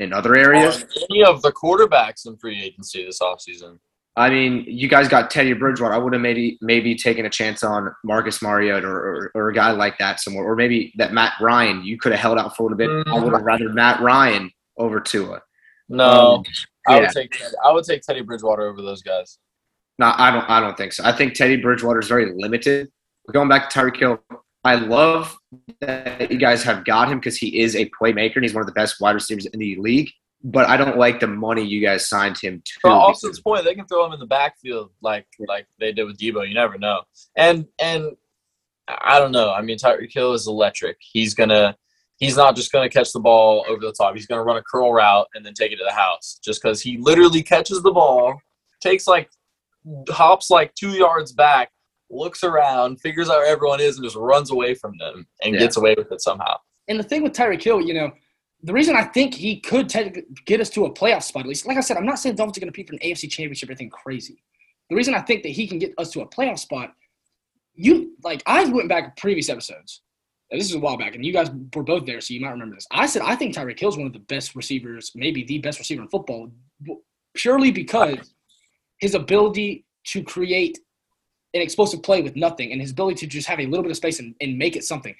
in 0.00 0.12
other 0.12 0.36
areas. 0.36 0.84
any 1.10 1.24
of 1.24 1.42
the 1.42 1.52
quarterbacks 1.52 2.26
in 2.26 2.36
free 2.36 2.60
agency 2.62 3.04
this 3.04 3.20
offseason. 3.20 3.78
I 4.18 4.30
mean, 4.30 4.64
you 4.66 4.88
guys 4.88 5.06
got 5.06 5.30
Teddy 5.30 5.52
Bridgewater. 5.52 5.94
I 5.94 5.98
would 5.98 6.12
have 6.12 6.20
maybe 6.20 6.58
maybe 6.60 6.96
taken 6.96 7.24
a 7.24 7.30
chance 7.30 7.62
on 7.62 7.94
Marcus 8.02 8.42
Mariota 8.42 8.88
or, 8.88 8.96
or, 8.96 9.30
or, 9.34 9.48
a 9.48 9.54
guy 9.54 9.70
like 9.70 9.96
that 9.98 10.18
somewhere, 10.18 10.44
or 10.44 10.56
maybe 10.56 10.92
that 10.96 11.12
Matt 11.12 11.34
Ryan. 11.40 11.84
You 11.84 11.98
could 11.98 12.10
have 12.10 12.20
held 12.20 12.36
out 12.36 12.56
for 12.56 12.64
a 12.64 12.66
little 12.66 12.78
bit. 12.78 12.88
Mm-hmm. 12.88 13.14
I 13.14 13.18
would 13.22 13.32
have 13.32 13.42
rather 13.42 13.68
Matt 13.68 14.00
Ryan 14.00 14.50
over 14.76 14.98
Tua. 14.98 15.40
No, 15.88 16.34
um, 16.36 16.42
I 16.88 16.96
yeah. 16.96 17.00
would 17.02 17.10
take 17.10 17.40
I 17.64 17.72
would 17.72 17.84
take 17.84 18.02
Teddy 18.02 18.22
Bridgewater 18.22 18.62
over 18.66 18.82
those 18.82 19.02
guys. 19.02 19.38
No, 20.00 20.12
I 20.16 20.32
don't. 20.32 20.50
I 20.50 20.58
don't 20.58 20.76
think 20.76 20.94
so. 20.94 21.04
I 21.04 21.12
think 21.12 21.34
Teddy 21.34 21.56
Bridgewater 21.56 22.00
is 22.00 22.08
very 22.08 22.34
limited. 22.34 22.88
Going 23.32 23.48
back 23.48 23.70
to 23.70 23.78
Tyreek 23.78 23.98
Hill, 23.98 24.20
I 24.64 24.74
love 24.74 25.36
that 25.80 26.32
you 26.32 26.38
guys 26.38 26.64
have 26.64 26.84
got 26.84 27.08
him 27.08 27.20
because 27.20 27.36
he 27.36 27.60
is 27.60 27.76
a 27.76 27.88
playmaker 27.90 28.36
and 28.36 28.44
he's 28.44 28.54
one 28.54 28.62
of 28.62 28.66
the 28.66 28.72
best 28.72 29.00
wide 29.00 29.14
receivers 29.14 29.46
in 29.46 29.60
the 29.60 29.76
league 29.76 30.10
but 30.44 30.68
I 30.68 30.76
don't 30.76 30.96
like 30.96 31.20
the 31.20 31.26
money 31.26 31.64
you 31.64 31.80
guys 31.80 32.08
signed 32.08 32.38
him 32.38 32.62
to. 32.64 32.72
For 32.80 32.90
Austin's 32.90 33.40
point, 33.40 33.64
they 33.64 33.74
can 33.74 33.86
throw 33.86 34.06
him 34.06 34.12
in 34.12 34.20
the 34.20 34.26
backfield 34.26 34.90
like 35.02 35.26
like 35.48 35.66
they 35.80 35.92
did 35.92 36.04
with 36.04 36.18
Deebo. 36.18 36.46
You 36.46 36.54
never 36.54 36.78
know. 36.78 37.02
And 37.36 37.66
and 37.80 38.12
I 38.88 39.18
don't 39.18 39.32
know. 39.32 39.52
I 39.52 39.62
mean, 39.62 39.78
Tyreek 39.78 40.12
Hill 40.12 40.32
is 40.32 40.46
electric. 40.46 40.96
He's 41.00 41.34
gonna 41.34 41.76
he's 42.18 42.36
not 42.36 42.54
just 42.54 42.70
gonna 42.70 42.88
catch 42.88 43.12
the 43.12 43.20
ball 43.20 43.64
over 43.68 43.80
the 43.80 43.92
top. 43.92 44.14
He's 44.14 44.26
gonna 44.26 44.44
run 44.44 44.56
a 44.56 44.62
curl 44.62 44.92
route 44.92 45.26
and 45.34 45.44
then 45.44 45.54
take 45.54 45.72
it 45.72 45.76
to 45.76 45.84
the 45.84 45.94
house. 45.94 46.38
Just 46.44 46.62
because 46.62 46.80
he 46.80 46.98
literally 46.98 47.42
catches 47.42 47.82
the 47.82 47.92
ball, 47.92 48.40
takes 48.80 49.08
like 49.08 49.28
hops 50.08 50.50
like 50.50 50.72
two 50.74 50.90
yards 50.90 51.32
back, 51.32 51.70
looks 52.10 52.44
around, 52.44 53.00
figures 53.00 53.28
out 53.28 53.38
where 53.38 53.46
everyone 53.46 53.80
is, 53.80 53.96
and 53.96 54.04
just 54.04 54.16
runs 54.16 54.52
away 54.52 54.74
from 54.74 54.96
them 54.98 55.26
and 55.42 55.54
yeah. 55.54 55.60
gets 55.60 55.76
away 55.76 55.96
with 55.98 56.12
it 56.12 56.22
somehow. 56.22 56.56
And 56.86 56.98
the 56.98 57.04
thing 57.04 57.24
with 57.24 57.32
Tyreek 57.32 57.62
Hill, 57.62 57.80
you 57.80 57.94
know 57.94 58.12
the 58.62 58.72
reason 58.72 58.96
I 58.96 59.04
think 59.04 59.34
he 59.34 59.60
could 59.60 59.92
get 60.44 60.60
us 60.60 60.70
to 60.70 60.86
a 60.86 60.92
playoff 60.92 61.22
spot, 61.22 61.42
at 61.42 61.48
least, 61.48 61.66
like 61.66 61.76
I 61.76 61.80
said, 61.80 61.96
I'm 61.96 62.06
not 62.06 62.18
saying 62.18 62.36
Dolphins 62.36 62.58
are 62.58 62.60
going 62.60 62.72
to 62.72 62.76
compete 62.76 62.88
for 62.88 62.94
an 62.94 63.10
AFC 63.10 63.30
championship 63.30 63.68
or 63.68 63.72
anything 63.72 63.90
crazy. 63.90 64.42
The 64.90 64.96
reason 64.96 65.14
I 65.14 65.20
think 65.20 65.42
that 65.44 65.50
he 65.50 65.68
can 65.68 65.78
get 65.78 65.94
us 65.98 66.10
to 66.12 66.22
a 66.22 66.28
playoff 66.28 66.58
spot, 66.58 66.92
you 67.74 68.16
like 68.24 68.42
I 68.46 68.64
went 68.64 68.88
back 68.88 69.16
previous 69.16 69.48
episodes. 69.48 70.02
This 70.50 70.64
is 70.64 70.74
a 70.74 70.78
while 70.78 70.96
back, 70.96 71.14
and 71.14 71.24
you 71.24 71.32
guys 71.32 71.50
were 71.50 71.82
both 71.82 72.06
there, 72.06 72.20
so 72.20 72.32
you 72.32 72.40
might 72.40 72.50
remember 72.50 72.74
this. 72.74 72.86
I 72.90 73.06
said 73.06 73.22
I 73.22 73.36
think 73.36 73.54
Tyreek 73.54 73.78
Hill 73.78 73.90
is 73.90 73.96
one 73.96 74.06
of 74.06 74.12
the 74.12 74.18
best 74.18 74.56
receivers, 74.56 75.12
maybe 75.14 75.44
the 75.44 75.58
best 75.58 75.78
receiver 75.78 76.02
in 76.02 76.08
football, 76.08 76.50
purely 77.34 77.70
because 77.70 78.34
his 78.98 79.14
ability 79.14 79.84
to 80.06 80.22
create 80.22 80.78
an 81.54 81.60
explosive 81.62 82.02
play 82.02 82.22
with 82.22 82.34
nothing 82.34 82.72
and 82.72 82.80
his 82.80 82.90
ability 82.90 83.16
to 83.16 83.26
just 83.26 83.46
have 83.46 83.60
a 83.60 83.66
little 83.66 83.82
bit 83.82 83.90
of 83.90 83.96
space 83.96 84.18
and, 84.18 84.34
and 84.40 84.58
make 84.58 84.74
it 84.74 84.84
something. 84.84 85.14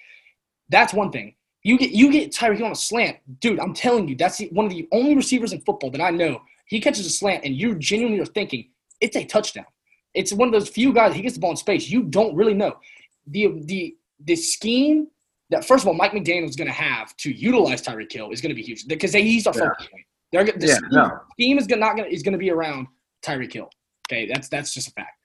That's 0.69 0.93
one 0.93 1.11
thing. 1.11 1.35
You 1.69 1.77
get 1.77 1.91
you 1.91 2.11
get 2.11 2.33
Tyreek 2.33 2.65
on 2.65 2.73
a 2.73 2.75
slant, 2.75 3.19
dude. 3.41 3.61
I'm 3.61 3.75
telling 3.75 4.09
you, 4.09 4.17
that's 4.17 4.39
the, 4.39 4.49
one 4.53 4.65
of 4.65 4.73
the 4.73 4.89
only 4.91 5.15
receivers 5.15 5.53
in 5.53 5.61
football 5.61 5.91
that 5.91 6.01
I 6.01 6.09
know. 6.09 6.41
He 6.65 6.81
catches 6.81 7.05
a 7.05 7.11
slant, 7.11 7.45
and 7.45 7.55
you 7.55 7.75
genuinely 7.75 8.21
are 8.21 8.25
thinking 8.25 8.71
it's 9.03 9.17
a 9.17 9.25
touchdown. 9.27 9.67
It's 10.15 10.33
one 10.33 10.49
of 10.49 10.53
those 10.53 10.71
few 10.71 10.95
guys. 10.95 11.15
He 11.15 11.21
gets 11.21 11.35
the 11.35 11.41
ball 11.41 11.51
in 11.51 11.59
space. 11.59 11.91
You 11.91 12.05
don't 12.05 12.35
really 12.35 12.55
know 12.55 12.79
the 13.27 13.61
the 13.67 13.95
the 14.25 14.35
scheme 14.35 15.09
that 15.51 15.63
first 15.63 15.85
of 15.85 15.89
all 15.89 15.95
Mike 15.95 16.13
McDaniel 16.13 16.49
is 16.49 16.57
going 16.57 16.69
to 16.69 16.73
have 16.73 17.15
to 17.19 17.31
utilize 17.31 17.83
Tyreek 17.83 18.11
Hill 18.11 18.31
is 18.31 18.41
going 18.41 18.49
to 18.49 18.57
be 18.57 18.63
huge 18.63 18.87
because 18.87 19.13
he's 19.13 19.47
our 19.47 19.55
yeah. 19.55 19.69
point. 19.79 20.07
They're 20.33 20.45
the 20.45 20.67
yeah, 20.67 20.75
scheme, 20.77 20.89
no. 20.91 21.21
scheme 21.33 21.59
is 21.59 21.67
gonna, 21.67 21.81
not 21.81 21.97
going 21.97 22.11
is 22.11 22.23
going 22.23 22.33
to 22.33 22.39
be 22.39 22.51
around 22.51 22.87
Tyreek 23.23 23.53
Hill. 23.53 23.69
Okay, 24.11 24.27
that's 24.27 24.49
that's 24.49 24.73
just 24.73 24.89
a 24.89 24.93
fact. 24.93 25.19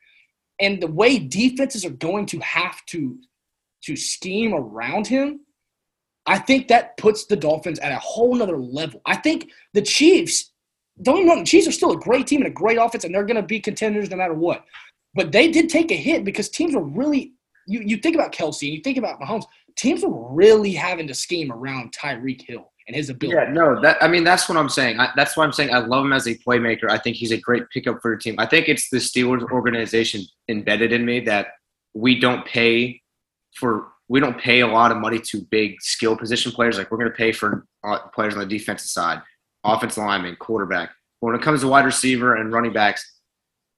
And 0.60 0.84
the 0.84 0.88
way 0.88 1.20
defenses 1.20 1.86
are 1.86 1.92
going 2.10 2.26
to 2.26 2.40
have 2.40 2.86
to 2.88 3.18
to 3.86 3.96
scheme 3.96 4.54
around 4.54 5.08
him 5.08 5.40
I 6.26 6.40
think 6.40 6.68
that 6.70 6.98
puts 6.98 7.26
the 7.26 7.36
Dolphins 7.36 7.80
at 7.80 7.92
a 7.92 8.00
whole 8.00 8.36
nother 8.36 8.58
level. 8.58 9.02
I 9.06 9.18
think 9.18 9.52
the 9.74 9.82
Chiefs, 9.82 10.52
don't 11.02 11.24
me 11.24 11.30
wrong, 11.30 11.40
the 11.40 11.46
Chiefs 11.46 11.68
are 11.68 11.72
still 11.72 11.92
a 11.92 12.00
great 12.00 12.28
team 12.28 12.42
and 12.42 12.48
a 12.48 12.54
great 12.54 12.78
offense, 12.78 13.04
and 13.04 13.14
they're 13.14 13.26
going 13.26 13.36
to 13.36 13.44
be 13.44 13.60
contenders 13.60 14.10
no 14.10 14.18
matter 14.18 14.34
what. 14.34 14.64
But 15.14 15.32
they 15.32 15.52
did 15.52 15.70
take 15.70 15.92
a 15.92 15.96
hit 15.96 16.24
because 16.24 16.50
teams 16.50 16.76
were 16.76 16.84
really, 16.84 17.34
you, 17.68 17.82
you 17.82 17.98
think 17.98 18.16
about 18.16 18.32
Kelce, 18.32 18.64
and 18.64 18.76
you 18.76 18.82
think 18.82 18.98
about 18.98 19.20
Mahomes, 19.20 19.46
teams 19.76 20.04
were 20.04 20.34
really 20.34 20.74
having 20.74 21.08
to 21.08 21.14
scheme 21.14 21.52
around 21.52 21.94
Tyreek 21.94 22.42
Hill 22.48 22.72
and 22.88 22.96
his 22.96 23.10
ability. 23.10 23.38
Yeah, 23.38 23.52
no, 23.52 23.82
that 23.82 23.98
I 24.02 24.08
mean 24.08 24.24
that's 24.24 24.50
what 24.50 24.58
I'm 24.58 24.70
saying. 24.70 25.00
I, 25.00 25.10
that's 25.16 25.38
why 25.38 25.44
I'm 25.44 25.54
saying 25.54 25.74
I 25.74 25.80
love 25.80 26.06
him 26.06 26.14
as 26.14 26.28
a 26.28 26.36
playmaker. 26.36 26.90
I 26.90 26.98
think 26.98 27.16
he's 27.16 27.32
a 27.32 27.38
great 27.38 27.64
pickup 27.70 28.02
for 28.02 28.16
the 28.16 28.22
team. 28.22 28.36
I 28.38 28.46
think 28.46 28.68
it's 28.68 28.90
the 28.90 28.98
Steelers 28.98 29.50
organization 29.52 30.22
embedded 30.50 30.92
in 30.92 31.06
me 31.06 31.22
that 31.22 31.48
we 31.94 32.20
don't 32.20 32.46
pay 32.46 33.02
for 33.56 33.93
we 34.10 34.20
don't 34.20 34.38
pay 34.38 34.62
a 34.62 34.68
lot 34.68 34.92
of 34.92 34.98
money 34.98 35.20
to 35.20 35.42
big 35.50 35.82
skill 35.82 36.16
position 36.16 36.52
players. 36.52 36.78
Like 36.78 36.92
we're 36.92 36.98
going 36.98 37.12
to 37.12 37.16
pay 37.16 37.32
for 37.32 37.66
uh, 37.84 38.00
players 38.14 38.34
on 38.34 38.40
the 38.40 38.46
defensive 38.46 38.90
side, 38.90 39.22
offensive 39.64 40.04
lineman, 40.04 40.36
quarterback. 40.36 40.90
But 41.22 41.28
when 41.28 41.36
it 41.36 41.42
comes 41.42 41.62
to 41.62 41.68
wide 41.68 41.86
receiver 41.86 42.36
and 42.36 42.52
running 42.52 42.74
backs, 42.74 43.10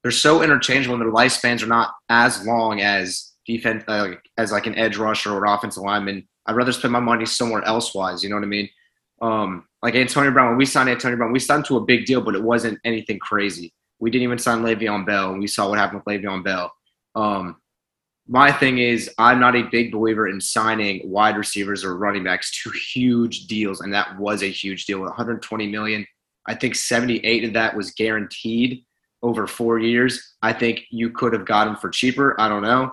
they're 0.02 0.10
so 0.10 0.42
interchangeable 0.42 0.94
and 0.94 1.02
their 1.02 1.12
lifespans 1.12 1.62
are 1.62 1.68
not 1.68 1.92
as 2.08 2.46
long 2.46 2.80
as 2.80 3.32
defense 3.46 3.84
uh, 3.88 4.14
as 4.36 4.52
like 4.52 4.66
an 4.66 4.76
edge 4.76 4.96
rusher 4.96 5.32
or 5.32 5.44
an 5.44 5.52
offensive 5.52 5.82
lineman. 5.82 6.26
I'd 6.46 6.56
rather 6.56 6.72
spend 6.72 6.92
my 6.92 7.00
money 7.00 7.26
somewhere 7.26 7.64
elsewise. 7.64 8.22
You 8.22 8.30
know 8.30 8.36
what 8.36 8.44
I 8.44 8.48
mean? 8.48 8.68
Um, 9.22 9.64
like 9.82 9.94
Antonio 9.94 10.30
Brown, 10.30 10.50
when 10.50 10.58
we 10.58 10.66
signed 10.66 10.88
Antonio 10.88 11.16
Brown, 11.16 11.32
we 11.32 11.38
signed 11.38 11.64
to 11.66 11.76
a 11.76 11.84
big 11.84 12.06
deal, 12.06 12.20
but 12.20 12.34
it 12.34 12.42
wasn't 12.42 12.78
anything 12.84 13.18
crazy. 13.18 13.72
We 13.98 14.10
didn't 14.10 14.24
even 14.24 14.38
sign 14.38 14.62
Le'Veon 14.62 15.06
Bell, 15.06 15.32
and 15.32 15.40
we 15.40 15.46
saw 15.46 15.68
what 15.68 15.78
happened 15.78 16.02
with 16.04 16.20
Le'Veon 16.20 16.44
Bell. 16.44 16.72
Um, 17.14 17.56
my 18.28 18.50
thing 18.50 18.78
is 18.78 19.10
I'm 19.18 19.38
not 19.38 19.54
a 19.54 19.62
big 19.62 19.92
believer 19.92 20.28
in 20.28 20.40
signing 20.40 21.08
wide 21.08 21.36
receivers 21.36 21.84
or 21.84 21.96
running 21.96 22.24
backs 22.24 22.62
to 22.62 22.70
huge 22.70 23.46
deals, 23.46 23.80
and 23.80 23.92
that 23.94 24.18
was 24.18 24.42
a 24.42 24.50
huge 24.50 24.86
deal. 24.86 25.00
120 25.00 25.68
million. 25.68 26.06
I 26.46 26.54
think 26.54 26.74
78 26.74 27.44
of 27.44 27.52
that 27.54 27.76
was 27.76 27.92
guaranteed 27.92 28.84
over 29.22 29.46
four 29.46 29.78
years. 29.78 30.34
I 30.42 30.52
think 30.52 30.82
you 30.90 31.10
could 31.10 31.32
have 31.32 31.44
got 31.44 31.66
him 31.66 31.76
for 31.76 31.88
cheaper. 31.88 32.40
I 32.40 32.48
don't 32.48 32.62
know, 32.62 32.92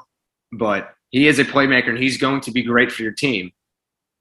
but 0.52 0.93
he 1.10 1.28
is 1.28 1.39
a 1.39 1.46
playmaker 1.46 1.89
and 1.89 1.98
he's 1.98 2.17
going 2.17 2.41
to 2.41 2.52
be 2.52 2.63
great 2.63 2.91
for 2.91 3.04
your 3.04 3.12
team. 3.12 3.52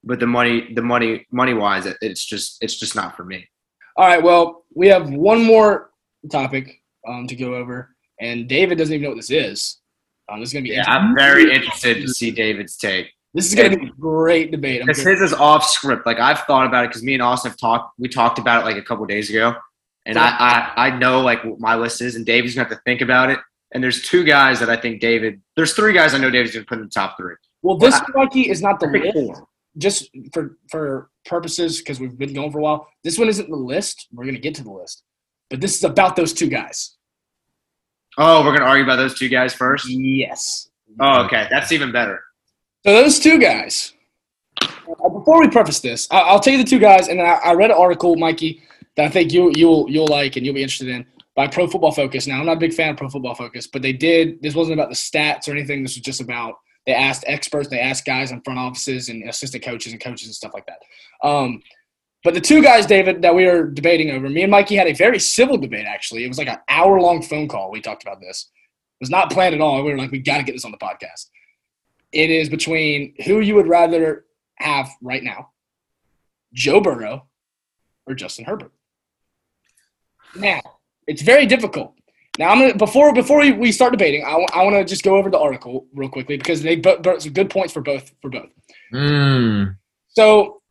But 0.05 0.19
the 0.19 0.27
money, 0.27 0.73
the 0.75 0.83
money, 0.83 1.27
money 1.31 1.55
wise, 1.55 1.87
it's 2.01 2.25
just 2.25 2.59
it's 2.61 2.77
just 2.77 2.97
not 2.97 3.17
for 3.17 3.25
me. 3.25 3.49
All 3.97 4.07
right. 4.07 4.23
Well, 4.23 4.65
we 4.75 4.89
have 4.89 5.11
one 5.11 5.45
more 5.45 5.91
topic 6.31 6.81
um, 7.07 7.27
to 7.29 7.37
go 7.37 7.55
over, 7.55 7.95
and 8.21 8.49
David 8.49 8.79
doesn't 8.79 8.93
even 8.93 9.05
know 9.05 9.11
what 9.11 9.17
this 9.17 9.31
is. 9.31 9.82
Um, 10.29 10.41
this 10.41 10.51
is 10.51 10.53
gonna 10.53 10.65
be. 10.65 10.71
Yeah, 10.71 10.85
I'm 10.87 11.15
very 11.17 11.53
interested 11.53 12.01
to 12.03 12.09
see 12.09 12.31
David's 12.31 12.77
take. 12.77 13.13
This 13.35 13.47
is 13.47 13.55
gonna 13.55 13.77
be 13.77 13.87
a 13.87 13.91
great 13.99 14.51
debate. 14.51 14.83
Because 14.85 15.03
his 15.03 15.21
is 15.21 15.33
off 15.33 15.65
script. 15.65 16.07
Like 16.07 16.19
I've 16.19 16.41
thought 16.41 16.67
about 16.67 16.85
it 16.85 16.89
because 16.89 17.03
me 17.03 17.15
and 17.15 17.23
Austin 17.23 17.51
have 17.51 17.59
talked. 17.59 17.99
We 17.99 18.09
talked 18.09 18.39
about 18.39 18.63
it 18.63 18.65
like 18.67 18.77
a 18.77 18.83
couple 18.83 19.07
days 19.07 19.31
ago, 19.31 19.55
and 20.07 20.19
I, 20.19 20.29
I 20.77 20.87
I 20.89 20.99
know 20.99 21.21
like 21.21 21.43
what 21.45 21.59
my 21.59 21.77
list 21.77 22.01
is, 22.03 22.17
and 22.17 22.27
David's 22.27 22.55
gonna 22.55 22.69
have 22.69 22.77
to 22.77 22.83
think 22.85 23.01
about 23.01 23.31
it. 23.31 23.39
And 23.75 23.83
there's 23.83 24.03
two 24.03 24.23
guys 24.23 24.61
that 24.61 24.69
I 24.69 24.77
think 24.77 25.01
David. 25.01 25.41
There's 25.57 25.73
three 25.73 25.95
guys 25.95 26.15
I 26.15 26.19
know 26.19 26.31
David's 26.31 26.55
gonna 26.55 26.67
put 26.67 26.79
in 26.79 26.85
the 26.85 26.91
top 26.91 27.17
three. 27.17 27.35
Well, 27.63 27.79
this 27.79 27.99
Mikey 28.15 28.51
is 28.51 28.61
not 28.61 28.81
the 28.81 28.87
list. 28.87 29.15
Four. 29.15 29.49
Just 29.79 30.11
for 30.35 30.59
for 30.71 31.11
purposes, 31.25 31.79
because 31.79 31.99
we've 31.99 32.19
been 32.19 32.35
going 32.35 32.53
for 32.53 32.59
a 32.59 32.63
while. 32.63 32.89
This 33.03 33.19
one 33.19 33.29
isn't 33.29 33.49
the 33.49 33.57
list. 33.57 34.09
We're 34.13 34.27
gonna 34.27 34.39
get 34.39 34.55
to 34.57 34.63
the 34.63 34.73
list, 34.73 35.05
but 35.49 35.61
this 35.61 35.75
is 35.75 35.85
about 35.85 36.17
those 36.17 36.35
two 36.35 36.49
guys. 36.49 36.99
Oh, 38.19 38.45
we're 38.45 38.57
gonna 38.57 38.69
argue 38.69 38.85
about 38.85 38.97
those 38.97 39.19
two 39.19 39.29
guys 39.29 39.55
first. 39.55 39.89
Yes. 39.89 40.69
Oh, 41.01 41.25
okay, 41.25 41.47
that's 41.51 41.73
even 41.73 41.93
better. 41.93 42.23
So 42.85 42.93
those 42.93 43.19
two 43.19 43.39
guys. 43.39 43.95
Uh, 44.61 45.09
before 45.09 45.41
we 45.41 45.49
preface 45.49 45.81
this, 45.81 46.07
I'll 46.11 46.41
tell 46.41 46.53
you 46.53 46.63
the 46.63 46.69
two 46.69 46.79
guys, 46.79 47.09
and 47.09 47.21
I 47.21 47.55
read 47.55 47.71
an 47.71 47.77
article, 47.77 48.17
Mikey, 48.17 48.63
that 48.97 49.07
I 49.07 49.09
think 49.09 49.33
you 49.33 49.53
you'll 49.57 49.89
you'll 49.91 50.09
like 50.09 50.37
and 50.37 50.45
you'll 50.45 50.55
be 50.55 50.63
interested 50.63 50.89
in 50.89 51.07
by 51.35 51.47
Pro 51.47 51.67
Football 51.67 51.93
Focus. 51.93 52.27
Now, 52.27 52.41
I'm 52.41 52.47
not 52.47 52.59
a 52.59 52.61
big 52.61 52.75
fan 52.75 52.91
of 52.91 52.97
Pro 52.97 53.09
Football 53.09 53.35
Focus, 53.35 53.67
but 53.67 53.83
they 53.83 53.93
did. 53.93 54.43
This 54.43 54.55
wasn't 54.55 54.75
about 54.75 54.91
the 54.91 54.95
stats 54.95 55.49
or 55.49 55.53
anything. 55.53 55.83
This 55.83 55.97
was 55.97 56.03
just 56.03 56.21
about 56.21 56.57
they 56.87 56.95
asked 56.95 57.25
experts, 57.27 57.69
they 57.69 57.79
asked 57.79 58.05
guys 58.05 58.33
in 58.33 58.41
front 58.43 58.59
offices 58.59 59.09
and 59.09 59.29
assistant 59.29 59.65
coaches 59.65 59.93
and 59.93 60.03
coaches 60.03 60.27
and 60.27 60.35
stuff 60.35 60.53
like 60.53 60.67
that. 60.67 60.83
Um, 61.27 61.63
but 62.25 62.35
the 62.35 62.41
two 62.41 62.63
guys, 62.63 62.87
David, 62.87 63.23
that 63.23 63.35
we 63.35 63.47
were 63.47 63.65
debating 63.65 64.11
over, 64.11 64.29
me 64.29 64.43
and 64.43 64.51
Mikey 64.51 64.77
had 64.77 64.87
a 64.87 64.93
very 64.93 65.19
civil 65.19 65.57
debate. 65.59 65.87
Actually, 65.87 66.25
it 66.25 66.29
was 66.29 66.39
like 66.39 66.49
an 66.49 66.59
hour 66.69 67.01
long 67.01 67.23
phone 67.23 67.49
call. 67.49 67.71
We 67.71 67.81
talked 67.81 68.03
about 68.03 68.21
this. 68.21 68.49
It 69.01 69.05
was 69.05 69.11
not 69.11 69.31
planned 69.31 69.55
at 69.55 69.61
all. 69.61 69.83
We 69.83 69.91
were 69.91 69.99
like, 69.99 70.13
we 70.13 70.21
got 70.21 70.39
to 70.39 70.45
get 70.45 70.53
this 70.53 70.65
on 70.65 70.71
the 70.71 70.79
podcast. 70.79 71.27
It 72.13 72.31
is 72.31 72.49
between 72.49 73.15
who 73.25 73.41
you 73.41 73.55
would 73.57 73.67
rather 73.67 74.27
have 74.57 74.89
right 75.01 75.23
now, 75.23 75.51
Joe 76.53 76.81
Burrow 76.81 77.27
or 78.07 78.15
Justin 78.15 78.45
Herbert. 78.45 78.73
Now, 80.37 80.61
it's 81.07 81.23
very 81.23 81.47
difficult. 81.47 81.95
Now, 82.39 82.49
I'm 82.51 82.59
gonna 82.61 82.75
before 82.77 83.13
before 83.13 83.39
we 83.39 83.73
start 83.73 83.93
debating, 83.93 84.25
I, 84.25 84.31
w- 84.31 84.49
I 84.55 84.63
want 84.65 84.77
to 84.77 84.85
just 84.85 85.03
go 85.03 85.17
over 85.17 85.29
the 85.29 85.39
article 85.39 85.87
real 85.93 86.09
quickly 86.09 86.39
because 86.39 86.63
they 86.63 86.77
both 86.77 87.03
good 87.35 87.51
points 87.51 87.75
for 87.75 87.83
both 87.83 88.11
for 88.23 88.31
both. 88.31 88.49
Mm. 88.93 89.77
So, 90.09 90.62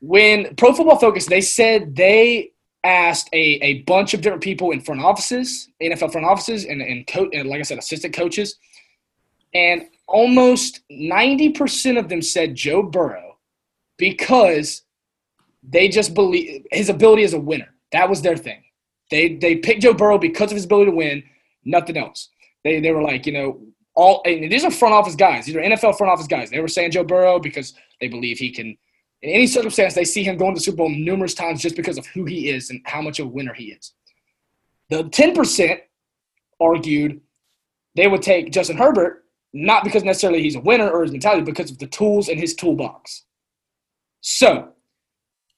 when 0.00 0.54
Pro 0.56 0.72
Football 0.72 0.98
Focus, 0.98 1.26
they 1.26 1.40
said 1.40 1.94
they 1.94 2.52
asked 2.84 3.28
a, 3.32 3.58
a 3.62 3.82
bunch 3.82 4.14
of 4.14 4.20
different 4.20 4.42
people 4.42 4.70
in 4.70 4.80
front 4.80 5.00
offices, 5.00 5.68
NFL 5.82 6.12
front 6.12 6.26
offices, 6.26 6.64
and 6.64 6.80
and, 6.80 7.06
co- 7.06 7.30
and 7.32 7.48
like 7.48 7.60
I 7.60 7.62
said, 7.62 7.78
assistant 7.78 8.14
coaches, 8.14 8.56
and 9.54 9.86
almost 10.06 10.80
ninety 10.90 11.50
percent 11.50 11.98
of 11.98 12.08
them 12.08 12.22
said 12.22 12.54
Joe 12.54 12.82
Burrow 12.82 13.38
because 13.98 14.82
they 15.62 15.88
just 15.88 16.14
believe 16.14 16.64
his 16.70 16.88
ability 16.88 17.24
as 17.24 17.34
a 17.34 17.40
winner. 17.40 17.74
That 17.92 18.08
was 18.08 18.22
their 18.22 18.36
thing. 18.36 18.62
They 19.10 19.34
they 19.36 19.56
picked 19.56 19.82
Joe 19.82 19.94
Burrow 19.94 20.18
because 20.18 20.50
of 20.52 20.56
his 20.56 20.64
ability 20.64 20.90
to 20.90 20.96
win, 20.96 21.22
nothing 21.64 21.96
else. 21.96 22.28
They 22.64 22.80
they 22.80 22.92
were 22.92 23.02
like, 23.02 23.26
you 23.26 23.32
know, 23.32 23.60
all 23.94 24.22
these 24.24 24.64
are 24.64 24.70
front 24.70 24.94
office 24.94 25.16
guys. 25.16 25.46
These 25.46 25.56
are 25.56 25.60
NFL 25.60 25.98
front 25.98 26.12
office 26.12 26.28
guys. 26.28 26.50
They 26.50 26.60
were 26.60 26.68
saying 26.68 26.92
Joe 26.92 27.04
Burrow 27.04 27.40
because 27.40 27.74
they 28.00 28.06
believe 28.08 28.38
he 28.38 28.52
can 28.52 28.76
in 29.22 29.30
any 29.30 29.46
circumstance 29.46 29.94
they 29.94 30.04
see 30.04 30.22
him 30.22 30.36
going 30.36 30.54
to 30.54 30.58
the 30.58 30.64
Super 30.64 30.78
Bowl 30.78 30.90
numerous 30.90 31.34
times 31.34 31.62
just 31.62 31.76
because 31.76 31.98
of 31.98 32.06
who 32.06 32.24
he 32.24 32.50
is 32.50 32.70
and 32.70 32.80
how 32.84 33.02
much 33.02 33.18
of 33.18 33.26
a 33.26 33.30
winner 33.30 33.54
he 33.54 33.72
is. 33.72 33.92
The 34.90 35.04
10% 35.04 35.80
argued 36.60 37.20
they 37.94 38.06
would 38.06 38.22
take 38.22 38.52
Justin 38.52 38.76
Herbert 38.76 39.24
not 39.52 39.84
because 39.84 40.04
necessarily 40.04 40.42
he's 40.42 40.56
a 40.56 40.60
winner 40.60 40.88
or 40.88 41.02
his 41.02 41.12
mentality, 41.12 41.42
but 41.42 41.54
because 41.54 41.70
of 41.70 41.78
the 41.78 41.86
tools 41.86 42.28
in 42.28 42.38
his 42.38 42.54
toolbox. 42.54 43.24
So, 44.20 44.70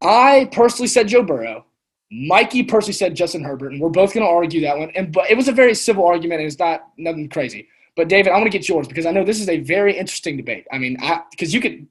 I 0.02 0.48
personally 0.52 0.88
said 0.88 1.08
Joe 1.08 1.22
Burrow. 1.22 1.66
Mikey 2.12 2.64
personally 2.64 2.92
said 2.92 3.14
Justin 3.14 3.44
Herbert, 3.44 3.72
and 3.72 3.80
we're 3.80 3.88
both 3.88 4.14
going 4.14 4.24
to 4.24 4.30
argue 4.30 4.60
that 4.62 4.78
one. 4.78 4.90
And 4.94 5.12
but 5.12 5.30
it 5.30 5.36
was 5.36 5.48
a 5.48 5.52
very 5.52 5.74
civil 5.74 6.06
argument, 6.06 6.40
and 6.40 6.48
it's 6.48 6.58
not 6.58 6.88
nothing 6.96 7.28
crazy. 7.28 7.68
But 7.96 8.08
David, 8.08 8.30
I 8.30 8.36
want 8.36 8.50
to 8.50 8.58
get 8.58 8.68
yours 8.68 8.88
because 8.88 9.06
I 9.06 9.12
know 9.12 9.24
this 9.24 9.40
is 9.40 9.48
a 9.48 9.58
very 9.58 9.96
interesting 9.96 10.36
debate. 10.36 10.66
I 10.72 10.78
mean, 10.78 10.96
because 11.30 11.54
you 11.54 11.60
could 11.60 11.86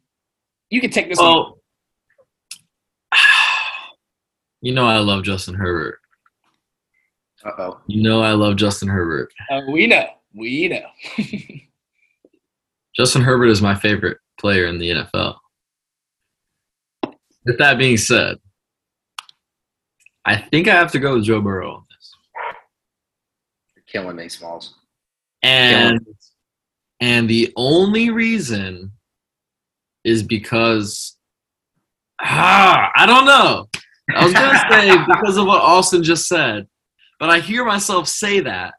you 0.70 0.82
could 0.82 0.92
take 0.92 1.10
this. 1.10 1.20
Oh, 1.22 1.59
you 4.62 4.74
know 4.74 4.86
I 4.86 4.98
love 4.98 5.24
Justin 5.24 5.56
Herbert. 5.56 6.00
Uh 7.44 7.52
oh. 7.58 7.80
You 7.88 8.04
know 8.04 8.22
I 8.22 8.34
love 8.34 8.58
Justin 8.58 8.90
Herbert. 8.90 9.32
Uh, 9.50 9.62
we 9.72 9.88
know. 9.88 10.08
We 10.34 10.68
know. 10.68 10.86
Justin 12.96 13.22
Herbert 13.22 13.48
is 13.48 13.62
my 13.62 13.76
favorite 13.76 14.18
player 14.40 14.66
in 14.66 14.78
the 14.78 14.90
NFL. 14.90 15.38
With 17.46 17.58
that 17.58 17.78
being 17.78 17.98
said, 17.98 18.38
I 20.26 20.38
think 20.38 20.68
I 20.68 20.76
have 20.76 20.92
to 20.92 21.00
go 21.00 21.16
with 21.16 21.24
Joe 21.24 21.42
Burrow 21.42 21.76
on 21.76 21.86
this. 21.90 22.14
You're 23.76 23.84
killing 23.88 24.18
me, 24.18 24.28
Smalls. 24.28 24.76
And 25.42 26.06
and 27.00 27.30
the 27.30 27.54
only 27.56 28.10
reason 28.10 28.92
is 30.04 30.22
because 30.24 31.16
ah, 32.22 32.92
I 32.96 33.06
don't 33.06 33.26
know. 33.26 33.70
I 34.16 34.24
was 34.24 34.34
gonna 34.34 34.60
say 34.70 34.98
because 35.06 35.38
of 35.38 35.46
what 35.46 35.62
Austin 35.62 36.04
just 36.04 36.28
said, 36.28 36.68
but 37.20 37.30
I 37.30 37.40
hear 37.40 37.66
myself 37.66 38.08
say 38.08 38.40
that, 38.42 38.74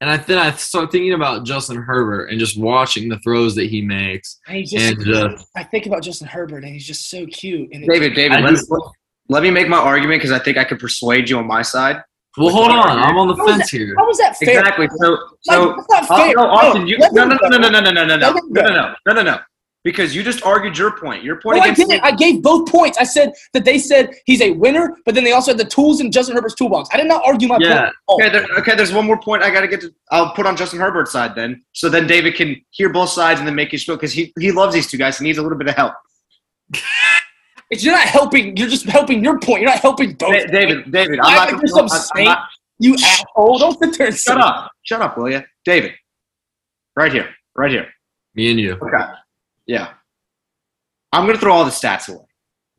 and 0.00 0.10
I 0.10 0.16
then 0.16 0.38
I 0.38 0.50
start 0.52 0.92
thinking 0.92 1.12
about 1.12 1.44
Justin 1.44 1.76
Herbert 1.76 2.26
and 2.26 2.38
just 2.38 2.58
watching 2.58 3.08
the 3.08 3.18
throws 3.20 3.54
that 3.54 3.66
he 3.66 3.82
makes. 3.82 4.38
And, 4.46 4.66
just, 4.66 4.74
and 4.74 5.04
just, 5.04 5.46
I 5.56 5.62
think 5.62 5.86
about 5.86 6.02
Justin 6.02 6.28
Herbert, 6.28 6.64
and 6.64 6.72
he's 6.72 6.86
just 6.86 7.10
so 7.10 7.26
cute. 7.26 7.70
And 7.72 7.86
David, 7.86 8.14
David, 8.14 8.42
let, 8.42 8.50
just, 8.50 8.70
let 9.28 9.42
me 9.42 9.50
make 9.50 9.68
my 9.68 9.78
argument 9.78 10.20
because 10.20 10.32
I 10.32 10.38
think 10.38 10.58
I 10.58 10.64
could 10.64 10.78
persuade 10.78 11.30
you 11.30 11.38
on 11.38 11.46
my 11.46 11.62
side. 11.62 12.02
Well, 12.36 12.50
hold 12.50 12.70
on. 12.70 12.98
I'm 12.98 13.16
on 13.16 13.28
the 13.28 13.36
how 13.36 13.46
fence 13.46 13.70
here. 13.70 13.94
How 13.96 14.06
was 14.06 14.18
that 14.18 14.36
fair? 14.36 14.58
Exactly. 14.58 14.88
So, 15.00 15.16
so 15.42 15.68
like, 15.68 15.76
that's 15.76 16.08
not 16.08 16.18
fair. 16.18 16.34
no, 16.36 16.42
Austin, 16.48 16.86
you, 16.86 16.98
no, 16.98 17.24
no, 17.24 17.24
no, 17.26 17.36
no, 17.48 17.58
no, 17.58 17.68
no, 17.68 17.80
no, 17.80 17.92
no, 17.92 18.04
no, 18.04 18.16
no, 18.16 18.16
no, 18.16 18.62
no, 18.62 18.94
no, 19.06 19.12
no, 19.12 19.22
no. 19.22 19.38
Because 19.84 20.16
you 20.16 20.22
just 20.22 20.42
argued 20.42 20.78
your 20.78 20.98
point. 20.98 21.22
Your 21.22 21.40
point. 21.40 21.58
No, 21.58 21.62
I 21.62 21.74
didn't. 21.74 22.02
I 22.02 22.12
gave 22.12 22.42
both 22.42 22.70
points. 22.70 22.96
I 22.96 23.04
said 23.04 23.34
that 23.52 23.64
they 23.66 23.78
said 23.78 24.14
he's 24.24 24.40
a 24.40 24.50
winner, 24.52 24.96
but 25.04 25.14
then 25.14 25.24
they 25.24 25.32
also 25.32 25.50
had 25.50 25.58
the 25.58 25.64
tools 25.64 26.00
in 26.00 26.10
Justin 26.10 26.34
Herbert's 26.34 26.54
toolbox. 26.54 26.88
I 26.92 26.96
did 26.96 27.06
not 27.06 27.22
argue 27.24 27.48
my 27.48 27.58
yeah. 27.60 27.90
point. 28.08 28.22
Okay, 28.22 28.28
there, 28.30 28.46
okay. 28.58 28.74
There's 28.74 28.94
one 28.94 29.06
more 29.06 29.20
point 29.20 29.42
I 29.42 29.50
got 29.50 29.60
to 29.60 29.68
get 29.68 29.82
to. 29.82 29.94
I'll 30.10 30.32
put 30.34 30.46
on 30.46 30.56
Justin 30.56 30.80
Herbert's 30.80 31.12
side 31.12 31.34
then, 31.34 31.62
so 31.72 31.90
then 31.90 32.06
David 32.06 32.34
can 32.34 32.60
hear 32.70 32.88
both 32.88 33.10
sides 33.10 33.40
and 33.40 33.46
then 33.46 33.54
make 33.54 33.70
his 33.72 33.82
spiel 33.82 33.96
because 33.96 34.12
he 34.12 34.32
he 34.40 34.52
loves 34.52 34.72
these 34.72 34.90
two 34.90 34.96
guys 34.96 35.18
and 35.18 35.26
needs 35.26 35.38
a 35.38 35.42
little 35.42 35.58
bit 35.58 35.68
of 35.68 35.76
help. 35.76 35.94
It's 37.70 37.82
you're 37.82 37.94
not 37.94 38.06
helping. 38.06 38.56
You're 38.58 38.68
just 38.68 38.84
helping 38.84 39.24
your 39.24 39.38
point. 39.40 39.62
You're 39.62 39.70
not 39.70 39.80
helping 39.80 40.12
both. 40.12 40.32
David, 40.32 40.52
David, 40.52 40.92
David 40.92 41.18
I'm 41.22 41.56
not. 41.56 41.68
Some 41.68 41.88
I'm, 41.90 42.00
I'm 42.14 42.24
not 42.24 42.48
you 42.78 42.94
asshole! 42.94 43.58
Don't 43.58 43.78
sit 43.78 43.98
there 43.98 44.08
and 44.08 44.16
shut 44.16 44.38
up. 44.38 44.70
Shut 44.82 45.00
up, 45.00 45.16
will 45.16 45.30
you, 45.30 45.42
David? 45.64 45.92
Right 46.96 47.12
here, 47.12 47.28
right 47.56 47.70
here. 47.70 47.88
Me 48.34 48.50
and 48.50 48.60
you. 48.60 48.72
Okay. 48.74 49.12
Yeah. 49.66 49.92
I'm 51.12 51.26
gonna 51.26 51.38
throw 51.38 51.52
all 51.52 51.64
the 51.64 51.70
stats 51.70 52.08
away. 52.08 52.24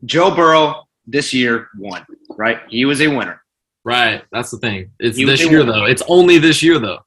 Joe 0.04 0.36
Burrow 0.36 0.84
this 1.06 1.34
year 1.34 1.70
won. 1.78 2.06
Right? 2.38 2.60
He 2.70 2.86
was 2.86 3.02
a 3.02 3.08
winner. 3.08 3.42
Right. 3.84 4.24
That's 4.32 4.52
the 4.52 4.58
thing. 4.58 4.92
It's 5.00 5.18
he 5.18 5.26
this 5.26 5.42
year 5.42 5.60
winner. 5.60 5.72
though. 5.72 5.86
It's 5.86 6.04
only 6.08 6.38
this 6.38 6.62
year 6.62 6.80
though. 6.80 7.00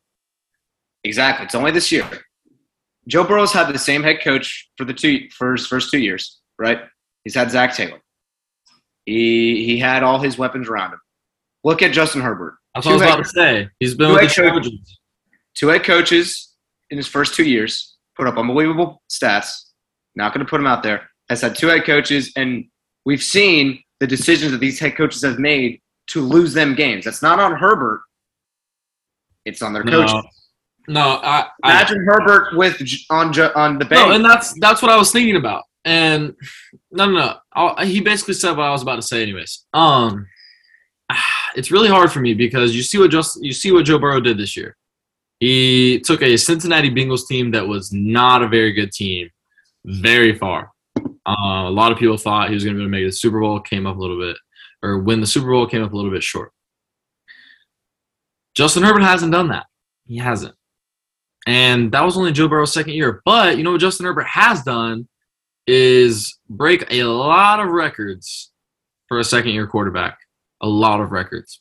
Exactly. 1.04 1.44
It's 1.44 1.54
only 1.54 1.70
this 1.70 1.92
year. 1.92 2.08
Joe 3.06 3.24
Burrow's 3.24 3.52
had 3.52 3.72
the 3.72 3.78
same 3.78 4.02
head 4.02 4.20
coach 4.22 4.70
for 4.76 4.84
the 4.84 4.92
two 4.94 5.28
for 5.30 5.52
his 5.52 5.66
first 5.66 5.90
two 5.90 5.98
years, 5.98 6.40
right? 6.58 6.80
He's 7.24 7.34
had 7.34 7.50
Zac 7.50 7.74
Taylor. 7.74 8.00
He 9.06 9.64
he 9.64 9.78
had 9.78 10.02
all 10.02 10.18
his 10.18 10.36
weapons 10.38 10.68
around 10.68 10.92
him. 10.92 11.00
Look 11.64 11.82
at 11.82 11.92
Justin 11.92 12.20
Herbert. 12.20 12.56
That's 12.74 12.86
what 12.86 12.92
I 12.92 12.94
was 12.96 13.02
about 13.02 13.24
to 13.24 13.28
say. 13.30 13.68
He's 13.80 13.94
been 13.94 14.12
with 14.12 14.22
the 14.22 14.28
Trojans. 14.28 15.00
Two 15.54 15.68
head 15.68 15.84
coaches 15.84 16.54
in 16.90 16.96
his 16.96 17.08
first 17.08 17.34
two 17.34 17.44
years 17.44 17.96
put 18.16 18.26
up 18.26 18.36
unbelievable 18.36 19.02
stats. 19.10 19.67
Not 20.14 20.34
going 20.34 20.44
to 20.44 20.48
put 20.48 20.60
him 20.60 20.66
out 20.66 20.82
there. 20.82 21.08
Has 21.28 21.42
had 21.42 21.56
two 21.56 21.68
head 21.68 21.84
coaches, 21.84 22.32
and 22.36 22.64
we've 23.04 23.22
seen 23.22 23.82
the 24.00 24.06
decisions 24.06 24.52
that 24.52 24.58
these 24.58 24.78
head 24.78 24.96
coaches 24.96 25.22
have 25.22 25.38
made 25.38 25.80
to 26.08 26.22
lose 26.22 26.54
them 26.54 26.74
games. 26.74 27.04
That's 27.04 27.22
not 27.22 27.38
on 27.38 27.54
Herbert. 27.56 28.00
It's 29.44 29.62
on 29.62 29.72
their 29.72 29.84
no. 29.84 30.06
coaches. 30.06 30.24
No, 30.88 31.20
I, 31.22 31.46
I 31.62 31.70
Imagine 31.70 32.06
Herbert 32.06 32.56
with 32.56 32.82
on 33.10 33.38
on 33.54 33.78
the 33.78 33.84
bench. 33.84 34.08
no, 34.08 34.14
and 34.14 34.24
that's 34.24 34.58
that's 34.58 34.80
what 34.80 34.90
I 34.90 34.96
was 34.96 35.12
thinking 35.12 35.36
about. 35.36 35.64
And 35.84 36.34
no, 36.90 37.06
no, 37.06 37.12
no. 37.12 37.36
I'll, 37.52 37.84
he 37.84 38.00
basically 38.00 38.34
said 38.34 38.56
what 38.56 38.64
I 38.64 38.70
was 38.70 38.82
about 38.82 38.96
to 38.96 39.02
say, 39.02 39.22
anyways. 39.22 39.66
Um, 39.74 40.26
it's 41.56 41.70
really 41.70 41.88
hard 41.88 42.10
for 42.10 42.20
me 42.20 42.32
because 42.34 42.74
you 42.74 42.82
see 42.82 42.98
what 42.98 43.10
just 43.10 43.42
you 43.42 43.52
see 43.52 43.70
what 43.70 43.84
Joe 43.84 43.98
Burrow 43.98 44.20
did 44.20 44.38
this 44.38 44.56
year. 44.56 44.76
He 45.40 46.00
took 46.00 46.22
a 46.22 46.36
Cincinnati 46.36 46.90
Bengals 46.90 47.26
team 47.26 47.50
that 47.52 47.66
was 47.66 47.92
not 47.92 48.42
a 48.42 48.48
very 48.48 48.72
good 48.72 48.90
team, 48.90 49.30
very 49.84 50.36
far. 50.36 50.72
Uh, 50.96 51.66
a 51.66 51.70
lot 51.70 51.92
of 51.92 51.98
people 51.98 52.16
thought 52.16 52.48
he 52.48 52.54
was 52.54 52.64
going 52.64 52.74
to 52.74 52.78
be 52.78 52.82
able 52.84 52.92
to 52.92 52.98
make 52.98 53.06
the 53.06 53.12
Super 53.12 53.40
Bowl. 53.40 53.60
Came 53.60 53.86
up 53.86 53.96
a 53.96 54.00
little 54.00 54.18
bit, 54.18 54.36
or 54.82 54.98
win 54.98 55.20
the 55.20 55.26
Super 55.26 55.50
Bowl. 55.50 55.66
Came 55.66 55.82
up 55.82 55.92
a 55.92 55.96
little 55.96 56.10
bit 56.10 56.22
short. 56.22 56.52
Justin 58.54 58.82
Herbert 58.82 59.02
hasn't 59.02 59.32
done 59.32 59.48
that. 59.48 59.66
He 60.06 60.16
hasn't. 60.16 60.54
And 61.46 61.92
that 61.92 62.04
was 62.04 62.16
only 62.16 62.32
Joe 62.32 62.48
Burrow's 62.48 62.72
second 62.72 62.94
year. 62.94 63.22
But 63.24 63.56
you 63.56 63.62
know 63.62 63.72
what 63.72 63.80
Justin 63.80 64.06
Herbert 64.06 64.26
has 64.26 64.62
done 64.62 65.08
is 65.66 66.38
break 66.48 66.84
a 66.90 67.04
lot 67.04 67.60
of 67.60 67.68
records 67.68 68.50
for 69.06 69.18
a 69.18 69.24
second 69.24 69.52
year 69.52 69.66
quarterback. 69.66 70.18
A 70.60 70.68
lot 70.68 71.00
of 71.00 71.12
records. 71.12 71.60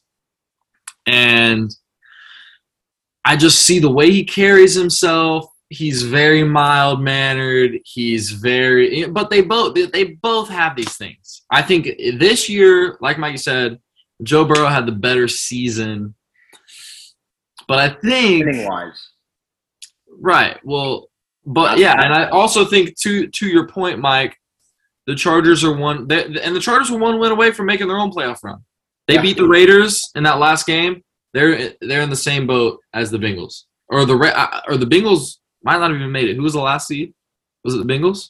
And 1.05 1.71
I 3.23 3.35
just 3.35 3.61
see 3.61 3.79
the 3.79 3.91
way 3.91 4.11
he 4.11 4.23
carries 4.23 4.73
himself. 4.73 5.45
He's 5.69 6.03
very 6.03 6.43
mild 6.43 7.01
mannered. 7.01 7.79
He's 7.83 8.31
very 8.31 9.05
but 9.05 9.29
they 9.29 9.41
both 9.41 9.75
they 9.91 10.05
both 10.21 10.49
have 10.49 10.75
these 10.75 10.95
things. 10.95 11.43
I 11.51 11.61
think 11.61 11.89
this 12.17 12.47
year, 12.47 12.97
like 13.01 13.17
Mikey 13.17 13.37
said, 13.37 13.79
Joe 14.23 14.45
Burrow 14.45 14.67
had 14.67 14.85
the 14.85 14.93
better 14.93 15.27
season. 15.27 16.15
But 17.67 17.79
I 17.79 17.89
think 18.01 18.45
wise. 18.67 19.09
Right. 20.09 20.57
Well, 20.63 21.09
but 21.45 21.77
yeah, 21.79 22.01
and 22.01 22.13
I 22.13 22.29
also 22.29 22.65
think 22.65 22.97
to 23.01 23.27
to 23.27 23.45
your 23.47 23.67
point, 23.67 23.99
Mike, 23.99 24.37
the 25.05 25.15
Chargers 25.15 25.63
are 25.63 25.75
one, 25.75 26.07
they, 26.07 26.23
and 26.25 26.55
the 26.55 26.59
Chargers 26.61 26.89
were 26.89 26.97
one 26.97 27.19
win 27.19 27.31
away 27.31 27.51
from 27.51 27.65
making 27.65 27.87
their 27.87 27.97
own 27.97 28.11
playoff 28.11 28.41
run. 28.43 28.59
They 29.07 29.15
Yeah. 29.15 29.21
beat 29.21 29.37
the 29.37 29.47
Raiders 29.47 30.09
in 30.15 30.23
that 30.23 30.39
last 30.39 30.65
game. 30.65 31.03
They're 31.33 31.73
they're 31.81 32.01
in 32.01 32.09
the 32.09 32.15
same 32.15 32.47
boat 32.47 32.79
as 32.93 33.11
the 33.11 33.17
Bengals, 33.17 33.63
or 33.89 34.05
the 34.05 34.17
uh, 34.17 34.61
or 34.67 34.77
the 34.77 34.85
Bengals 34.85 35.35
might 35.67 35.79
not 35.79 35.91
have 35.91 35.99
even 35.99 36.11
made 36.13 36.29
it. 36.29 36.37
Who 36.37 36.43
was 36.43 36.53
the 36.53 36.61
last 36.61 36.87
seed? 36.87 37.13
Was 37.65 37.75
it 37.75 37.85
the 37.85 37.93
Bengals? 37.93 38.29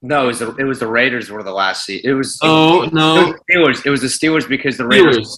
No, 0.00 0.24
it 0.24 0.26
was 0.28 0.38
the, 0.38 0.54
it 0.56 0.64
was 0.64 0.78
the 0.78 0.86
Raiders 0.86 1.28
were 1.28 1.42
the 1.42 1.52
last 1.52 1.84
seed. 1.84 2.04
It 2.04 2.14
was 2.14 2.38
Oh 2.40 2.82
it 2.82 2.92
no, 2.92 3.14
was 3.14 3.34
the 3.34 3.52
Steelers. 3.52 3.86
It 3.86 3.90
was 3.90 4.00
the 4.00 4.06
Steelers 4.06 4.48
because 4.48 4.76
the 4.76 4.86
Raiders. 4.86 5.36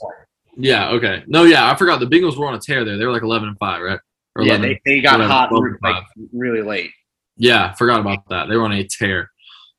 Yeah, 0.56 0.90
okay, 0.90 1.24
no, 1.26 1.44
yeah, 1.44 1.70
I 1.70 1.74
forgot 1.76 1.98
the 1.98 2.06
Bengals 2.06 2.36
were 2.36 2.46
on 2.46 2.54
a 2.54 2.58
tear 2.60 2.84
there. 2.84 2.98
They 2.98 3.06
were 3.06 3.12
like 3.12 3.22
eleven 3.22 3.48
and 3.48 3.58
five, 3.58 3.80
right? 3.80 3.98
Or 4.36 4.42
Yeah, 4.42 4.56
11. 4.56 4.68
they, 4.68 4.80
they 4.84 5.00
got 5.00 5.14
whatever, 5.14 5.32
hot 5.32 5.48
12 5.48 5.64
like 5.82 6.04
really 6.34 6.60
late. 6.60 6.90
Yeah, 7.38 7.72
forgot 7.72 8.00
about 8.00 8.28
that. 8.28 8.48
They 8.48 8.56
were 8.56 8.64
on 8.64 8.72
a 8.72 8.84
tear. 8.84 9.30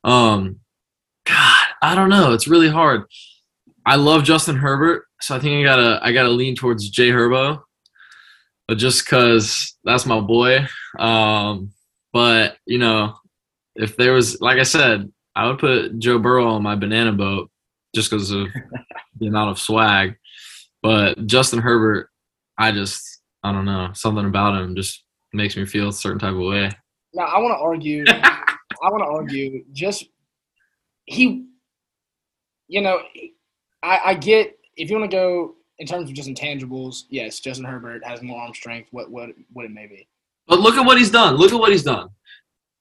Um, 0.03 0.59
God, 1.27 1.67
I 1.83 1.93
don't 1.93 2.09
know. 2.09 2.33
It's 2.33 2.47
really 2.47 2.69
hard. 2.69 3.03
I 3.85 3.97
love 3.97 4.23
Justin 4.23 4.55
Herbert, 4.55 5.05
so 5.21 5.35
I 5.35 5.39
think 5.39 5.59
I 5.59 5.63
gotta 5.63 5.99
I 6.01 6.11
gotta 6.11 6.29
lean 6.29 6.55
towards 6.55 6.89
Jay 6.89 7.11
Herbo, 7.11 7.61
but 8.67 8.79
just 8.79 9.07
cause 9.07 9.77
that's 9.83 10.07
my 10.07 10.19
boy. 10.19 10.67
Um, 10.99 11.71
but 12.13 12.57
you 12.65 12.77
know, 12.77 13.15
if 13.75 13.95
there 13.95 14.13
was, 14.13 14.41
like 14.41 14.59
I 14.59 14.63
said, 14.63 15.11
I 15.35 15.47
would 15.47 15.59
put 15.59 15.97
Joe 15.99 16.19
Burrow 16.19 16.47
on 16.47 16.63
my 16.63 16.75
banana 16.75 17.13
boat 17.13 17.49
just 17.95 18.11
because 18.11 18.31
of 18.31 18.47
the 19.19 19.27
amount 19.27 19.51
of 19.51 19.59
swag. 19.59 20.15
But 20.81 21.25
Justin 21.27 21.59
Herbert, 21.59 22.09
I 22.57 22.71
just 22.71 23.21
I 23.43 23.51
don't 23.51 23.65
know 23.65 23.91
something 23.93 24.25
about 24.25 24.61
him 24.61 24.75
just 24.75 25.03
makes 25.33 25.55
me 25.55 25.65
feel 25.65 25.89
a 25.89 25.93
certain 25.93 26.19
type 26.19 26.33
of 26.33 26.41
way. 26.41 26.69
Now 27.13 27.25
I 27.25 27.39
want 27.39 27.53
to 27.53 27.59
argue. 27.59 28.05
I 28.83 28.89
want 28.89 29.03
to 29.03 29.09
argue. 29.09 29.63
Just 29.73 30.05
he, 31.05 31.45
you 32.67 32.81
know, 32.81 32.99
I, 33.83 33.99
I 34.05 34.13
get 34.15 34.57
if 34.75 34.89
you 34.89 34.97
want 34.97 35.09
to 35.09 35.15
go 35.15 35.55
in 35.79 35.87
terms 35.87 36.09
of 36.09 36.15
just 36.15 36.29
intangibles. 36.29 37.03
Yes, 37.09 37.39
Justin 37.39 37.65
Herbert 37.65 38.03
has 38.05 38.21
more 38.21 38.41
arm 38.41 38.53
strength. 38.53 38.89
What 38.91 39.09
what 39.11 39.29
what 39.53 39.65
it 39.65 39.71
may 39.71 39.87
be. 39.87 40.07
But 40.51 40.59
look 40.59 40.75
at 40.75 40.85
what 40.85 40.97
he's 40.97 41.09
done. 41.09 41.35
Look 41.37 41.53
at 41.53 41.59
what 41.59 41.71
he's 41.71 41.81
done. 41.83 42.09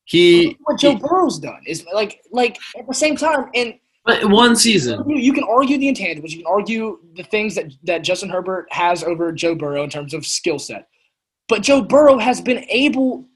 He 0.05 0.57
what 0.64 0.81
Joe 0.81 0.97
he- 0.97 0.99
Burrow's 0.99 1.39
done 1.39 1.61
is 1.68 1.87
like 1.95 2.21
like 2.33 2.59
at 2.77 2.85
the 2.89 2.93
same 2.93 3.14
time, 3.16 3.49
and 3.55 3.75
but 4.05 4.25
one 4.29 4.57
season. 4.57 5.09
you, 5.09 5.16
you 5.16 5.33
can 5.33 5.45
argue 5.45 5.79
the 5.79 5.87
intangibles. 5.87 6.31
You 6.31 6.39
can 6.39 6.47
argue 6.49 6.99
the 7.14 7.23
things 7.23 7.55
that 7.55 7.73
that 7.85 8.03
Justin 8.03 8.29
Herbert 8.29 8.66
has 8.73 9.05
over 9.05 9.31
Joe 9.31 9.55
Burrow 9.55 9.85
in 9.85 9.91
terms 9.91 10.14
of 10.14 10.27
skill 10.27 10.59
set. 10.59 10.89
But 11.49 11.62
Joe 11.62 11.81
Burrow 11.81 12.18
has 12.18 12.41
been 12.41 12.64
able 12.68 13.29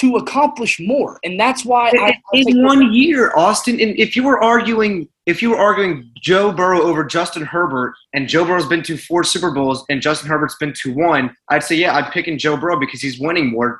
to 0.00 0.16
accomplish 0.16 0.80
more, 0.80 1.20
and 1.22 1.38
that's 1.38 1.64
why 1.64 1.90
I, 1.90 2.06
I 2.06 2.14
in 2.32 2.44
think- 2.46 2.66
one 2.66 2.92
year, 2.92 3.32
Austin. 3.36 3.80
And 3.80 3.96
if 3.96 4.16
you 4.16 4.24
were 4.24 4.42
arguing, 4.42 5.08
if 5.28 5.42
you 5.42 5.50
were 5.50 5.58
arguing 5.58 6.10
Joe 6.22 6.50
Burrow 6.50 6.80
over 6.82 7.04
Justin 7.04 7.42
Herbert, 7.44 7.94
and 8.14 8.26
Joe 8.28 8.44
Burrow's 8.46 8.66
been 8.66 8.82
to 8.84 8.96
four 8.96 9.22
Super 9.22 9.50
Bowls, 9.50 9.84
and 9.90 10.00
Justin 10.00 10.28
Herbert's 10.28 10.56
been 10.56 10.72
to 10.82 10.94
one, 10.94 11.34
I'd 11.50 11.62
say 11.62 11.76
yeah, 11.76 11.94
I'm 11.94 12.10
picking 12.10 12.38
Joe 12.38 12.56
Burrow 12.56 12.80
because 12.80 13.00
he's 13.02 13.20
winning 13.20 13.50
more. 13.52 13.78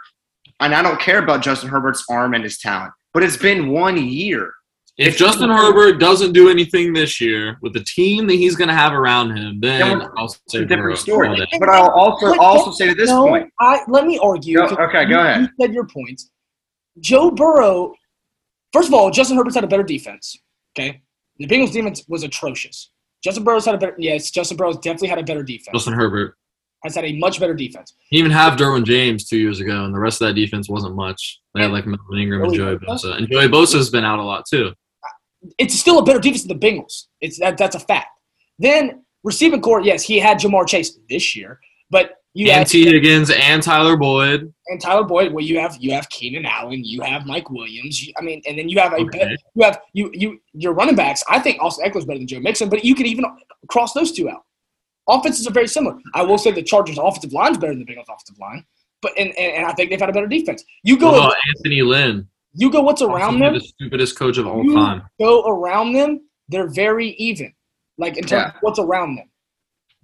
And 0.60 0.74
I 0.74 0.82
don't 0.82 1.00
care 1.00 1.18
about 1.22 1.42
Justin 1.42 1.70
Herbert's 1.70 2.04
arm 2.10 2.34
and 2.34 2.44
his 2.44 2.58
talent, 2.58 2.92
but 3.14 3.22
it's 3.22 3.36
been 3.36 3.68
one 3.70 3.96
year. 3.96 4.52
If 4.98 5.16
Justin 5.16 5.48
Herbert 5.48 6.00
doesn't 6.00 6.32
do 6.32 6.50
anything 6.50 6.92
this 6.92 7.20
year 7.20 7.56
with 7.62 7.72
the 7.72 7.84
team 7.84 8.26
that 8.26 8.34
he's 8.34 8.56
going 8.56 8.66
to 8.68 8.74
have 8.74 8.92
around 8.92 9.36
him, 9.36 9.60
then 9.60 10.00
Then 10.00 10.08
I'll 10.16 10.28
say 10.48 10.58
a 10.58 10.64
different 10.66 10.98
story. 10.98 11.28
But 11.60 11.68
I'll 11.68 11.90
also 11.90 12.30
But- 12.30 12.38
also 12.40 12.72
say 12.72 12.88
to 12.88 12.94
this 12.96 13.08
no, 13.08 13.26
point, 13.28 13.48
I 13.60 13.80
let 13.86 14.04
me 14.06 14.18
argue. 14.20 14.56
Go- 14.58 14.66
'cause 14.68 14.78
okay, 14.88 15.02
you- 15.04 15.08
go 15.08 15.20
ahead. 15.20 15.42
You 15.42 15.48
said 15.60 15.72
your 15.72 15.86
points. 15.86 16.30
Joe 17.00 17.30
Burrow. 17.30 17.94
First 18.72 18.88
of 18.88 18.94
all, 18.94 19.10
Justin 19.12 19.36
Herbert's 19.36 19.54
had 19.54 19.62
a 19.64 19.68
better 19.68 19.84
defense. 19.84 20.36
Okay, 20.76 21.00
the 21.38 21.46
Bengals 21.46 21.72
defense 21.72 22.04
was 22.08 22.22
atrocious. 22.22 22.90
Justin 23.22 23.44
Burrow's 23.44 23.66
had 23.66 23.74
a 23.74 23.78
better. 23.78 23.94
Yes, 23.98 24.30
Justin 24.30 24.56
Burrow's 24.56 24.78
definitely 24.78 25.08
had 25.08 25.18
a 25.18 25.24
better 25.24 25.42
defense. 25.42 25.70
Justin 25.72 25.94
Herbert. 25.94 26.36
Has 26.84 26.94
had 26.94 27.04
a 27.04 27.16
much 27.16 27.40
better 27.40 27.54
defense. 27.54 27.92
He 28.08 28.18
even 28.18 28.30
have 28.30 28.56
Derwin 28.56 28.84
James 28.84 29.26
two 29.26 29.36
years 29.36 29.58
ago, 29.58 29.84
and 29.84 29.92
the 29.92 29.98
rest 29.98 30.22
of 30.22 30.28
that 30.28 30.34
defense 30.34 30.68
wasn't 30.68 30.94
much. 30.94 31.40
They 31.52 31.62
had 31.62 31.72
like 31.72 31.86
Melvin 31.86 32.18
Ingram 32.18 32.44
and 32.44 32.54
Joey 32.54 32.76
Bosa, 32.76 33.16
and 33.16 33.28
Joey 33.28 33.48
Bosa's 33.48 33.90
been 33.90 34.04
out 34.04 34.20
a 34.20 34.22
lot 34.22 34.44
too. 34.48 34.72
It's 35.58 35.74
still 35.74 35.98
a 35.98 36.04
better 36.04 36.20
defense 36.20 36.44
than 36.44 36.56
the 36.56 36.64
Bengals. 36.64 37.06
It's 37.20 37.40
that 37.40 37.58
that's 37.58 37.74
a 37.74 37.80
fact. 37.80 38.10
Then 38.60 39.04
receiving 39.24 39.60
court, 39.60 39.84
yes, 39.84 40.04
he 40.04 40.20
had 40.20 40.38
Ja'Marr 40.38 40.68
Chase 40.68 40.96
this 41.08 41.34
year, 41.34 41.58
but 41.90 42.12
you 42.46 42.50
and 42.52 42.66
Tee 42.66 42.84
Higgins 42.84 43.30
and 43.30 43.62
Tyler 43.62 43.96
Boyd. 43.96 44.52
and 44.68 44.80
Tyler 44.80 45.04
Boyd. 45.04 45.32
Well, 45.32 45.44
you 45.44 45.58
have 45.58 45.76
you 45.80 45.92
have 45.92 46.08
Keenan 46.10 46.46
Allen, 46.46 46.84
you 46.84 47.00
have 47.02 47.26
Mike 47.26 47.50
Williams. 47.50 48.02
You, 48.04 48.12
I 48.18 48.22
mean, 48.22 48.40
and 48.46 48.58
then 48.58 48.68
you 48.68 48.78
have 48.78 48.92
a 48.92 48.96
Okay. 48.96 49.18
bet- 49.18 49.38
you 49.54 49.64
have 49.64 49.80
you 49.92 50.10
you 50.14 50.40
your 50.52 50.72
running 50.72 50.94
backs. 50.96 51.22
I 51.28 51.38
think 51.40 51.60
Austin 51.62 51.90
Ekeler's 51.90 52.04
better 52.04 52.18
than 52.18 52.28
Joe 52.28 52.40
Mixon, 52.40 52.68
but 52.68 52.84
you 52.84 52.94
can 52.94 53.06
even 53.06 53.24
cross 53.68 53.92
those 53.92 54.12
two 54.12 54.28
out. 54.30 54.42
Offenses 55.08 55.46
are 55.46 55.52
very 55.52 55.68
similar. 55.68 55.96
I 56.14 56.22
will 56.22 56.36
say 56.38 56.50
the 56.52 56.62
Chargers' 56.62 56.98
offensive 56.98 57.32
line 57.32 57.52
is 57.52 57.58
better 57.58 57.72
than 57.74 57.84
the 57.84 57.86
Bengals' 57.92 58.02
offensive 58.10 58.38
line, 58.38 58.64
but 59.00 59.12
and, 59.18 59.30
and, 59.38 59.52
and 59.56 59.66
I 59.66 59.72
think 59.72 59.90
they've 59.90 59.98
had 60.00 60.10
a 60.10 60.12
better 60.12 60.26
defense. 60.26 60.62
You 60.84 60.98
go 60.98 61.08
about 61.14 61.34
Anthony 61.56 61.82
Lynn? 61.82 62.28
you 62.54 62.70
go 62.70 62.80
what's 62.82 63.02
around 63.02 63.38
them. 63.38 63.54
the 63.54 63.60
stupidest 63.60 64.18
coach 64.18 64.36
of 64.38 64.46
all 64.46 64.64
You 64.64 64.74
time. 64.74 65.02
go 65.20 65.44
around 65.46 65.92
them, 65.92 66.20
they're 66.48 66.68
very 66.68 67.10
even. 67.12 67.52
Like 67.98 68.16
in 68.16 68.22
terms 68.24 68.30
Yeah. 68.42 68.48
of 68.48 68.54
what's 68.60 68.78
around 68.78 69.16
them. 69.16 69.28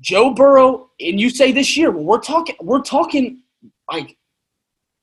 Joe 0.01 0.33
Burrow, 0.35 0.91
and 1.01 1.21
you 1.21 1.31
say 1.31 1.53
this 1.53 1.77
year, 1.77 1.91
well, 1.91 2.05
we're 2.05 2.21
talking 2.21 2.57
we're 2.61 2.83
talking 2.83 3.43
like 3.91 4.17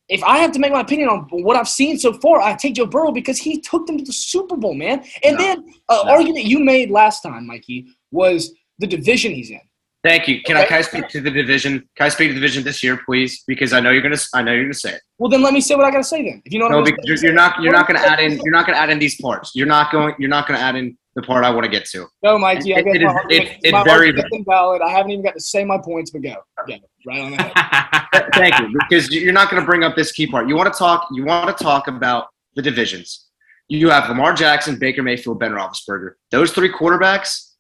if 0.10 0.22
I 0.24 0.40
have 0.40 0.52
to 0.52 0.60
make 0.60 0.74
my 0.74 0.82
opinion 0.82 1.08
on 1.10 1.22
what 1.32 1.56
I've 1.56 1.70
seen 1.70 1.98
so 1.98 2.12
far, 2.14 2.42
I 2.42 2.54
take 2.56 2.76
Joe 2.76 2.86
Burrow 2.86 3.12
because 3.12 3.38
he 3.38 3.62
took 3.62 3.88
them 3.88 3.98
to 3.98 4.04
the 4.04 4.12
Super 4.12 4.58
Bowl, 4.58 4.74
man. 4.74 5.04
And 5.24 5.38
No. 5.38 5.44
then 5.44 5.58
an 5.60 5.74
No. 5.90 6.04
argument 6.12 6.46
you 6.46 6.60
made 6.60 6.92
last 6.92 7.22
time, 7.22 7.48
Mikey, 7.48 7.88
was 8.12 8.54
the 8.80 8.88
division 8.88 9.32
he's 9.34 9.50
in. 9.52 9.62
thank 10.04 10.28
you. 10.28 10.42
Can 10.42 10.58
I 10.58 10.66
can 10.66 10.80
I 10.80 10.82
speak 10.82 11.08
to 11.10 11.22
the 11.22 11.30
division? 11.32 11.88
Can 11.96 12.08
I 12.08 12.10
speak 12.10 12.30
to 12.30 12.34
the 12.34 12.40
division 12.40 12.64
this 12.64 12.84
year, 12.84 13.00
please? 13.06 13.44
Because 13.48 13.72
I 13.72 13.80
know 13.80 13.92
you're 13.92 14.02
gonna 14.02 14.18
I 14.34 14.42
know 14.42 14.52
you're 14.52 14.64
gonna 14.64 14.74
say 14.74 14.94
it. 14.96 15.02
Well, 15.20 15.30
then 15.30 15.42
let 15.44 15.54
me 15.54 15.62
say 15.62 15.76
what 15.76 15.86
I 15.86 15.92
gotta 15.92 16.04
say 16.04 16.24
then. 16.24 16.42
If 16.44 16.52
you 16.52 16.60
know 16.60 16.66
what 16.66 16.72
No, 16.72 16.78
I'm 16.80 16.84
because 16.86 17.06
you're, 17.06 17.18
you're 17.18 17.34
not 17.34 17.62
you're 17.62 17.72
not 17.72 17.88
going 17.88 18.00
to 18.00 18.06
add 18.10 18.20
in 18.20 18.32
you're 18.44 18.52
not 18.52 18.66
to 18.68 18.76
add 18.76 18.90
in 18.90 18.98
these 19.00 19.22
parts. 19.22 19.52
You're 19.56 19.68
not 19.68 19.92
going 19.92 20.16
you're 20.20 20.30
not 20.30 20.48
going 20.48 20.60
to 20.60 20.64
add 20.66 20.76
in 20.76 20.98
the 21.16 21.22
part 21.22 21.44
I 21.44 21.50
want 21.50 21.66
to 21.66 21.70
get 21.72 21.86
to. 21.90 22.08
No, 22.24 22.38
Mikey. 22.38 22.74
I 22.76 22.80
It- 22.80 22.86
guess 22.86 22.96
it 22.96 23.02
my 23.04 23.22
it- 23.30 23.60
it's 23.64 23.72
my 23.72 23.84
very 23.84 24.14
invalid. 24.32 24.82
I 24.82 24.90
haven't 24.90 25.12
even 25.12 25.24
got 25.26 25.34
to 25.34 25.40
say 25.42 25.64
my 25.66 25.78
points, 25.78 26.12
but 26.12 26.22
go. 26.22 26.36
Go. 26.68 26.76
Right 27.06 27.20
on 27.20 27.32
the 27.32 27.38
head. 27.42 28.30
Thank 28.34 28.60
you, 28.60 28.78
because 28.80 29.10
you're 29.12 29.34
not 29.34 29.50
going 29.50 29.62
to 29.62 29.66
bring 29.66 29.84
up 29.84 29.96
this 29.96 30.12
key 30.12 30.28
part. 30.28 30.48
You 30.48 30.56
want 30.56 30.72
to 30.72 30.78
talk 30.78 31.08
you 31.12 31.26
want 31.26 31.56
to 31.58 31.64
talk 31.64 31.88
about 31.88 32.28
the 32.56 32.62
divisions. 32.62 33.28
You 33.68 33.90
have 33.90 34.10
Lamar 34.10 34.34
Jackson, 34.34 34.78
Baker 34.78 35.02
Mayfield, 35.02 35.40
Ben 35.40 35.52
Roethlisberger. 35.52 36.12
Those 36.30 36.52
three 36.52 36.70
quarterbacks 36.72 37.52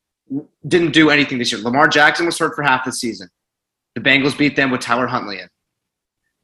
didn't 0.68 0.92
do 0.92 1.10
anything 1.10 1.38
this 1.38 1.52
year. 1.52 1.62
Lamar 1.62 1.88
Jackson 1.88 2.26
was 2.26 2.38
hurt 2.38 2.56
for 2.56 2.64
half 2.64 2.84
the 2.86 2.92
season. 2.92 3.30
The 3.96 4.02
Bengals 4.02 4.38
beat 4.38 4.56
them 4.56 4.72
with 4.72 4.82
Tyler 4.82 5.08
Huntley 5.08 5.40
in. 5.40 5.48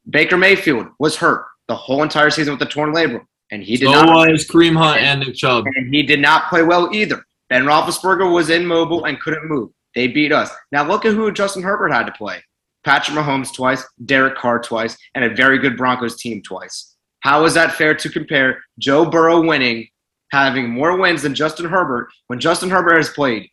Baker 0.08 0.36
Mayfield 0.38 0.88
was 0.98 1.16
hurt 1.16 1.44
the 1.68 1.74
whole 1.74 2.02
entire 2.02 2.30
season 2.30 2.52
with 2.52 2.60
the 2.60 2.66
torn 2.66 2.92
labrum, 2.94 3.24
and 3.50 3.62
he 3.62 3.76
did 3.76 3.86
so 3.86 3.92
not 3.92 4.30
was 4.30 4.46
Kareem 4.46 4.76
Hunt 4.76 5.00
and 5.00 5.20
Nick 5.20 5.34
Chubb. 5.34 5.64
and 5.76 5.94
he 5.94 6.02
did 6.02 6.20
not 6.20 6.48
play 6.48 6.62
well 6.62 6.88
either. 6.94 7.24
Ben 7.48 7.64
Roethlisberger 7.64 8.32
was 8.32 8.50
immobile 8.50 9.04
and 9.04 9.18
couldn't 9.20 9.48
move. 9.48 9.70
They 9.94 10.06
beat 10.08 10.32
us. 10.32 10.50
Now 10.70 10.86
look 10.86 11.04
at 11.04 11.14
who 11.14 11.32
Justin 11.32 11.62
Herbert 11.62 11.92
had 11.92 12.04
to 12.06 12.12
play. 12.12 12.42
Patrick 12.84 13.16
Mahomes 13.16 13.52
twice, 13.54 13.84
Derek 14.04 14.36
Carr 14.36 14.60
twice, 14.60 14.96
and 15.14 15.24
a 15.24 15.34
very 15.34 15.58
good 15.58 15.76
Broncos 15.76 16.16
team 16.16 16.42
twice. 16.42 16.94
How 17.20 17.44
is 17.44 17.54
that 17.54 17.72
fair 17.72 17.94
to 17.94 18.08
compare 18.08 18.62
Joe 18.78 19.04
Burrow 19.04 19.42
winning, 19.44 19.88
having 20.30 20.70
more 20.70 20.96
wins 20.96 21.22
than 21.22 21.34
Justin 21.34 21.66
Herbert, 21.66 22.08
when 22.28 22.38
Justin 22.38 22.70
Herbert 22.70 22.96
has 22.96 23.08
played 23.10 23.48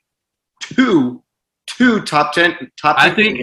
two, 0.61 1.23
two 1.67 2.01
top 2.01 2.33
ten, 2.33 2.71
top 2.79 2.97
I 2.99 3.09
think 3.09 3.39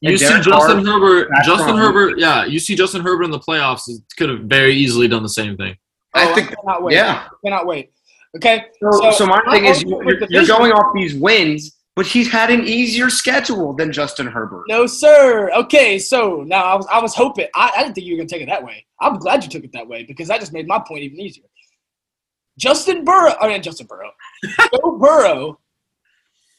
You 0.00 0.10
and 0.10 0.18
see 0.18 0.26
Derek 0.26 0.44
Justin 0.44 0.84
Carr- 0.84 1.00
Herbert. 1.00 1.28
Justin. 1.44 1.76
Herbert. 1.76 2.18
Yeah, 2.18 2.44
you 2.44 2.58
see 2.58 2.76
Justin 2.76 3.02
Herbert 3.02 3.24
in 3.24 3.30
the 3.30 3.40
playoffs. 3.40 3.88
Could 4.16 4.28
have 4.30 4.40
very 4.40 4.74
easily 4.74 5.08
done 5.08 5.22
the 5.22 5.28
same 5.28 5.56
thing. 5.56 5.76
I 6.14 6.30
Oh, 6.30 6.34
think- 6.34 6.48
cannot 6.56 6.82
wait. 6.82 6.94
yeah. 6.94 7.28
I 7.30 7.34
cannot 7.44 7.66
wait. 7.66 7.90
Okay. 8.36 8.64
So, 8.80 8.90
So, 8.92 9.10
so 9.12 9.26
my 9.26 9.42
my 9.46 9.52
thing 9.54 9.64
is, 9.66 9.82
you're, 9.82 10.24
you're 10.30 10.46
going 10.46 10.72
off 10.72 10.92
these 10.94 11.14
wins, 11.14 11.76
but 11.96 12.06
he's 12.06 12.30
had 12.30 12.50
an 12.50 12.64
easier 12.66 13.08
schedule 13.10 13.72
than 13.74 13.92
Justin 13.92 14.26
Herbert. 14.26 14.64
No, 14.68 14.86
sir. 14.86 15.50
Okay, 15.54 15.98
so 15.98 16.42
now 16.46 16.64
I 16.64 16.74
was 16.74 16.86
I 16.90 17.00
was 17.00 17.14
hoping 17.14 17.46
I, 17.54 17.70
I 17.76 17.82
didn't 17.82 17.94
think 17.94 18.06
you 18.06 18.14
were 18.14 18.18
gonna 18.18 18.28
take 18.28 18.42
it 18.42 18.46
that 18.46 18.62
way. 18.64 18.84
I'm 19.00 19.18
glad 19.18 19.44
you 19.44 19.50
took 19.50 19.62
it 19.64 19.72
that 19.72 19.86
way 19.86 20.02
because 20.04 20.28
that 20.28 20.40
just 20.40 20.52
made 20.52 20.66
my 20.66 20.80
point 20.86 21.02
even 21.02 21.20
easier. 21.20 21.44
Justin 22.58 23.04
Burrow, 23.04 23.34
oh, 23.40 23.46
I 23.46 23.48
mean 23.48 23.62
Justin 23.62 23.86
Burrow, 23.86 24.10
Joe 24.72 24.98
Burrow 24.98 25.58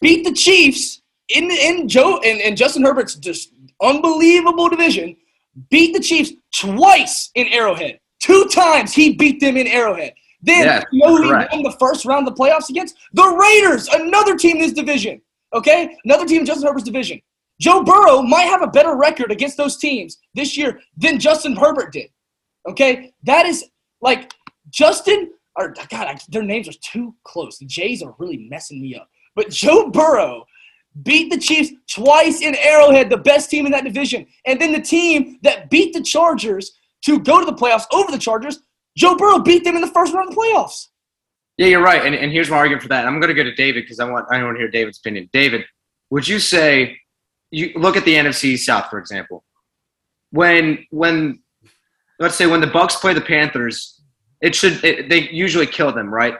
beat 0.02 0.24
the 0.26 0.34
Chiefs 0.34 1.02
in 1.30 1.50
in 1.52 1.88
Joe 1.88 2.20
and, 2.24 2.40
and 2.42 2.56
Justin 2.58 2.84
Herbert's 2.84 3.16
just 3.16 3.52
unbelievable 3.82 4.70
division. 4.70 5.16
Beat 5.70 5.94
the 5.94 6.02
Chiefs 6.02 6.34
twice 6.54 7.32
in 7.36 7.48
Arrowhead. 7.48 8.00
Two 8.26 8.46
times 8.46 8.92
he 8.92 9.14
beat 9.14 9.40
them 9.40 9.56
in 9.56 9.68
Arrowhead. 9.68 10.14
Then 10.42 10.66
Yes, 10.66 10.84
you 10.92 11.06
know 11.06 11.16
who 11.16 11.24
he 11.24 11.30
won 11.30 11.62
the 11.62 11.76
first 11.80 12.06
round 12.06 12.28
of 12.28 12.36
the 12.36 12.44
playoffs 12.44 12.70
against? 12.70 12.98
The 13.14 13.24
Raiders, 13.24 13.88
another 13.90 14.36
team 14.36 14.58
in 14.58 14.64
this 14.64 14.74
division. 14.74 15.22
Okay, 15.54 15.96
another 16.06 16.26
team 16.26 16.40
in 16.40 16.46
Justin 16.48 16.66
Herbert's 16.68 16.86
division. 16.86 17.22
Joe 17.62 17.84
Burrow 17.84 18.24
might 18.24 18.46
have 18.46 18.64
a 18.64 18.68
better 18.68 18.96
record 18.96 19.32
against 19.32 19.58
those 19.58 19.78
teams 19.78 20.18
this 20.34 20.58
year 20.58 20.82
than 20.98 21.20
Justin 21.20 21.56
Herbert 21.56 21.94
did. 21.94 22.10
Okay, 22.68 23.14
that 23.24 23.46
is 23.46 23.66
like 24.02 24.34
Justin 24.72 25.32
or 25.56 25.70
God, 25.70 26.08
I, 26.08 26.18
their 26.30 26.42
names 26.42 26.68
are 26.68 26.80
too 26.82 27.14
close. 27.26 27.60
The 27.60 27.66
Jays 27.66 28.02
are 28.02 28.16
really 28.18 28.48
messing 28.50 28.82
me 28.82 28.96
up. 28.96 29.08
But 29.36 29.52
Joe 29.52 29.92
Burrow 29.92 30.48
beat 31.04 31.32
the 31.32 31.38
Chiefs 31.38 31.74
twice 31.88 32.42
in 32.42 32.56
Arrowhead, 32.56 33.12
the 33.12 33.18
best 33.18 33.52
team 33.52 33.68
in 33.68 33.72
that 33.74 33.84
division, 33.84 34.26
and 34.48 34.60
then 34.60 34.72
the 34.72 34.82
team 34.82 35.38
that 35.44 35.70
beat 35.70 35.94
the 35.94 36.02
Chargers 36.02 36.72
to 37.06 37.20
go 37.20 37.40
to 37.40 37.46
the 37.46 37.54
playoffs 37.54 37.86
over 37.92 38.12
the 38.12 38.18
Chargers, 38.18 38.60
Joe 38.98 39.16
Burrow 39.16 39.40
beat 39.40 39.64
them 39.64 39.76
in 39.76 39.82
the 39.82 39.88
first 39.88 40.14
round 40.14 40.30
of 40.30 40.36
the 40.36 40.42
playoffs. 40.42 40.88
Yeah, 41.58 41.68
you're 41.68 41.84
right. 41.84 42.06
And, 42.06 42.14
and 42.16 42.32
here's 42.32 42.50
my 42.50 42.58
argument 42.58 42.84
for 42.84 42.90
that. 42.90 43.06
I'm 43.06 43.20
going 43.20 43.30
to 43.30 43.34
go 43.34 43.44
to 43.44 43.54
David 43.56 43.84
because 43.84 44.00
I 44.00 44.10
want 44.10 44.26
I 44.32 44.44
want 44.44 44.56
to 44.56 44.60
hear 44.60 44.70
David's 44.70 44.98
opinion. 45.00 45.30
David, 45.32 45.64
would 46.10 46.28
you 46.28 46.40
say 46.40 46.98
you 47.52 47.72
look 47.76 47.96
at 47.96 48.04
the 48.06 48.14
NFC 48.16 48.58
South 48.58 48.90
for 48.90 49.00
example? 49.00 49.44
When 50.32 50.86
when 50.92 51.42
let's 52.20 52.36
say 52.36 52.46
when 52.46 52.62
the 52.62 52.68
Bucs 52.68 52.94
play 53.00 53.14
the 53.14 53.22
Panthers, 53.22 54.02
it 54.42 54.54
should 54.56 54.84
it, 54.84 55.08
they 55.10 55.30
usually 55.30 55.66
kill 55.68 55.92
them, 55.94 56.14
right? 56.14 56.36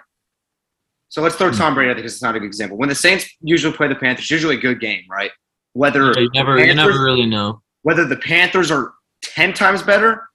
So 1.10 1.22
let's 1.22 1.36
throw 1.36 1.52
Tom 1.52 1.76
Brady 1.76 1.92
out 1.92 1.96
because 1.96 2.14
it's 2.14 2.22
not 2.24 2.36
a 2.36 2.40
good 2.40 2.48
example. 2.48 2.78
When 2.78 2.90
the 2.90 2.96
Saints 2.96 3.26
usually 3.40 3.74
play 3.76 3.88
the 3.88 3.96
Panthers, 3.96 4.30
usually 4.30 4.58
a 4.58 4.60
good 4.60 4.82
game, 4.82 5.04
right? 5.10 5.32
Whether 5.74 6.08
Yeah, 6.12 6.20
you 6.22 6.30
never, 6.34 6.58
you 6.60 6.74
never 6.74 7.02
really 7.04 7.26
know. 7.26 7.62
whether 7.84 8.06
the 8.06 8.18
Panthers 8.18 8.70
are 8.72 8.94
10 9.22 9.54
times 9.54 9.82
better 9.82 10.28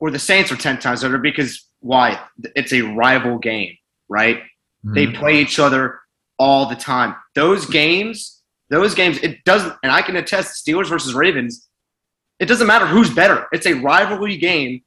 or 0.00 0.10
the 0.10 0.18
Saints 0.18 0.50
are 0.52 0.56
10 0.56 0.78
times 0.78 1.02
better 1.02 1.18
because 1.18 1.66
why? 1.80 2.20
It's 2.56 2.72
a 2.72 2.82
rival 2.82 3.38
game, 3.38 3.76
right? 4.08 4.42
They 4.84 5.06
Mhm. 5.06 5.14
play 5.16 5.40
each 5.40 5.58
other 5.58 6.00
all 6.38 6.66
the 6.66 6.76
time. 6.76 7.14
Those 7.34 7.66
games, 7.66 8.42
those 8.70 8.94
games, 8.94 9.18
it 9.18 9.42
doesn't, 9.44 9.74
and 9.82 9.90
I 9.92 10.02
can 10.02 10.16
attest 10.16 10.64
Steelers 10.64 10.88
versus 10.88 11.14
Ravens, 11.14 11.68
it 12.38 12.46
doesn't 12.46 12.66
matter 12.66 12.86
who's 12.86 13.10
better. 13.10 13.46
It's 13.52 13.66
a 13.66 13.72
rivalry 13.74 14.36
game. 14.36 14.82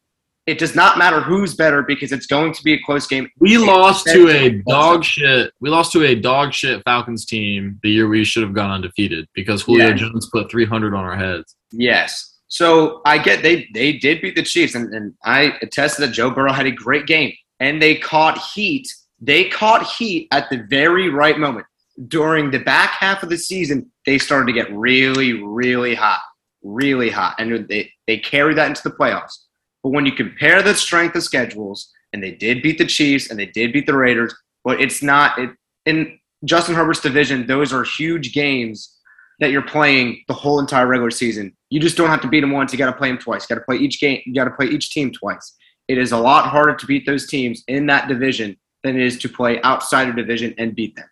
It 0.47 0.57
does 0.57 0.75
not 0.75 0.97
matter 0.97 1.21
who's 1.21 1.53
better 1.53 1.83
because 1.83 2.11
it's 2.11 2.25
going 2.25 2.53
to 2.53 2.63
be 2.63 2.73
a 2.73 2.79
close 2.83 3.05
game. 3.05 3.29
We 3.37 3.57
lost 3.57 4.05
to 4.07 4.27
a 4.29 4.49
dog 4.67 5.03
shit. 5.03 5.51
We 5.59 5.69
lost 5.69 5.91
to 5.91 6.03
a 6.03 6.15
dog 6.15 6.51
shit 6.53 6.81
Falcons 6.83 7.25
team 7.25 7.79
the 7.83 7.91
year 7.91 8.07
we 8.07 8.23
should 8.23 8.41
have 8.43 8.53
gone 8.53 8.71
undefeated 8.71 9.27
because 9.35 9.61
Julio 9.61 9.89
Yeah. 9.89 9.93
Jones 9.93 10.27
put 10.31 10.49
300 10.49 10.95
on 10.95 11.03
our 11.05 11.15
heads. 11.15 11.55
Yes. 11.71 12.30
So 12.51 12.99
I 13.05 13.17
get 13.17 13.43
they 13.43 13.69
they 13.73 13.93
did 13.93 14.21
beat 14.21 14.35
the 14.35 14.43
Chiefs, 14.43 14.75
and, 14.75 14.93
and 14.93 15.13
I 15.23 15.57
attest 15.61 15.97
that 15.99 16.11
Joe 16.11 16.29
Burrow 16.29 16.51
had 16.51 16.65
a 16.65 16.71
great 16.71 17.07
game, 17.07 17.31
and 17.61 17.81
they 17.81 17.95
caught 17.95 18.37
heat. 18.53 18.93
They 19.21 19.45
caught 19.45 19.83
heat 19.83 20.27
at 20.31 20.49
the 20.49 20.65
very 20.69 21.07
right 21.07 21.39
moment. 21.39 21.65
During 22.09 22.51
the 22.51 22.59
back 22.59 22.89
half 22.89 23.23
of 23.23 23.29
the 23.29 23.37
season, 23.37 23.89
they 24.05 24.17
started 24.17 24.47
to 24.47 24.53
get 24.53 24.69
really, 24.73 25.41
really 25.41 25.95
hot, 25.95 26.19
really 26.61 27.09
hot, 27.09 27.35
and 27.39 27.69
they 27.69 27.89
they 28.05 28.17
carried 28.17 28.57
that 28.57 28.67
into 28.67 28.83
the 28.83 28.95
playoffs. 28.97 29.45
But 29.81 29.91
when 29.91 30.05
you 30.05 30.11
compare 30.11 30.61
the 30.61 30.75
strength 30.75 31.15
of 31.15 31.23
schedules, 31.23 31.89
and 32.11 32.21
they 32.21 32.31
did 32.31 32.61
beat 32.61 32.77
the 32.77 32.85
Chiefs, 32.85 33.29
and 33.29 33.39
they 33.39 33.45
did 33.45 33.71
beat 33.71 33.85
the 33.85 33.95
Raiders, 33.95 34.35
but 34.65 34.81
it's 34.81 35.01
not 35.01 35.39
it 35.39 35.51
in 35.85 36.19
Justin 36.43 36.75
Herbert's 36.75 36.99
division. 36.99 37.47
Those 37.47 37.71
are 37.71 37.85
huge 37.85 38.33
games 38.33 38.97
that 39.41 39.51
you're 39.51 39.63
playing 39.63 40.23
the 40.27 40.33
whole 40.33 40.59
entire 40.59 40.87
regular 40.87 41.11
season. 41.11 41.51
You 41.69 41.79
just 41.79 41.97
don't 41.97 42.09
have 42.09 42.21
to 42.21 42.27
beat 42.27 42.41
them 42.41 42.51
once. 42.51 42.71
You 42.71 42.77
got 42.77 42.91
to 42.91 42.97
play 42.97 43.09
them 43.09 43.17
twice. 43.17 43.49
You 43.49 43.55
got 43.55 43.61
to 43.61 43.65
play 43.65 43.77
each 43.77 43.99
game. 43.99 44.21
You 44.25 44.35
got 44.35 44.45
to 44.45 44.51
play 44.51 44.67
each 44.67 44.91
team 44.91 45.11
twice. 45.11 45.55
It 45.87 45.97
is 45.97 46.11
a 46.11 46.17
lot 46.17 46.47
harder 46.47 46.75
to 46.75 46.85
beat 46.85 47.05
those 47.05 47.27
teams 47.27 47.63
in 47.67 47.87
that 47.87 48.07
division 48.07 48.55
than 48.83 48.95
it 48.95 49.05
is 49.05 49.17
to 49.19 49.29
play 49.29 49.59
outside 49.63 50.07
of 50.07 50.15
division 50.15 50.53
and 50.57 50.75
beat 50.75 50.95
them. 50.95 51.07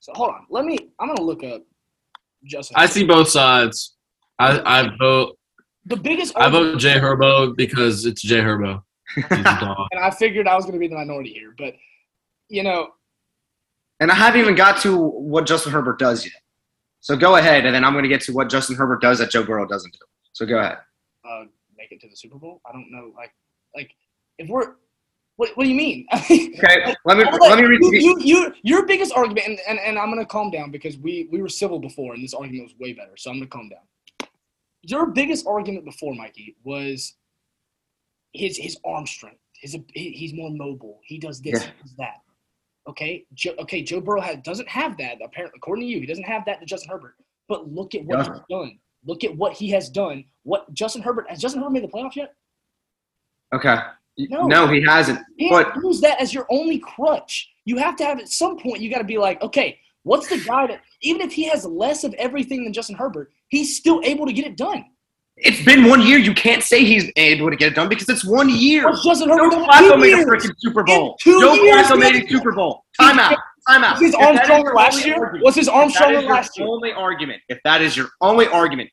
So 0.00 0.12
hold 0.14 0.30
on. 0.30 0.46
Let 0.48 0.64
me 0.64 0.78
I'm 1.00 1.08
gonna 1.08 1.22
look 1.22 1.42
up 1.42 1.62
Justin. 2.44 2.76
I 2.78 2.86
see 2.86 3.04
both 3.04 3.28
sides. 3.28 3.96
I, 4.38 4.60
I 4.64 4.96
vote. 4.98 5.36
the 5.84 5.96
biggest 5.96 6.36
I 6.36 6.48
vote 6.48 6.78
Jay 6.78 6.98
Herbo 6.98 7.54
because 7.56 8.06
it's 8.06 8.22
Jay 8.22 8.40
Herbo. 8.40 8.82
He's 9.14 9.24
a 9.24 9.42
dog. 9.60 9.88
and 9.92 10.00
I 10.00 10.10
figured 10.10 10.46
I 10.46 10.56
was 10.56 10.64
gonna 10.64 10.78
be 10.78 10.88
the 10.88 10.94
minority 10.94 11.32
here, 11.32 11.54
but 11.58 11.74
you 12.48 12.62
know, 12.62 12.88
And 14.00 14.10
I 14.10 14.14
haven't 14.14 14.40
even 14.40 14.54
got 14.54 14.80
to 14.82 14.96
what 14.96 15.46
Justin 15.46 15.72
Herbert 15.72 15.98
does 15.98 16.24
yet. 16.24 16.34
So 17.00 17.16
go 17.16 17.36
ahead, 17.36 17.64
and 17.66 17.74
then 17.74 17.84
I'm 17.84 17.92
going 17.94 18.02
to 18.02 18.08
get 18.08 18.20
to 18.22 18.32
what 18.32 18.50
Justin 18.50 18.76
Herbert 18.76 19.00
does 19.00 19.18
that 19.18 19.30
Joe 19.30 19.42
Burrow 19.42 19.66
doesn't 19.66 19.92
do. 19.92 19.98
So 20.32 20.44
go 20.46 20.58
ahead. 20.58 20.78
uh, 21.28 21.44
make 21.76 21.92
it 21.92 22.00
to 22.02 22.08
the 22.08 22.16
Super 22.16 22.38
Bowl. 22.38 22.60
I 22.68 22.72
don't 22.72 22.90
know, 22.90 23.12
like, 23.16 23.32
like 23.74 23.90
if 24.38 24.48
we're, 24.48 24.74
what, 25.36 25.50
what 25.56 25.64
do 25.64 25.70
you 25.70 25.76
mean? 25.76 26.06
Okay, 26.12 26.94
let 27.06 27.16
me 27.16 27.24
let 27.40 27.58
me 27.58 27.64
read. 27.64 27.80
you, 27.80 27.92
you, 28.00 28.18
you, 28.20 28.54
your 28.62 28.86
biggest 28.86 29.12
argument, 29.14 29.46
and, 29.46 29.58
and, 29.66 29.78
and 29.78 29.98
I'm 29.98 30.10
gonna 30.10 30.26
calm 30.26 30.50
down 30.50 30.70
because 30.70 30.98
we 30.98 31.28
we 31.32 31.40
were 31.40 31.48
civil 31.48 31.78
before, 31.78 32.12
and 32.12 32.22
this 32.22 32.34
argument 32.34 32.64
was 32.64 32.78
way 32.78 32.92
better. 32.92 33.16
So 33.16 33.30
I'm 33.30 33.36
gonna 33.38 33.46
calm 33.46 33.70
down. 33.70 34.28
Your 34.82 35.06
biggest 35.06 35.46
argument 35.46 35.86
before, 35.86 36.14
Mikey, 36.14 36.56
was 36.64 37.14
his 38.34 38.58
his 38.58 38.76
arm 38.84 39.06
strength. 39.06 39.40
His 39.54 39.76
he, 39.94 40.10
he's 40.12 40.34
more 40.34 40.50
mobile. 40.50 41.00
He 41.04 41.18
does 41.18 41.40
this, 41.40 41.62
Yeah. 41.62 41.70
he 41.76 41.82
does 41.82 41.94
that. 41.96 42.16
Okay, 42.90 43.24
Joe, 43.34 43.54
okay. 43.60 43.82
Joe 43.82 44.00
Burrow 44.00 44.20
has, 44.20 44.38
doesn't 44.38 44.68
have 44.68 44.96
that. 44.98 45.18
Apparently, 45.24 45.56
according 45.56 45.86
to 45.86 45.90
you, 45.90 46.00
he 46.00 46.06
doesn't 46.06 46.24
have 46.24 46.44
that 46.46 46.58
to 46.58 46.66
Justin 46.66 46.90
Herbert. 46.90 47.14
But 47.48 47.68
look 47.70 47.94
at 47.94 48.04
what 48.04 48.26
he's 48.26 48.40
done. 48.50 48.78
Look 49.04 49.22
at 49.22 49.36
what 49.36 49.52
he 49.52 49.70
has 49.70 49.88
done. 49.88 50.24
What 50.42 50.72
Justin 50.74 51.00
Herbert 51.00 51.30
has 51.30 51.40
Justin 51.40 51.62
Herbert 51.62 51.74
made 51.74 51.84
the 51.84 51.88
playoffs 51.88 52.16
yet? 52.16 52.34
Okay. 53.54 53.78
No. 54.18 54.46
No, 54.46 54.66
he 54.66 54.82
hasn't. 54.82 55.20
You 55.36 55.50
But 55.50 55.76
use 55.76 56.00
that 56.00 56.20
as 56.20 56.34
your 56.34 56.46
only 56.50 56.78
crutch. 56.78 57.48
You 57.64 57.76
have 57.78 57.96
to 57.96 58.04
have 58.04 58.18
at 58.18 58.28
some 58.28 58.58
point. 58.58 58.80
You 58.80 58.90
got 58.90 58.98
to 58.98 59.04
be 59.04 59.18
like, 59.18 59.40
okay, 59.40 59.78
what's 60.02 60.28
the 60.28 60.38
guy 60.44 60.66
that 60.66 60.82
even 61.02 61.20
if 61.20 61.32
he 61.32 61.44
has 61.44 61.64
less 61.64 62.02
of 62.02 62.12
everything 62.14 62.64
than 62.64 62.72
Justin 62.72 62.96
Herbert, 62.96 63.30
he's 63.48 63.76
still 63.76 64.00
able 64.04 64.26
to 64.26 64.32
get 64.32 64.46
it 64.46 64.56
done. 64.56 64.84
It's 65.42 65.64
been 65.64 65.88
one 65.88 66.00
year. 66.02 66.18
You 66.18 66.34
can't 66.34 66.62
say 66.62 66.84
he's 66.84 67.10
able 67.16 67.50
to 67.50 67.56
get 67.56 67.72
it 67.72 67.74
done 67.74 67.88
because 67.88 68.08
it's 68.08 68.24
one 68.24 68.48
year. 68.48 68.84
What's 68.84 69.04
Justin 69.04 69.28
Joe 69.28 69.34
Herbert 69.36 69.50
done 69.50 69.68
Flacco 69.68 70.00
made 70.00 70.12
a 70.14 70.24
freaking 70.24 70.54
Super 70.58 70.82
Bowl. 70.82 71.16
Joe 71.20 71.54
Flacco 71.56 71.98
made 71.98 72.24
a 72.24 72.28
Super 72.28 72.52
Bowl. 72.52 72.84
Time 73.00 73.18
out. 73.18 73.36
Time 73.68 73.84
out. 73.84 73.92
Was 73.94 74.00
his 74.00 74.14
If 74.14 74.20
arm 74.20 74.38
stronger 74.44 74.74
last 74.74 75.04
year? 75.06 75.14
argument- 75.16 75.44
Was 75.44 75.54
his 75.54 75.68
arm 75.68 75.88
if 75.88 75.94
that 75.94 75.96
stronger 75.98 76.16
is 76.18 76.22
your 76.24 76.32
last 76.32 76.58
year? 76.58 76.66
Only 76.68 76.92
argument. 76.92 77.42
If 77.48 77.58
that 77.64 77.82
is 77.82 77.96
your 77.96 78.08
only 78.20 78.46
argument, 78.48 78.90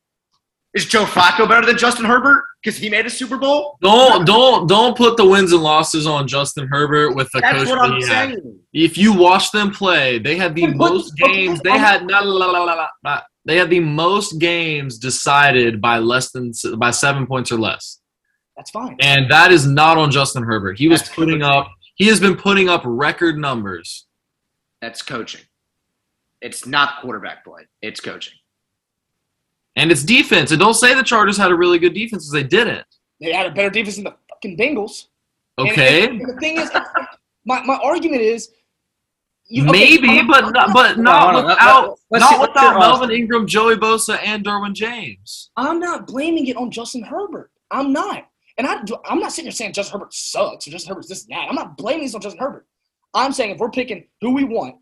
is 0.74 0.86
Joe 0.86 1.06
Flacco 1.06 1.48
better 1.48 1.66
than 1.66 1.78
Justin 1.78 2.06
Herbert 2.06 2.44
because 2.62 2.78
he 2.78 2.90
made 2.90 3.06
a 3.06 3.10
Super 3.10 3.38
Bowl? 3.38 3.78
Don't 3.82 4.26
don't 4.26 4.68
don't 4.68 4.96
put 4.96 5.16
the 5.18 5.26
wins 5.26 5.54
and 5.54 5.64
losses 5.64 6.06
on 6.06 6.28
Justin 6.28 6.68
Herbert 6.68 7.16
with 7.16 7.30
the 7.32 7.40
That's 7.40 7.60
coach 7.60 7.68
what 7.70 7.76
that 7.82 7.92
I'm 7.94 8.02
he 8.02 8.08
had. 8.08 8.30
saying. 8.30 8.60
If 8.74 8.98
you 8.98 9.14
watch 9.14 9.52
them 9.52 9.72
play, 9.72 10.20
they 10.20 10.36
had 10.36 10.54
the 10.54 10.68
But- 10.68 10.78
but- 10.78 10.94
most 10.94 11.14
but- 11.20 11.32
games. 11.32 11.60
but- 11.64 11.72
They 11.72 11.78
had 11.80 12.06
la, 12.12 12.20
la, 12.20 12.46
la, 12.52 12.60
la, 12.64 12.74
la, 12.74 12.88
la, 13.04 13.22
they 13.48 13.58
had 13.58 13.70
the 13.70 13.80
most 13.80 14.40
games 14.40 14.98
decided 15.00 15.82
by 15.82 15.98
less 16.00 16.32
than 16.32 16.52
by 16.78 16.92
seven 16.92 17.26
points 17.26 17.52
or 17.52 17.58
less, 17.58 18.00
That's 18.56 18.70
fine. 18.72 18.96
and 19.00 19.32
that 19.32 19.52
is 19.52 19.66
not 19.66 19.98
on 19.98 20.12
Justin 20.12 20.44
Herbert. 20.44 20.78
He 20.78 20.88
was 20.88 21.02
That's 21.02 21.16
putting 21.16 21.40
coaching. 21.40 21.44
up. 21.44 21.72
He 21.96 22.08
has 22.08 22.20
been 22.20 22.36
putting 22.36 22.70
up 22.70 22.82
record 22.86 23.38
numbers. 23.38 24.06
That's 24.82 25.02
coaching. 25.02 25.42
It's 26.42 26.68
not 26.68 27.02
quarterback 27.02 27.44
play. 27.44 27.64
It's 27.82 28.00
coaching. 28.00 28.36
And 29.76 29.92
it's 29.92 30.04
defense. 30.04 30.52
And 30.52 30.60
don't 30.60 30.74
say 30.76 30.94
the 30.94 31.02
Chargers 31.04 31.38
had 31.38 31.50
a 31.52 31.56
really 31.56 31.80
good 31.80 31.94
defense 31.94 32.26
because 32.26 32.32
they 32.32 32.44
didn't. 32.44 32.86
They 33.20 33.32
had 33.32 33.48
a 33.48 33.52
better 33.52 33.70
defense 33.72 33.96
than 33.96 34.04
the 34.06 34.16
fucking 34.30 34.58
Bengals. 34.58 35.06
And- 35.58 35.70
Okay. 35.72 36.06
And, 36.06 36.22
and 36.22 36.30
the 36.30 36.40
thing 36.40 36.58
is, 36.58 36.70
my, 37.46 37.64
my 37.64 37.80
argument 37.84 38.22
is, 38.22 38.50
You, 39.50 39.64
okay, 39.64 39.72
Maybe, 39.72 40.10
I'm 40.10 40.28
but 40.28 40.50
not, 40.52 40.74
but 40.74 40.98
not 40.98 41.34
hold 41.34 41.46
on. 41.46 41.50
Without 41.50 41.90
let- 41.90 41.98
let's 42.12 42.22
not 42.22 42.30
see- 42.32 42.38
let's 42.40 42.50
without 42.54 42.80
Melvin 42.80 43.12
Ingram, 43.12 43.48
Joey 43.48 43.76
Bosa, 43.76 44.20
and 44.24 44.44
Derwin 44.46 44.74
James. 44.74 45.52
I'm 45.56 45.80
not 45.80 46.06
blaming 46.06 46.48
it 46.48 46.58
on 46.58 46.70
Justin 46.70 47.02
Herbert. 47.04 47.52
I'm 47.72 47.94
not. 47.94 48.28
And 48.58 48.68
I, 48.68 48.82
I'm 49.06 49.20
not 49.20 49.32
sitting 49.32 49.46
here 49.46 49.52
saying 49.54 49.74
Justin 49.74 50.00
Herbert 50.00 50.14
sucks 50.14 50.68
or 50.68 50.72
Justin 50.72 50.90
Herbert's 50.90 51.08
this 51.08 51.26
and 51.26 51.32
that. 51.38 51.48
I'm 51.48 51.56
not 51.56 51.78
blaming 51.78 52.04
this 52.04 52.16
on 52.16 52.22
Justin 52.22 52.42
Herbert. 52.42 52.66
I'm 53.14 53.32
saying 53.32 53.52
if 53.52 53.60
we're 53.60 53.70
picking 53.72 54.06
who 54.22 54.34
we 54.34 54.44
want, 54.44 54.76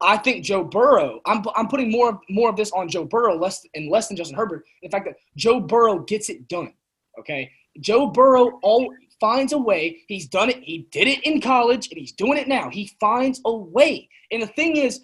I 0.00 0.16
think 0.16 0.44
Joe 0.44 0.62
Burrow. 0.64 1.20
I'm, 1.26 1.42
I'm 1.56 1.66
putting 1.68 1.90
more 1.90 2.18
more 2.30 2.48
of 2.48 2.56
this 2.56 2.70
on 2.72 2.88
Joe 2.88 3.04
Burrow 3.04 3.36
less 3.36 3.66
and 3.74 3.90
less 3.90 4.08
than 4.08 4.16
Justin 4.16 4.36
Herbert. 4.36 4.64
In 4.82 4.90
fact, 4.90 5.06
that 5.06 5.16
Joe 5.36 5.60
Burrow 5.60 5.98
gets 6.00 6.28
it 6.30 6.48
done. 6.48 6.72
Okay, 7.18 7.50
Joe 7.80 8.06
Burrow 8.06 8.58
all 8.62 8.94
finds 9.20 9.52
a 9.52 9.58
way. 9.58 9.98
He's 10.08 10.26
done 10.26 10.50
it. 10.50 10.58
He 10.62 10.86
did 10.90 11.08
it 11.08 11.24
in 11.24 11.40
college, 11.40 11.88
and 11.90 11.98
he's 11.98 12.12
doing 12.12 12.38
it 12.38 12.48
now. 12.48 12.70
He 12.70 12.90
finds 13.00 13.40
a 13.44 13.54
way. 13.54 14.08
And 14.30 14.42
the 14.42 14.46
thing 14.46 14.76
is, 14.76 15.00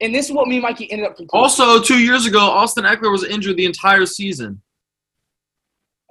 and 0.00 0.14
this 0.14 0.26
is 0.26 0.32
what 0.32 0.46
me 0.48 0.56
and 0.56 0.62
Mikey 0.62 0.90
ended 0.90 1.06
up 1.06 1.16
concluding. 1.16 1.42
Also, 1.42 1.80
two 1.80 1.98
years 1.98 2.26
ago, 2.26 2.40
Austin 2.40 2.84
Ekeler 2.84 3.10
was 3.10 3.24
injured 3.24 3.56
the 3.56 3.64
entire 3.64 4.06
season. 4.06 4.60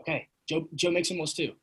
Okay, 0.01 0.27
Joe 0.49 0.67
Joe 0.75 0.91
Mixon 0.91 1.17
was 1.17 1.33
too. 1.33 1.53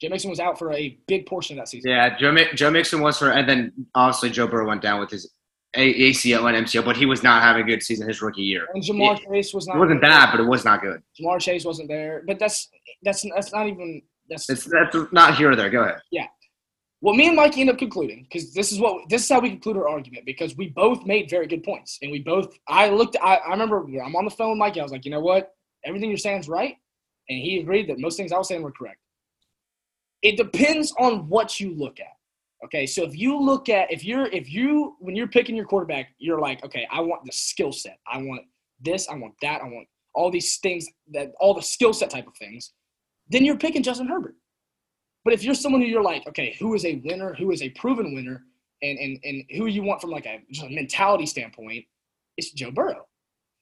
Joe 0.00 0.08
Mixon 0.10 0.30
was 0.30 0.40
out 0.40 0.58
for 0.58 0.72
a 0.72 0.98
big 1.06 1.26
portion 1.26 1.56
of 1.58 1.62
that 1.62 1.68
season. 1.68 1.90
Yeah, 1.90 2.16
Joe, 2.18 2.34
Joe 2.54 2.70
Mixon 2.70 3.00
was 3.00 3.18
for, 3.18 3.30
and 3.30 3.48
then 3.48 3.72
obviously 3.94 4.30
Joe 4.30 4.46
Burrow 4.46 4.66
went 4.68 4.82
down 4.82 5.00
with 5.00 5.10
his 5.10 5.32
A- 5.74 6.10
ACL 6.10 6.46
and 6.52 6.66
MCL, 6.66 6.84
but 6.84 6.96
he 6.98 7.06
was 7.06 7.22
not 7.22 7.42
having 7.42 7.62
a 7.62 7.66
good 7.66 7.82
season 7.82 8.06
his 8.06 8.20
rookie 8.20 8.42
year. 8.42 8.66
And 8.74 8.82
Ja'Marr 8.82 9.18
Chase 9.18 9.54
was 9.54 9.66
not. 9.66 9.76
It 9.76 9.80
wasn't 9.80 10.02
bad, 10.02 10.30
but 10.32 10.40
it 10.40 10.46
was 10.46 10.64
not 10.66 10.82
good. 10.82 11.02
Ja'Marr 11.18 11.40
Chase 11.40 11.64
wasn't 11.64 11.88
there, 11.88 12.22
but 12.26 12.38
that's 12.38 12.68
that's 13.02 13.24
that's 13.34 13.52
not 13.52 13.68
even 13.68 14.02
that's 14.28 14.48
It's 14.50 14.64
that's 14.64 14.96
not 15.12 15.36
here 15.36 15.52
or 15.52 15.56
there. 15.56 15.70
Go 15.70 15.82
ahead. 15.82 15.98
Yeah. 16.10 16.26
Well, 17.02 17.14
me 17.14 17.28
and 17.28 17.36
Mikey 17.36 17.60
end 17.60 17.70
up 17.70 17.78
concluding 17.78 18.22
because 18.22 18.54
this 18.54 18.72
is 18.72 18.80
what 18.80 19.08
this 19.08 19.22
is 19.22 19.28
how 19.28 19.40
we 19.40 19.50
conclude 19.50 19.76
our 19.76 19.88
argument 19.88 20.24
because 20.24 20.56
we 20.56 20.68
both 20.68 21.04
made 21.04 21.28
very 21.28 21.46
good 21.46 21.62
points 21.62 21.98
and 22.02 22.10
we 22.10 22.20
both 22.20 22.56
I 22.68 22.88
looked 22.88 23.16
I, 23.22 23.36
I 23.36 23.50
remember 23.50 23.86
I'm 24.02 24.16
on 24.16 24.24
the 24.24 24.30
phone 24.30 24.50
with 24.50 24.58
Mikey 24.58 24.80
I 24.80 24.82
was 24.82 24.92
like 24.92 25.04
you 25.04 25.10
know 25.10 25.20
what 25.20 25.52
everything 25.84 26.08
you're 26.08 26.16
saying 26.16 26.40
is 26.40 26.48
right 26.48 26.76
and 27.28 27.38
he 27.38 27.58
agreed 27.58 27.88
that 27.88 27.98
most 27.98 28.16
things 28.16 28.32
I 28.32 28.38
was 28.38 28.48
saying 28.48 28.62
were 28.62 28.72
correct. 28.72 28.98
It 30.22 30.36
depends 30.36 30.92
on 30.98 31.28
what 31.28 31.60
you 31.60 31.74
look 31.74 32.00
at. 32.00 32.06
Okay, 32.64 32.86
so 32.86 33.04
if 33.04 33.16
you 33.16 33.38
look 33.38 33.68
at 33.68 33.92
if 33.92 34.02
you're 34.04 34.26
if 34.26 34.52
you 34.52 34.96
when 34.98 35.14
you're 35.14 35.28
picking 35.28 35.54
your 35.54 35.66
quarterback, 35.66 36.08
you're 36.18 36.40
like, 36.40 36.64
okay, 36.64 36.86
I 36.90 37.00
want 37.00 37.24
the 37.24 37.32
skill 37.32 37.70
set. 37.70 37.98
I 38.10 38.18
want 38.18 38.42
this, 38.80 39.08
I 39.08 39.14
want 39.14 39.34
that, 39.42 39.60
I 39.60 39.64
want 39.64 39.86
all 40.14 40.30
these 40.30 40.56
things 40.58 40.86
that 41.12 41.32
all 41.38 41.52
the 41.52 41.62
skill 41.62 41.92
set 41.92 42.08
type 42.08 42.26
of 42.26 42.34
things, 42.36 42.72
then 43.28 43.44
you're 43.44 43.56
picking 43.56 43.82
Justin 43.82 44.08
Herbert. 44.08 44.36
But 45.24 45.34
if 45.34 45.42
you're 45.42 45.54
someone 45.54 45.80
who 45.80 45.88
you're 45.88 46.02
like, 46.02 46.26
okay, 46.28 46.56
who 46.60 46.74
is 46.74 46.84
a 46.84 47.02
winner, 47.04 47.34
who 47.34 47.50
is 47.50 47.62
a 47.62 47.70
proven 47.70 48.14
winner, 48.14 48.44
and 48.82 48.98
and 48.98 49.18
and 49.24 49.44
who 49.56 49.66
you 49.66 49.82
want 49.82 50.00
from 50.00 50.10
like 50.10 50.26
a, 50.26 50.40
a 50.62 50.70
mentality 50.70 51.26
standpoint, 51.26 51.84
it's 52.36 52.52
Joe 52.52 52.70
Burrow. 52.70 53.06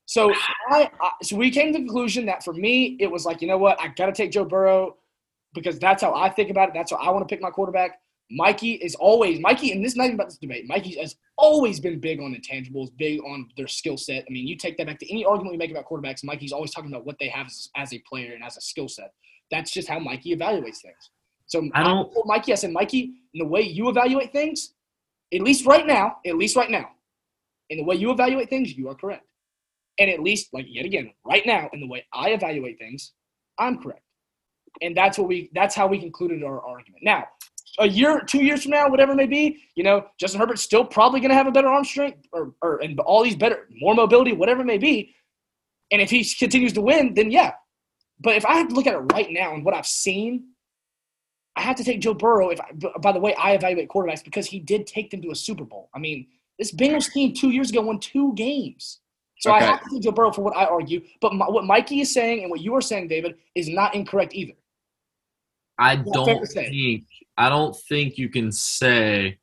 So 0.06 0.32
I, 0.70 0.90
I 1.00 1.10
so 1.22 1.36
we 1.36 1.50
came 1.50 1.72
to 1.72 1.78
the 1.78 1.84
conclusion 1.84 2.26
that 2.26 2.44
for 2.44 2.52
me 2.52 2.96
it 3.00 3.10
was 3.10 3.24
like, 3.24 3.40
you 3.40 3.48
know 3.48 3.58
what, 3.58 3.80
I 3.80 3.88
got 3.88 4.06
to 4.06 4.12
take 4.12 4.32
Joe 4.32 4.44
Burrow 4.44 4.96
because 5.54 5.78
that's 5.78 6.02
how 6.02 6.14
I 6.14 6.28
think 6.28 6.50
about 6.50 6.68
it. 6.68 6.74
That's 6.74 6.90
how 6.90 6.98
I 6.98 7.10
want 7.10 7.26
to 7.26 7.32
pick 7.32 7.42
my 7.42 7.50
quarterback. 7.50 8.00
Mikey 8.30 8.72
is 8.72 8.94
always 8.94 9.38
Mikey, 9.38 9.72
and 9.72 9.84
this 9.84 9.92
is 9.92 9.96
not 9.96 10.04
even 10.04 10.16
about 10.16 10.28
this 10.28 10.38
debate. 10.38 10.66
Mikey 10.66 10.98
has 10.98 11.16
always 11.36 11.78
been 11.78 12.00
big 12.00 12.20
on 12.20 12.34
intangibles, 12.34 12.88
big 12.96 13.20
on 13.20 13.48
their 13.56 13.68
skill 13.68 13.96
set. 13.96 14.24
I 14.28 14.32
mean, 14.32 14.46
you 14.46 14.56
take 14.56 14.76
that 14.78 14.86
back 14.86 14.98
to 15.00 15.10
any 15.10 15.24
argument 15.24 15.52
we 15.52 15.58
make 15.58 15.70
about 15.70 15.86
quarterbacks. 15.86 16.24
Mikey's 16.24 16.52
always 16.52 16.72
talking 16.72 16.90
about 16.90 17.04
what 17.04 17.16
they 17.18 17.28
have 17.28 17.46
as, 17.46 17.68
as 17.76 17.92
a 17.92 17.98
player 18.00 18.32
and 18.34 18.42
as 18.42 18.56
a 18.56 18.60
skill 18.60 18.88
set. 18.88 19.12
That's 19.50 19.70
just 19.70 19.88
how 19.88 19.98
Mikey 19.98 20.36
evaluates 20.36 20.78
things. 20.78 21.10
So 21.46 21.68
I 21.74 21.82
don't- 21.82 22.12
told 22.12 22.26
Mikey, 22.26 22.52
I 22.52 22.56
said, 22.56 22.72
Mikey, 22.72 23.12
in 23.34 23.38
the 23.38 23.44
way 23.44 23.62
you 23.62 23.88
evaluate 23.88 24.32
things, 24.32 24.74
at 25.32 25.40
least 25.40 25.66
right 25.66 25.86
now, 25.86 26.16
at 26.26 26.36
least 26.36 26.56
right 26.56 26.70
now, 26.70 26.90
in 27.70 27.78
the 27.78 27.84
way 27.84 27.96
you 27.96 28.10
evaluate 28.10 28.48
things, 28.50 28.76
you 28.76 28.88
are 28.88 28.94
correct. 28.94 29.26
And 29.98 30.10
at 30.10 30.20
least, 30.20 30.52
like 30.52 30.66
yet 30.68 30.84
again, 30.84 31.12
right 31.24 31.44
now, 31.46 31.68
in 31.72 31.80
the 31.80 31.86
way 31.86 32.04
I 32.12 32.30
evaluate 32.30 32.78
things, 32.78 33.12
I'm 33.58 33.80
correct. 33.80 34.02
And 34.82 34.96
that's 34.96 35.18
what 35.18 35.28
we 35.28 35.50
that's 35.54 35.74
how 35.74 35.86
we 35.86 36.00
concluded 36.00 36.42
our 36.42 36.60
argument. 36.60 37.04
Now, 37.04 37.24
a 37.78 37.88
year, 37.88 38.20
two 38.20 38.44
years 38.44 38.62
from 38.62 38.72
now, 38.72 38.88
whatever 38.88 39.12
it 39.12 39.16
may 39.16 39.26
be, 39.26 39.62
you 39.76 39.84
know, 39.84 40.06
Justin 40.18 40.40
Herbert's 40.40 40.62
still 40.62 40.84
probably 40.84 41.20
gonna 41.20 41.34
have 41.34 41.46
a 41.46 41.52
better 41.52 41.68
arm 41.68 41.84
strength 41.84 42.26
or, 42.32 42.54
or 42.60 42.78
and 42.82 42.98
all 43.00 43.22
these 43.22 43.36
better, 43.36 43.68
more 43.80 43.94
mobility, 43.94 44.32
whatever 44.32 44.62
it 44.62 44.66
may 44.66 44.78
be. 44.78 45.14
And 45.92 46.02
if 46.02 46.10
he 46.10 46.24
continues 46.24 46.72
to 46.72 46.80
win, 46.80 47.14
then 47.14 47.30
yeah. 47.30 47.52
But 48.20 48.36
if 48.36 48.44
I 48.46 48.54
have 48.56 48.68
to 48.68 48.74
look 48.74 48.86
at 48.86 48.94
it 48.94 49.12
right 49.12 49.30
now 49.30 49.54
and 49.54 49.64
what 49.64 49.74
I've 49.74 49.86
seen, 49.86 50.48
I 51.56 51.62
have 51.62 51.76
to 51.76 51.84
take 51.84 52.00
Joe 52.00 52.14
Burrow. 52.14 52.50
If 52.50 52.60
I, 52.60 52.72
b- 52.76 52.90
by 53.00 53.12
the 53.12 53.20
way, 53.20 53.34
I 53.34 53.52
evaluate 53.52 53.88
quarterbacks 53.88 54.24
because 54.24 54.46
he 54.46 54.58
did 54.58 54.86
take 54.86 55.10
them 55.10 55.22
to 55.22 55.30
a 55.30 55.34
Super 55.36 55.64
Bowl. 55.64 55.88
I 55.94 55.98
mean, 55.98 56.26
this 56.58 56.72
Bengals 56.72 57.10
team 57.12 57.32
two 57.32 57.50
years 57.50 57.70
ago 57.70 57.80
won 57.82 57.98
two 57.98 58.32
games. 58.34 59.00
So 59.40 59.50
Okay. 59.54 59.64
I 59.64 59.68
have 59.68 59.82
to 59.82 59.90
take 59.90 60.02
Joe 60.02 60.12
Burrow 60.12 60.32
for 60.32 60.42
what 60.42 60.56
I 60.56 60.64
argue. 60.64 61.02
But 61.20 61.34
my, 61.34 61.46
what 61.46 61.64
Mikey 61.64 62.00
is 62.00 62.12
saying 62.14 62.42
and 62.42 62.50
what 62.50 62.60
you 62.60 62.74
are 62.74 62.80
saying, 62.80 63.08
David, 63.08 63.34
is 63.54 63.68
not 63.68 63.94
incorrect 63.94 64.34
either. 64.34 64.54
I 65.78 65.96
fair 65.96 66.04
don't 66.12 66.46
think 66.46 67.04
I 67.36 67.48
don't 67.48 67.76
think 67.88 68.16
you 68.16 68.28
can 68.28 68.52
say 68.52 69.38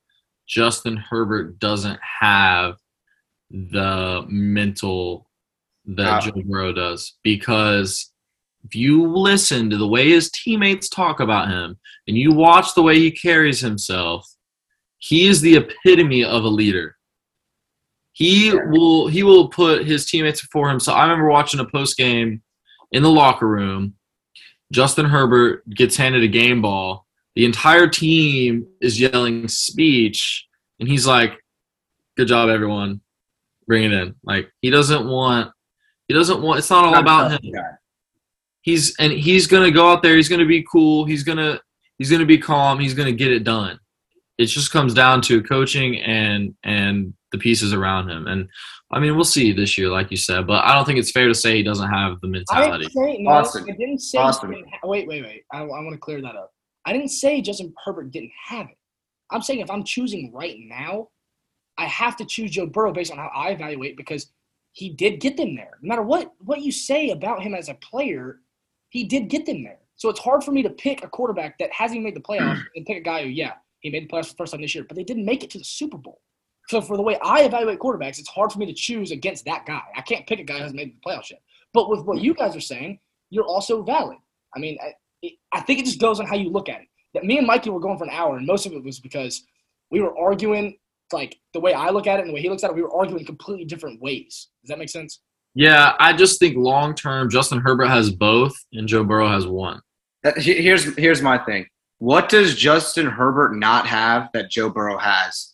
Justin 0.47 0.95
Herbert 0.95 1.59
doesn't 1.59 1.99
have 2.21 2.77
the 3.49 4.25
mental 4.29 5.29
that 5.85 6.07
Uh, 6.07 6.21
Joe 6.21 6.41
Burrow 6.45 6.71
does 6.71 7.17
because 7.21 8.10
if 8.63 8.75
you 8.75 9.07
listen 9.07 9.69
to 9.69 9.77
the 9.77 9.87
way 9.87 10.09
his 10.09 10.31
teammates 10.31 10.89
talk 10.89 11.19
about 11.19 11.49
him 11.49 11.77
and 12.07 12.17
you 12.17 12.31
watch 12.31 12.73
the 12.73 12.83
way 12.83 12.97
he 12.97 13.11
carries 13.11 13.59
himself, 13.59 14.27
he 14.97 15.27
is 15.27 15.41
the 15.41 15.55
epitome 15.55 16.23
of 16.23 16.43
a 16.43 16.49
leader. 16.49 16.95
He 18.13 18.53
will 18.53 19.07
he 19.07 19.23
will 19.23 19.49
put 19.49 19.85
his 19.85 20.05
teammates 20.05 20.41
before 20.41 20.69
him. 20.69 20.79
So 20.79 20.93
I 20.93 21.03
remember 21.03 21.27
watching 21.27 21.59
a 21.59 21.65
post 21.65 21.97
game 21.97 22.43
in 22.91 23.03
the 23.03 23.09
locker 23.09 23.47
room. 23.47 23.95
Justin 24.71 25.05
Herbert 25.05 25.67
gets 25.69 25.97
handed 25.97 26.23
a 26.23 26.27
game 26.27 26.61
ball. 26.61 27.07
The 27.35 27.45
entire 27.45 27.87
team 27.87 28.67
is 28.81 28.99
yelling 28.99 29.47
speech, 29.47 30.45
and 30.79 30.87
he's 30.87 31.07
like, 31.07 31.37
"Good 32.15 32.27
job, 32.27 32.49
everyone. 32.49 33.01
Bring 33.65 33.85
it 33.85 33.93
in." 33.93 34.15
Like 34.23 34.51
he 34.61 34.69
doesn't 34.69 35.07
want. 35.07 35.51
He 36.07 36.13
doesn't 36.13 36.41
want. 36.41 36.59
It's 36.59 36.69
not 36.69 36.85
all 36.85 36.97
about 36.97 37.31
him 37.31 37.53
he's 38.61 38.95
and 38.97 39.11
he's 39.11 39.47
gonna 39.47 39.71
go 39.71 39.91
out 39.91 40.01
there. 40.01 40.15
He's 40.15 40.29
gonna 40.29 40.45
be 40.45 40.65
cool. 40.71 41.05
He's 41.05 41.23
gonna 41.23 41.59
he's 41.97 42.09
gonna 42.11 42.25
be 42.25 42.37
calm. 42.37 42.79
He's 42.79 42.93
gonna 42.93 43.11
get 43.11 43.31
it 43.31 43.43
done. 43.43 43.79
It 44.37 44.45
just 44.45 44.71
comes 44.71 44.93
down 44.93 45.21
to 45.23 45.41
coaching 45.43 46.01
and 46.01 46.55
and 46.63 47.13
the 47.31 47.37
pieces 47.37 47.73
around 47.73 48.09
him. 48.09 48.27
And 48.27 48.49
I 48.91 48.99
mean, 48.99 49.15
we'll 49.15 49.23
see 49.23 49.53
this 49.53 49.77
year, 49.77 49.89
like 49.89 50.11
you 50.11 50.17
said. 50.17 50.47
But 50.47 50.65
I 50.65 50.73
don't 50.75 50.85
think 50.85 50.99
it's 50.99 51.11
fair 51.11 51.27
to 51.27 51.35
say 51.35 51.55
he 51.55 51.63
doesn't 51.63 51.89
have 51.89 52.19
the 52.21 52.27
I 52.27 52.31
mentality. 52.31 52.85
didn't 52.85 52.93
say 52.93 53.17
no. 53.19 53.31
Austin. 53.31 53.63
I 53.69 53.73
didn't 53.77 53.99
say. 53.99 54.17
Austin. 54.17 54.51
ha- 54.69 54.87
wait, 54.87 55.07
wait, 55.07 55.23
wait. 55.23 55.43
I, 55.51 55.59
I 55.59 55.63
want 55.63 55.93
to 55.93 55.97
clear 55.99 56.21
that 56.21 56.35
up. 56.35 56.51
I 56.85 56.93
didn't 56.93 57.09
say 57.09 57.41
Justin 57.41 57.73
Herbert 57.85 58.11
didn't 58.11 58.31
have 58.47 58.65
it. 58.67 58.77
I'm 59.31 59.41
saying 59.41 59.59
if 59.59 59.71
I'm 59.71 59.83
choosing 59.83 60.31
right 60.33 60.57
now, 60.59 61.09
I 61.77 61.85
have 61.85 62.17
to 62.17 62.25
choose 62.25 62.51
Joe 62.51 62.65
Burrow 62.65 62.91
based 62.91 63.11
on 63.11 63.17
how 63.17 63.31
I 63.33 63.51
evaluate 63.51 63.95
because 63.95 64.31
he 64.73 64.89
did 64.89 65.19
get 65.19 65.37
them 65.37 65.55
there. 65.55 65.77
No 65.81 65.89
matter 65.89 66.01
what 66.01 66.31
what 66.39 66.61
you 66.61 66.71
say 66.71 67.11
about 67.11 67.41
him 67.41 67.53
as 67.53 67.69
a 67.69 67.75
player, 67.75 68.39
he 68.91 69.05
did 69.05 69.29
get 69.29 69.45
them 69.45 69.63
there. 69.63 69.79
So 69.95 70.09
it's 70.09 70.19
hard 70.19 70.43
for 70.43 70.51
me 70.51 70.61
to 70.63 70.69
pick 70.69 71.03
a 71.03 71.07
quarterback 71.07 71.57
that 71.57 71.71
hasn't 71.71 72.03
made 72.03 72.15
the 72.15 72.21
playoffs 72.21 72.61
and 72.75 72.85
pick 72.85 72.97
a 72.97 73.01
guy 73.01 73.23
who, 73.23 73.29
yeah, 73.29 73.53
he 73.79 73.89
made 73.89 74.07
the 74.07 74.13
playoffs 74.13 74.27
for 74.27 74.33
the 74.33 74.37
first 74.37 74.51
time 74.51 74.61
this 74.61 74.75
year, 74.75 74.83
but 74.83 74.95
they 74.95 75.03
didn't 75.03 75.25
make 75.25 75.43
it 75.43 75.49
to 75.51 75.57
the 75.57 75.63
Super 75.63 75.97
Bowl. 75.97 76.21
So 76.69 76.81
for 76.81 76.97
the 76.97 77.03
way 77.03 77.17
I 77.23 77.41
evaluate 77.43 77.79
quarterbacks, 77.79 78.19
it's 78.19 78.29
hard 78.29 78.51
for 78.51 78.59
me 78.59 78.65
to 78.65 78.73
choose 78.73 79.11
against 79.11 79.45
that 79.45 79.65
guy. 79.65 79.81
I 79.95 80.01
can't 80.01 80.27
pick 80.27 80.39
a 80.39 80.43
guy 80.43 80.55
who 80.55 80.63
hasn't 80.63 80.77
made 80.77 80.93
the 80.93 81.09
playoffs 81.09 81.31
yet. 81.31 81.41
But 81.73 81.89
with 81.89 82.01
what 82.01 82.21
you 82.21 82.33
guys 82.33 82.55
are 82.55 82.61
saying, 82.61 82.99
you're 83.29 83.45
also 83.45 83.81
valid. 83.81 84.17
I 84.55 84.59
mean, 84.59 84.77
I, 84.81 84.93
it, 85.21 85.33
I 85.53 85.61
think 85.61 85.79
it 85.79 85.85
just 85.85 85.99
goes 85.99 86.19
on 86.19 86.27
how 86.27 86.35
you 86.35 86.49
look 86.49 86.69
at 86.69 86.81
it. 86.81 86.87
That 87.13 87.25
me 87.25 87.37
and 87.37 87.47
Mikey 87.47 87.69
were 87.69 87.79
going 87.79 87.97
for 87.97 88.03
an 88.03 88.09
hour, 88.11 88.37
and 88.37 88.45
most 88.45 88.65
of 88.65 88.73
it 88.73 88.83
was 88.83 88.99
because 88.99 89.43
we 89.89 90.01
were 90.01 90.17
arguing 90.17 90.77
like 91.13 91.37
the 91.53 91.59
way 91.59 91.73
I 91.73 91.89
look 91.89 92.07
at 92.07 92.19
it 92.19 92.21
and 92.21 92.29
the 92.29 92.33
way 92.33 92.41
he 92.41 92.49
looks 92.49 92.63
at 92.63 92.69
it. 92.69 92.75
We 92.75 92.81
were 92.81 92.95
arguing 92.95 93.25
completely 93.25 93.65
different 93.65 94.01
ways. 94.01 94.47
Does 94.63 94.69
that 94.69 94.79
make 94.79 94.89
sense? 94.89 95.19
Yeah, 95.53 95.93
I 95.99 96.13
just 96.13 96.39
think 96.39 96.55
long 96.57 96.95
term, 96.95 97.29
Justin 97.29 97.59
Herbert 97.59 97.87
has 97.87 98.09
both, 98.09 98.53
and 98.73 98.87
Joe 98.87 99.03
Burrow 99.03 99.27
has 99.27 99.45
one. 99.45 99.81
Here's 100.37 100.95
here's 100.95 101.21
my 101.21 101.37
thing. 101.39 101.67
What 101.97 102.29
does 102.29 102.55
Justin 102.55 103.05
Herbert 103.05 103.55
not 103.55 103.85
have 103.87 104.29
that 104.33 104.49
Joe 104.49 104.69
Burrow 104.69 104.97
has? 104.97 105.53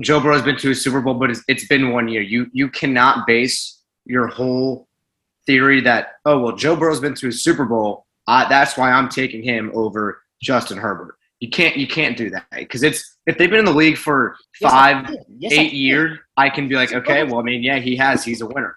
Joe 0.00 0.20
Burrow's 0.20 0.42
been 0.42 0.56
to 0.58 0.70
a 0.70 0.74
Super 0.74 1.00
Bowl, 1.00 1.14
but 1.14 1.30
it's, 1.30 1.42
it's 1.48 1.66
been 1.66 1.90
one 1.90 2.08
year. 2.08 2.22
You 2.22 2.48
you 2.52 2.68
cannot 2.68 3.26
base 3.26 3.80
your 4.04 4.26
whole 4.28 4.88
theory 5.44 5.80
that 5.82 6.14
oh 6.24 6.40
well 6.40 6.56
Joe 6.56 6.76
Burrow's 6.76 7.00
been 7.00 7.14
to 7.14 7.28
a 7.28 7.32
Super 7.32 7.64
Bowl. 7.64 8.06
That's 8.26 8.76
why 8.76 8.90
I'm 8.90 9.08
taking 9.08 9.42
him 9.42 9.70
over 9.74 10.22
Justin 10.40 10.78
Herbert. 10.78 11.16
You 11.40 11.50
can't 11.50 11.76
you 11.76 11.86
can't 11.86 12.16
do 12.16 12.30
that 12.30 12.46
because 12.50 12.82
it's 12.82 13.11
if 13.26 13.38
they've 13.38 13.50
been 13.50 13.60
in 13.60 13.64
the 13.64 13.72
league 13.72 13.96
for 13.96 14.36
five. 14.60 15.14
Yes, 15.28 15.52
eight 15.52 15.72
years, 15.72 16.18
I 16.36 16.50
can 16.50 16.68
be 16.68 16.74
like, 16.74 16.92
okay, 16.92 17.24
well, 17.24 17.38
I 17.40 17.42
mean, 17.42 17.62
yeah, 17.62 17.78
he 17.78 17.96
has. 17.96 18.24
He's 18.24 18.40
a 18.40 18.46
winner. 18.46 18.76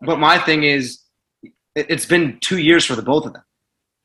But 0.00 0.18
my 0.18 0.38
thing 0.38 0.64
is, 0.64 1.00
it- 1.74 1.86
it's 1.88 2.06
been 2.06 2.38
two 2.40 2.58
years 2.58 2.84
for 2.84 2.94
the 2.96 3.02
both 3.02 3.26
of 3.26 3.32
them. 3.32 3.42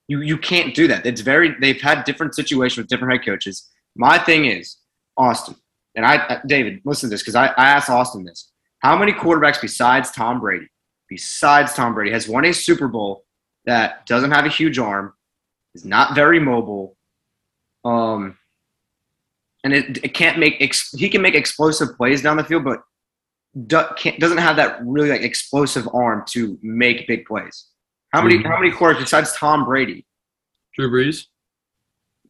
You 0.08 0.22
you 0.22 0.38
can't 0.38 0.74
do 0.74 0.88
that. 0.88 1.06
It's 1.06 1.22
very. 1.22 1.56
They've 1.60 1.80
had 1.80 2.04
different 2.04 2.34
situations 2.36 2.78
with 2.78 2.88
different 2.88 3.14
head 3.14 3.26
coaches. 3.26 3.70
My 3.96 4.18
thing 4.18 4.46
is, 4.46 4.78
Austin, 5.18 5.56
and 5.96 6.06
I, 6.06 6.42
David, 6.48 6.82
listen 6.86 7.10
to 7.10 7.14
this 7.14 7.22
because 7.22 7.36
I, 7.36 7.48
I 7.48 7.70
asked 7.70 7.90
Austin 7.90 8.24
this. 8.24 8.52
How 8.80 8.98
many 8.98 9.12
quarterbacks 9.12 9.62
besides 9.62 10.10
Tom 10.12 10.40
Brady, 10.40 10.68
besides 11.10 11.74
Tom 11.74 11.94
Brady, 11.94 12.12
has 12.12 12.28
won 12.28 12.46
a 12.46 12.54
Super 12.54 12.88
Bowl 12.88 13.24
that 13.66 14.06
doesn't 14.08 14.32
have 14.32 14.46
a 14.46 14.50
huge 14.50 14.80
arm, 14.80 15.14
is 15.76 15.86
not 15.86 16.16
very 16.16 16.40
mobile, 16.40 16.96
um, 17.86 18.36
and 19.64 19.74
it, 19.74 19.98
it 20.04 20.14
can't 20.14 20.40
make 20.40 20.56
ex- 20.62 20.92
he 20.98 21.10
can 21.10 21.22
make 21.22 21.36
explosive 21.36 21.96
plays 21.98 22.22
down 22.22 22.38
the 22.38 22.44
field, 22.44 22.64
but 22.64 22.82
do, 23.68 23.82
can't, 23.98 24.20
doesn't 24.20 24.38
have 24.38 24.56
that 24.58 24.80
really 24.84 25.10
like 25.10 25.22
explosive 25.22 25.88
arm 25.94 26.24
to 26.30 26.58
make 26.62 27.08
big 27.08 27.26
plays. 27.26 27.66
How 28.14 28.22
many 28.22 28.38
Mhm. 28.40 28.46
how 28.46 28.60
many 28.60 28.72
quarterbacks 28.72 29.00
besides 29.00 29.34
Tom 29.36 29.66
Brady? 29.66 30.06
Drew 30.76 30.90
Brees. 30.90 31.26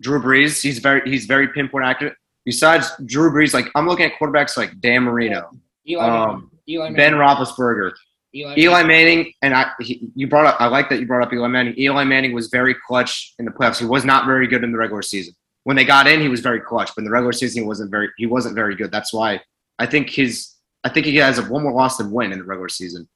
Drew 0.02 0.22
Brees, 0.22 0.62
he's 0.62 0.80
very 0.80 1.02
he's 1.10 1.26
very 1.26 1.48
pinpoint 1.50 1.86
accurate. 1.86 2.16
Besides 2.46 2.92
Drew 3.06 3.32
Brees, 3.32 3.54
like 3.54 3.68
I'm 3.76 3.88
looking 3.88 4.06
at 4.06 4.14
quarterbacks 4.20 4.58
like 4.58 4.80
Dan 4.80 5.04
Marino, 5.04 5.52
Eli 5.88 6.08
um, 6.08 6.52
Eli 6.68 6.92
Ben 6.94 7.14
Roethlisberger, 7.14 7.92
Eli, 8.34 8.56
Eli 8.58 8.84
Manning, 8.84 9.34
and 9.42 9.54
I. 9.54 9.72
He, 9.82 10.10
you 10.16 10.28
brought 10.28 10.46
up. 10.46 10.56
I 10.60 10.68
like 10.68 10.90
that 10.90 11.00
you 11.00 11.06
brought 11.06 11.22
up 11.26 11.34
Eli 11.34 11.48
Manning. 11.48 11.78
Eli 11.78 12.06
Manning 12.06 12.34
was 12.34 12.48
very 12.48 12.76
clutch 12.88 13.34
in 13.40 13.46
the 13.46 13.52
playoffs. 13.52 13.80
He 13.80 13.86
was 13.86 14.06
not 14.06 14.26
very 14.26 14.48
good 14.48 14.64
in 14.64 14.72
the 14.72 14.78
regular 14.78 15.02
season. 15.02 15.36
When 15.64 15.76
they 15.76 15.86
got 15.86 16.08
in, 16.08 16.22
he 16.22 16.30
was 16.30 16.40
very 16.40 16.62
clutch, 16.62 16.92
but 16.96 17.02
in 17.02 17.06
the 17.06 17.12
regular 17.12 17.34
season, 17.34 17.64
he 17.64 17.68
wasn't 17.68 17.92
very. 17.92 18.10
He 18.18 18.26
wasn't 18.26 18.56
very 18.56 18.76
good. 18.76 18.92
That's 18.92 19.14
why 19.14 19.42
I 19.78 19.86
think 19.86 20.10
his. 20.10 20.56
I 20.84 20.90
think 20.90 21.06
he 21.06 21.18
has 21.18 21.38
a 21.38 21.44
one 21.44 21.64
more 21.64 21.74
loss 21.74 21.98
than 21.98 22.12
win 22.12 22.32
in 22.32 22.40
the 22.40 22.46
regular 22.46 22.70
season, 22.70 23.08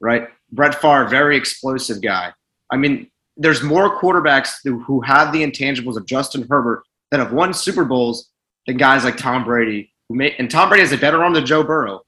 right? 0.00 0.28
Brett 0.52 0.80
Favre, 0.80 1.08
very 1.08 1.36
explosive 1.36 2.02
guy. 2.02 2.32
I 2.70 2.76
mean, 2.76 3.10
there's 3.38 3.62
more 3.62 3.98
quarterbacks 3.98 4.56
who, 4.64 5.00
have 5.00 5.32
the 5.32 5.42
intangibles 5.42 5.96
of 5.96 6.06
Justin 6.06 6.46
Herbert 6.50 6.82
that 7.10 7.20
have 7.20 7.32
won 7.32 7.54
Super 7.54 7.84
Bowls 7.84 8.30
than 8.66 8.76
guys 8.76 9.04
like 9.04 9.16
Tom 9.16 9.44
Brady. 9.44 9.92
Who 10.08 10.16
may, 10.16 10.34
and 10.38 10.50
Tom 10.50 10.68
Brady 10.68 10.82
has 10.82 10.92
a 10.92 10.98
better 10.98 11.22
arm 11.22 11.32
than 11.32 11.46
Joe 11.46 11.62
Burrow. 11.62 12.02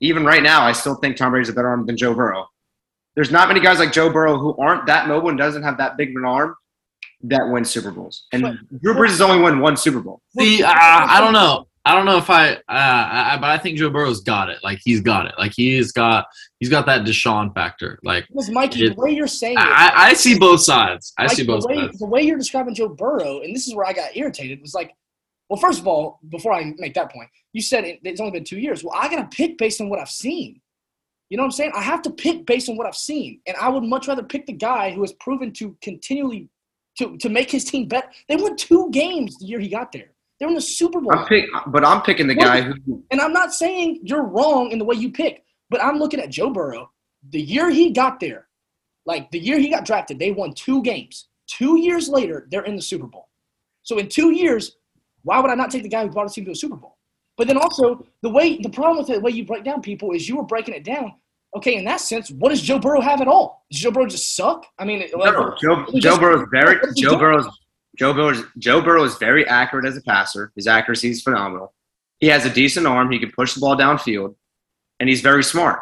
Even 0.00 0.24
right 0.24 0.42
now, 0.42 0.62
I 0.62 0.72
still 0.72 0.96
think 0.96 1.16
Tom 1.16 1.30
Brady's 1.30 1.48
a 1.48 1.52
better 1.52 1.68
arm 1.68 1.86
than 1.86 1.96
Joe 1.96 2.14
Burrow. 2.14 2.46
There's 3.14 3.30
not 3.30 3.48
many 3.48 3.60
guys 3.60 3.78
like 3.78 3.92
Joe 3.92 4.10
Burrow 4.10 4.38
who 4.38 4.56
aren't 4.56 4.86
that 4.86 5.08
mobile 5.08 5.28
and 5.28 5.38
doesn't 5.38 5.62
have 5.62 5.78
that 5.78 5.96
big 5.96 6.10
of 6.10 6.16
an 6.16 6.24
arm 6.24 6.54
that 7.24 7.48
win 7.48 7.64
Super 7.64 7.90
Bowls. 7.90 8.26
And 8.32 8.42
Drew 8.82 8.94
Brees 8.94 9.08
has 9.10 9.20
only 9.20 9.40
won 9.42 9.60
one 9.60 9.76
Super 9.76 10.00
Bowl. 10.00 10.20
See, 10.38 10.62
uh, 10.62 10.70
I 10.72 11.20
don't 11.20 11.32
know. 11.32 11.66
I 11.84 11.96
don't 11.96 12.06
know 12.06 12.16
if 12.16 12.30
I, 12.30 12.52
uh, 12.52 12.58
I, 12.68 13.34
I- 13.34 13.38
but 13.38 13.50
I 13.50 13.58
think 13.58 13.76
Joe 13.76 13.90
Burrow's 13.90 14.20
got 14.20 14.48
it. 14.48 14.58
Like 14.62 14.78
he's 14.84 15.00
got 15.00 15.26
it. 15.26 15.34
Like 15.36 15.52
he's 15.52 15.90
got, 15.90 16.26
he's 16.60 16.68
got 16.68 16.86
that 16.86 17.04
Deshaun 17.04 17.52
factor. 17.54 17.98
Like 18.04 18.26
Because 18.28 18.50
Mikey, 18.50 18.84
It- 18.86 18.94
the 18.94 19.02
way 19.02 19.10
you're 19.10 19.26
saying 19.26 19.58
it, 19.58 19.60
I, 19.66 20.10
I 20.10 20.12
see 20.14 20.38
both 20.38 20.60
sides. 20.60 21.12
I 21.18 21.24
Mike, 21.24 21.32
see 21.32 21.44
both 21.44 21.62
the 21.62 21.68
way, 21.68 21.76
sides. 21.80 21.98
The 21.98 22.06
way 22.06 22.22
you're 22.22 22.38
describing 22.38 22.74
Joe 22.76 22.88
Burrow, 22.88 23.40
and 23.40 23.54
this 23.54 23.66
is 23.66 23.74
where 23.74 23.84
I 23.84 23.92
got 23.92 24.16
irritated, 24.16 24.60
was 24.60 24.74
like, 24.74 24.94
well, 25.48 25.58
first 25.60 25.80
of 25.80 25.88
all, 25.88 26.20
before 26.28 26.52
I 26.52 26.72
make 26.78 26.94
that 26.94 27.10
point, 27.12 27.28
you 27.52 27.60
said 27.60 27.84
it, 27.84 27.98
it's 28.04 28.20
only 28.20 28.30
been 28.32 28.44
two 28.44 28.60
years. 28.60 28.84
Well, 28.84 28.94
I 28.96 29.08
got 29.08 29.28
to 29.28 29.36
pick 29.36 29.58
based 29.58 29.80
on 29.80 29.88
what 29.88 29.98
I've 29.98 30.08
seen. 30.08 30.60
You 31.30 31.36
know 31.36 31.42
what 31.42 31.46
I'm 31.48 31.52
saying? 31.52 31.72
I 31.74 31.82
have 31.82 32.02
to 32.02 32.10
pick 32.10 32.46
based 32.46 32.68
on 32.68 32.76
what 32.76 32.86
I've 32.86 32.94
seen, 32.96 33.40
and 33.48 33.56
I 33.56 33.68
would 33.68 33.82
much 33.82 34.06
rather 34.06 34.22
pick 34.22 34.46
the 34.46 34.52
guy 34.52 34.92
who 34.92 35.00
has 35.00 35.12
proven 35.14 35.52
to 35.54 35.76
continually 35.82 36.48
to 36.98 37.16
to 37.18 37.28
make 37.28 37.50
his 37.50 37.64
team 37.64 37.88
better. 37.88 38.08
They 38.28 38.36
won 38.36 38.56
two 38.56 38.90
games 38.90 39.38
the 39.38 39.46
year 39.46 39.60
he 39.60 39.68
got 39.68 39.92
there. 39.92 40.12
They 40.38 40.46
were 40.46 40.50
in 40.50 40.56
the 40.56 40.60
Super 40.60 41.00
Bowl. 41.00 41.12
I'm 41.16 41.26
pick, 41.26 41.44
but 41.68 41.84
I'm 41.84 42.02
picking 42.02 42.26
the 42.26 42.34
guy 42.34 42.62
who 42.62 43.04
And 43.10 43.20
I'm 43.20 43.32
not 43.32 43.54
saying 43.54 44.00
you're 44.02 44.24
wrong 44.24 44.72
in 44.72 44.78
the 44.78 44.84
way 44.84 44.96
you 44.96 45.12
pick, 45.12 45.44
but 45.70 45.82
I'm 45.82 45.98
looking 45.98 46.20
at 46.20 46.30
Joe 46.30 46.50
Burrow. 46.50 46.90
The 47.30 47.40
year 47.40 47.70
he 47.70 47.92
got 47.92 48.18
there, 48.18 48.48
like 49.06 49.30
the 49.30 49.38
year 49.38 49.58
he 49.58 49.68
got 49.68 49.84
drafted, 49.84 50.18
they 50.18 50.32
won 50.32 50.52
two 50.54 50.82
games. 50.82 51.28
Two 51.46 51.78
years 51.78 52.08
later, 52.08 52.48
they're 52.50 52.64
in 52.64 52.76
the 52.76 52.82
Super 52.82 53.06
Bowl. 53.06 53.28
So 53.82 53.98
in 53.98 54.08
two 54.08 54.32
years, 54.32 54.76
why 55.22 55.38
would 55.38 55.50
I 55.50 55.54
not 55.54 55.70
take 55.70 55.82
the 55.82 55.88
guy 55.88 56.02
who 56.02 56.10
brought 56.10 56.24
his 56.24 56.34
team 56.34 56.44
to 56.46 56.52
a 56.52 56.56
Super 56.56 56.76
Bowl? 56.76 56.98
But 57.36 57.46
then 57.46 57.56
also 57.56 58.04
the 58.22 58.28
way 58.28 58.58
the 58.60 58.68
problem 58.68 58.98
with 58.98 59.06
the 59.08 59.20
way 59.20 59.30
you 59.30 59.44
break 59.44 59.64
down 59.64 59.80
people 59.80 60.12
is 60.12 60.28
you 60.28 60.36
were 60.36 60.44
breaking 60.44 60.74
it 60.74 60.84
down. 60.84 61.14
Okay, 61.54 61.76
in 61.76 61.84
that 61.84 62.00
sense, 62.00 62.30
what 62.30 62.48
does 62.48 62.62
Joe 62.62 62.78
Burrow 62.78 63.00
have 63.00 63.20
at 63.20 63.28
all? 63.28 63.64
Does 63.70 63.80
Joe 63.80 63.90
Burrow 63.90 64.06
just 64.06 64.34
suck? 64.34 64.64
I 64.78 64.84
mean, 64.84 65.00
like, 65.14 65.34
No, 65.34 65.54
Joe, 65.60 65.84
Joe 65.92 65.98
just- 65.98 66.20
Burrow 66.20 66.42
is 66.42 66.48
very 66.50 66.76
what 66.76 66.82
does 66.84 66.94
he 66.96 67.02
Joe? 67.02 67.18
Burrow's 67.18 67.58
Joe 67.98 68.14
Burrow's 68.14 68.44
Joe 68.58 68.80
Burrow 68.80 69.04
is 69.04 69.16
very 69.16 69.46
accurate 69.46 69.84
as 69.84 69.96
a 69.96 70.00
passer. 70.02 70.50
His 70.56 70.66
accuracy 70.66 71.10
is 71.10 71.22
phenomenal. 71.22 71.74
He 72.20 72.28
has 72.28 72.46
a 72.46 72.50
decent 72.50 72.86
arm. 72.86 73.10
He 73.12 73.18
can 73.18 73.30
push 73.32 73.52
the 73.54 73.60
ball 73.60 73.76
downfield, 73.76 74.34
and 74.98 75.08
he's 75.10 75.20
very 75.20 75.44
smart. 75.44 75.80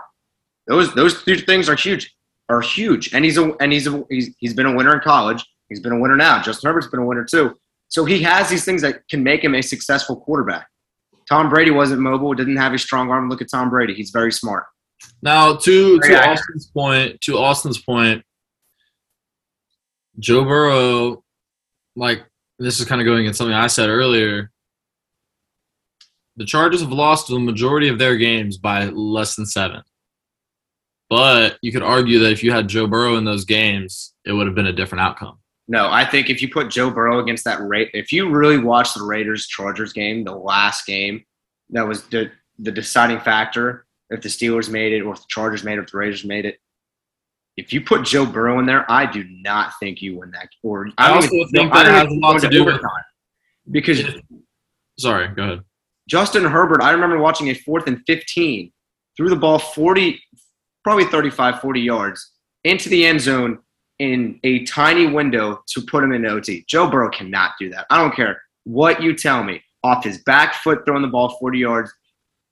Those 0.66 0.92
those 0.94 1.22
two 1.22 1.36
things 1.36 1.68
are 1.68 1.76
huge. 1.76 2.14
Are 2.48 2.60
huge, 2.60 3.14
and 3.14 3.24
he's 3.24 3.38
a 3.38 3.52
and 3.60 3.72
he's 3.72 3.86
a 3.86 4.04
he's, 4.10 4.34
he's 4.38 4.54
been 4.54 4.66
a 4.66 4.74
winner 4.74 4.92
in 4.92 5.00
college. 5.00 5.46
He's 5.68 5.78
been 5.78 5.92
a 5.92 6.00
winner 6.00 6.16
now. 6.16 6.42
Justin 6.42 6.66
Herbert's 6.66 6.88
been 6.88 6.98
a 6.98 7.04
winner 7.06 7.24
too. 7.24 7.56
So 7.86 8.04
he 8.04 8.20
has 8.24 8.48
these 8.48 8.64
things 8.64 8.82
that 8.82 9.06
can 9.08 9.22
make 9.22 9.44
him 9.44 9.54
a 9.54 9.62
successful 9.62 10.16
quarterback. 10.16 10.66
Tom 11.28 11.48
Brady 11.48 11.70
wasn't 11.70 12.00
mobile, 12.00 12.34
didn't 12.34 12.56
have 12.56 12.72
a 12.72 12.78
strong 12.78 13.08
arm. 13.08 13.28
Look 13.28 13.40
at 13.40 13.48
Tom 13.52 13.70
Brady; 13.70 13.94
he's 13.94 14.10
very 14.10 14.32
smart. 14.32 14.64
Now, 15.22 15.56
to 15.56 16.00
to. 16.00 16.30
Austin's 16.30 16.66
point, 16.66 17.20
to 17.22 17.38
Austin's 17.38 17.80
point, 17.80 18.24
Joe 20.18 20.44
Burrow, 20.44 21.24
like 21.96 22.22
this 22.58 22.80
is 22.80 22.86
kind 22.86 23.00
of 23.00 23.04
going 23.04 23.26
in 23.26 23.34
something 23.34 23.54
I 23.54 23.66
said 23.66 23.88
earlier. 23.88 24.50
The 26.36 26.44
Chargers 26.46 26.80
have 26.80 26.92
lost 26.92 27.28
the 27.28 27.38
majority 27.38 27.88
of 27.88 27.98
their 27.98 28.16
games 28.16 28.56
by 28.56 28.86
less 28.86 29.36
than 29.36 29.46
seven. 29.46 29.82
But 31.10 31.58
you 31.60 31.72
could 31.72 31.82
argue 31.82 32.20
that 32.20 32.30
if 32.30 32.42
you 32.42 32.52
had 32.52 32.68
Joe 32.68 32.86
Burrow 32.86 33.16
in 33.16 33.24
those 33.24 33.44
games, 33.44 34.14
it 34.24 34.32
would 34.32 34.46
have 34.46 34.54
been 34.54 34.68
a 34.68 34.72
different 34.72 35.02
outcome. 35.02 35.38
No, 35.66 35.90
I 35.90 36.04
think 36.04 36.30
if 36.30 36.40
you 36.40 36.48
put 36.48 36.70
Joe 36.70 36.90
Burrow 36.90 37.18
against 37.20 37.44
that 37.44 37.60
rate, 37.60 37.90
if 37.94 38.12
you 38.12 38.28
really 38.30 38.58
watch 38.58 38.94
the 38.94 39.04
Raiders 39.04 39.46
Chargers 39.46 39.92
game, 39.92 40.24
the 40.24 40.34
last 40.34 40.86
game, 40.86 41.24
that 41.70 41.86
was 41.86 42.04
the 42.04 42.30
the 42.58 42.72
deciding 42.72 43.20
factor. 43.20 43.86
If 44.10 44.22
the 44.22 44.28
Steelers 44.28 44.68
made 44.68 44.92
it, 44.92 45.02
or 45.02 45.12
if 45.12 45.20
the 45.20 45.26
Chargers 45.28 45.64
made 45.64 45.74
it, 45.74 45.78
or 45.78 45.82
if 45.82 45.90
the 45.90 45.98
Raiders 45.98 46.24
made 46.24 46.44
it. 46.44 46.58
If 47.56 47.72
you 47.72 47.80
put 47.80 48.04
Joe 48.04 48.26
Burrow 48.26 48.58
in 48.58 48.66
there, 48.66 48.90
I 48.90 49.10
do 49.10 49.24
not 49.42 49.72
think 49.78 50.00
you 50.02 50.18
win 50.18 50.30
that. 50.32 50.48
Or 50.62 50.88
I 50.98 51.08
don't 51.08 51.16
also 51.24 51.46
think 51.52 51.72
I 51.72 51.84
that 51.84 51.92
has 51.92 52.12
a 52.12 52.18
lot 52.18 52.40
to 52.40 52.48
do 52.48 52.64
with- 52.64 52.80
because 53.70 54.02
Sorry, 54.98 55.28
go 55.28 55.42
ahead. 55.44 55.60
Justin 56.08 56.44
Herbert, 56.44 56.82
I 56.82 56.90
remember 56.90 57.18
watching 57.18 57.48
a 57.48 57.54
fourth 57.54 57.86
and 57.86 58.02
15, 58.06 58.72
threw 59.16 59.28
the 59.28 59.36
ball 59.36 59.58
40, 59.58 60.20
probably 60.84 61.04
35, 61.04 61.60
40 61.60 61.80
yards 61.80 62.32
into 62.64 62.88
the 62.88 63.06
end 63.06 63.20
zone 63.20 63.60
in 63.98 64.40
a 64.44 64.64
tiny 64.64 65.06
window 65.06 65.62
to 65.68 65.82
put 65.82 66.02
him 66.02 66.12
in 66.12 66.26
OT. 66.26 66.64
Joe 66.68 66.90
Burrow 66.90 67.10
cannot 67.10 67.52
do 67.58 67.70
that. 67.70 67.86
I 67.90 67.98
don't 67.98 68.14
care 68.14 68.42
what 68.64 69.02
you 69.02 69.14
tell 69.14 69.42
me. 69.44 69.62
Off 69.82 70.04
his 70.04 70.18
back 70.24 70.54
foot, 70.54 70.84
throwing 70.84 71.02
the 71.02 71.08
ball 71.08 71.38
40 71.38 71.58
yards 71.58 71.92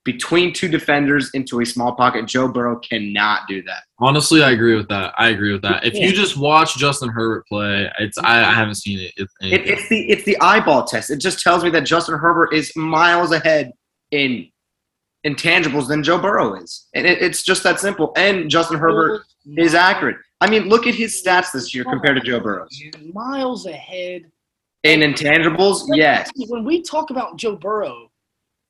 between 0.09 0.55
two 0.55 0.69
defenders 0.69 1.31
into 1.35 1.61
a 1.61 1.67
small 1.67 1.95
pocket. 1.95 2.25
Joe 2.25 2.49
Burrow 2.49 2.79
cannot 2.79 3.47
do 3.47 3.63
that. 3.65 3.83
Honestly, 3.99 4.43
I 4.43 4.53
agree 4.53 4.75
with 4.75 4.89
that. 4.89 5.13
I 5.19 5.29
agree 5.29 5.53
with 5.53 5.61
that. 5.61 5.85
If 5.85 5.93
you 5.97 6.15
just 6.15 6.39
watch 6.39 6.79
Justin 6.79 7.11
Herbert 7.11 7.47
play, 7.47 7.93
it's 7.99 8.17
I, 8.17 8.41
I 8.41 8.55
haven't 8.55 8.77
seen 8.77 9.01
it. 9.01 9.13
It's, 9.19 9.35
It, 9.43 9.69
it's 9.69 9.87
the 9.91 10.09
it's 10.09 10.25
the 10.25 10.41
eyeball 10.41 10.85
test. 10.85 11.11
It 11.11 11.19
just 11.19 11.41
tells 11.41 11.63
me 11.63 11.69
that 11.71 11.85
Justin 11.85 12.17
Herbert 12.17 12.55
is 12.55 12.75
miles 12.75 13.33
ahead 13.33 13.71
in 14.11 14.49
intangibles 15.27 15.89
than 15.89 16.03
Joe 16.03 16.19
Burrow 16.19 16.55
is, 16.55 16.87
and 16.95 17.07
it, 17.07 17.21
it's 17.21 17.43
just 17.43 17.63
that 17.65 17.79
simple. 17.79 18.15
And 18.17 18.49
Justin 18.49 18.79
Herbert 18.79 19.25
is 19.59 19.75
accurate. 19.75 20.17
I 20.41 20.49
mean, 20.49 20.71
look 20.71 20.87
at 20.87 20.95
his 20.95 21.23
stats 21.23 21.53
this 21.53 21.75
year 21.75 21.85
compared 21.85 22.17
to 22.17 22.23
Joe 22.23 22.41
Burrow's. 22.41 22.83
miles 23.13 23.67
ahead. 23.67 24.23
In 24.85 25.01
intangibles, 25.01 25.83
yes. 25.93 26.31
When 26.49 26.65
we 26.65 26.81
talk 26.81 27.11
about 27.11 27.37
Joe 27.37 27.57
Burrow, 27.57 28.08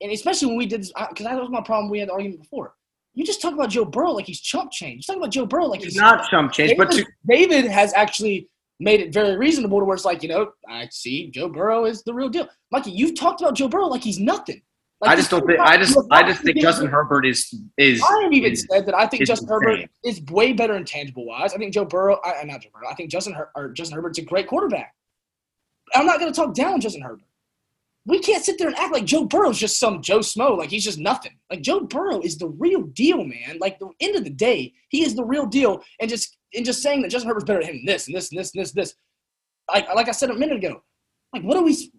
and 0.01 0.13
especially 0.13 0.49
when 0.49 0.57
we 0.57 0.67
did, 0.67 0.83
this, 0.83 0.93
uh, 0.97 1.07
because 1.09 1.25
that 1.25 1.37
was 1.37 1.51
my 1.51 1.61
problem. 1.61 1.91
We 1.91 1.99
had 1.99 2.09
the 2.09 2.13
argument 2.13 2.43
before. 2.43 2.75
You 3.15 3.25
just 3.25 3.43
talk 3.43 3.55
about 3.55 3.71
Joe 3.71 3.85
Burrow 3.85 4.13
like 4.13 4.27
he's 4.27 4.41
chump 4.41 4.71
change. 4.71 5.07
You 5.09 5.15
talk 5.15 5.21
about 5.21 5.33
Joe 5.33 5.47
Burrow 5.47 5.67
like 5.67 5.81
He's 5.81 5.95
he's 5.95 6.01
not 6.01 6.29
chump 6.31 6.53
change, 6.53 6.77
but 6.77 6.91
to, 6.93 7.05
David, 7.27 7.51
David 7.51 7.71
has 7.71 7.93
actually 7.95 8.49
made 8.81 9.01
it 9.01 9.13
very 9.13 9.37
reasonable 9.37 9.81
to 9.81 9.85
where 9.85 9.97
it's 9.97 10.05
like, 10.05 10.23
you 10.23 10.29
know, 10.29 10.53
I 10.69 10.89
see 10.93 11.31
Joe 11.31 11.49
Burrow 11.49 11.85
is 11.85 12.03
the 12.05 12.15
real 12.15 12.29
deal. 12.29 12.49
Mikey, 12.71 12.93
you've 12.93 13.19
talked 13.19 13.41
about 13.41 13.57
Joe 13.57 13.67
Burrow 13.69 13.87
like 13.87 14.03
he's 14.05 14.21
nothing. 14.21 14.63
Like 15.01 15.13
I 15.13 15.17
just 15.17 15.31
don't 15.31 15.47
think 15.47 15.61
I 15.61 15.77
just 15.77 15.97
I 16.11 16.29
just 16.29 16.43
think 16.43 16.59
Justin 16.59 16.89
Herbert. 16.89 17.25
Is 17.25 17.55
is. 17.77 18.03
I 18.03 18.23
have 18.23 18.33
even 18.33 18.53
is- 18.53 18.67
said 18.71 18.85
that 18.87 18.97
I 18.97 19.07
think 19.07 19.27
Justin 19.27 19.49
Herbert 19.49 19.89
is 20.05 20.21
way 20.31 20.53
better 20.53 20.75
intangible 20.77 21.25
wise. 21.25 21.55
I 21.55 21.59
think 21.59 21.73
Joe 21.73 21.85
Burrow, 21.85 22.21
I, 22.25 22.43
not 22.45 22.63
Joe 22.63 22.71
Burrow. 22.75 22.89
I 22.91 22.95
think 22.95 23.11
Justin 23.11 23.33
Her- 23.33 23.51
or 23.55 23.69
Justin 23.69 23.95
Herbert's 23.95 24.19
a 24.19 24.23
great 24.23 24.49
quarterback. 24.49 24.95
I'm 25.95 26.05
not 26.05 26.19
going 26.19 26.33
to 26.33 26.37
talk 26.37 26.53
down 26.55 26.81
Justin 26.81 27.03
Herbert. 27.03 27.28
We 28.07 28.21
can't 28.21 28.45
sit 28.45 28.59
there 28.59 28.69
and 28.69 28.77
act 28.77 28.93
like 28.93 29.05
Joe 29.05 29.25
Burrow's 29.25 29.59
just 29.59 29.79
some 29.79 30.01
Joe 30.01 30.21
Smo, 30.21 30.57
like 30.57 30.71
he's 30.71 30.85
just 30.85 30.99
nothing. 30.99 31.39
Like 31.51 31.61
Joe 31.61 31.81
Burrow 31.81 32.21
is 32.21 32.39
the 32.39 32.49
real 32.49 32.83
deal, 32.83 33.23
man. 33.23 33.59
Like 33.61 33.79
the 33.79 33.91
end 34.01 34.17
of 34.17 34.25
the 34.25 34.31
day, 34.31 34.73
he 34.89 35.05
is 35.05 35.15
the 35.15 35.25
real 35.25 35.47
deal. 35.47 35.83
And 36.01 36.09
just 36.09 36.39
and 36.55 36.65
just 36.65 36.83
saying 36.83 37.03
that 37.03 37.11
Justin 37.11 37.29
Herbert's 37.29 37.45
better 37.45 37.63
than 37.63 37.75
him, 37.75 37.87
this 37.87 38.07
and 38.07 38.17
this 38.17 38.31
and 38.31 38.39
this 38.39 38.55
and 38.55 38.63
this 38.63 38.71
and 38.71 38.83
this. 38.83 38.95
Like 39.71 39.95
like 39.95 40.09
I 40.09 40.13
said 40.13 40.31
a 40.31 40.35
minute 40.35 40.57
ago, 40.57 40.83
like 41.35 41.43
what 41.43 41.57
are 41.57 41.63
we? 41.63 41.73
Is 41.73 41.91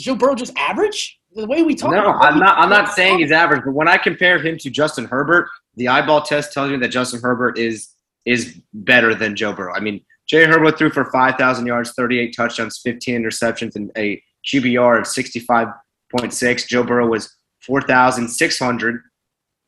Joe 0.00 0.14
Burrow 0.14 0.34
just 0.34 0.56
average? 0.56 1.18
The 1.34 1.46
way 1.46 1.62
we 1.62 1.74
talk. 1.74 1.90
No, 1.90 2.10
about 2.10 2.24
I'm 2.24 2.38
not. 2.38 2.58
I'm 2.58 2.68
not 2.68 2.92
saying 2.92 3.18
he's 3.18 3.32
average, 3.32 3.62
but 3.64 3.72
when 3.72 3.88
I 3.88 3.96
compare 3.96 4.38
him 4.38 4.58
to 4.58 4.70
Justin 4.70 5.06
Herbert, 5.06 5.48
the 5.76 5.88
eyeball 5.88 6.22
test 6.22 6.52
tells 6.52 6.70
me 6.70 6.76
that 6.76 6.88
Justin 6.88 7.20
Herbert 7.20 7.58
is 7.58 7.88
is 8.24 8.60
better 8.72 9.14
than 9.14 9.34
Joe 9.34 9.52
Burrow. 9.52 9.74
I 9.74 9.80
mean, 9.80 10.04
Jay 10.28 10.44
Herbert 10.44 10.78
threw 10.78 10.90
for 10.90 11.10
5,000 11.10 11.66
yards, 11.66 11.92
38 11.92 12.34
touchdowns, 12.36 12.80
15 12.82 13.20
interceptions, 13.20 13.74
and 13.74 13.90
a 13.96 14.22
QBR 14.46 15.00
of 15.00 15.06
4,600. 15.06 16.68
Joe 16.68 16.82
Burrow 16.82 17.06
was 17.06 17.34
4,600, 17.62 19.02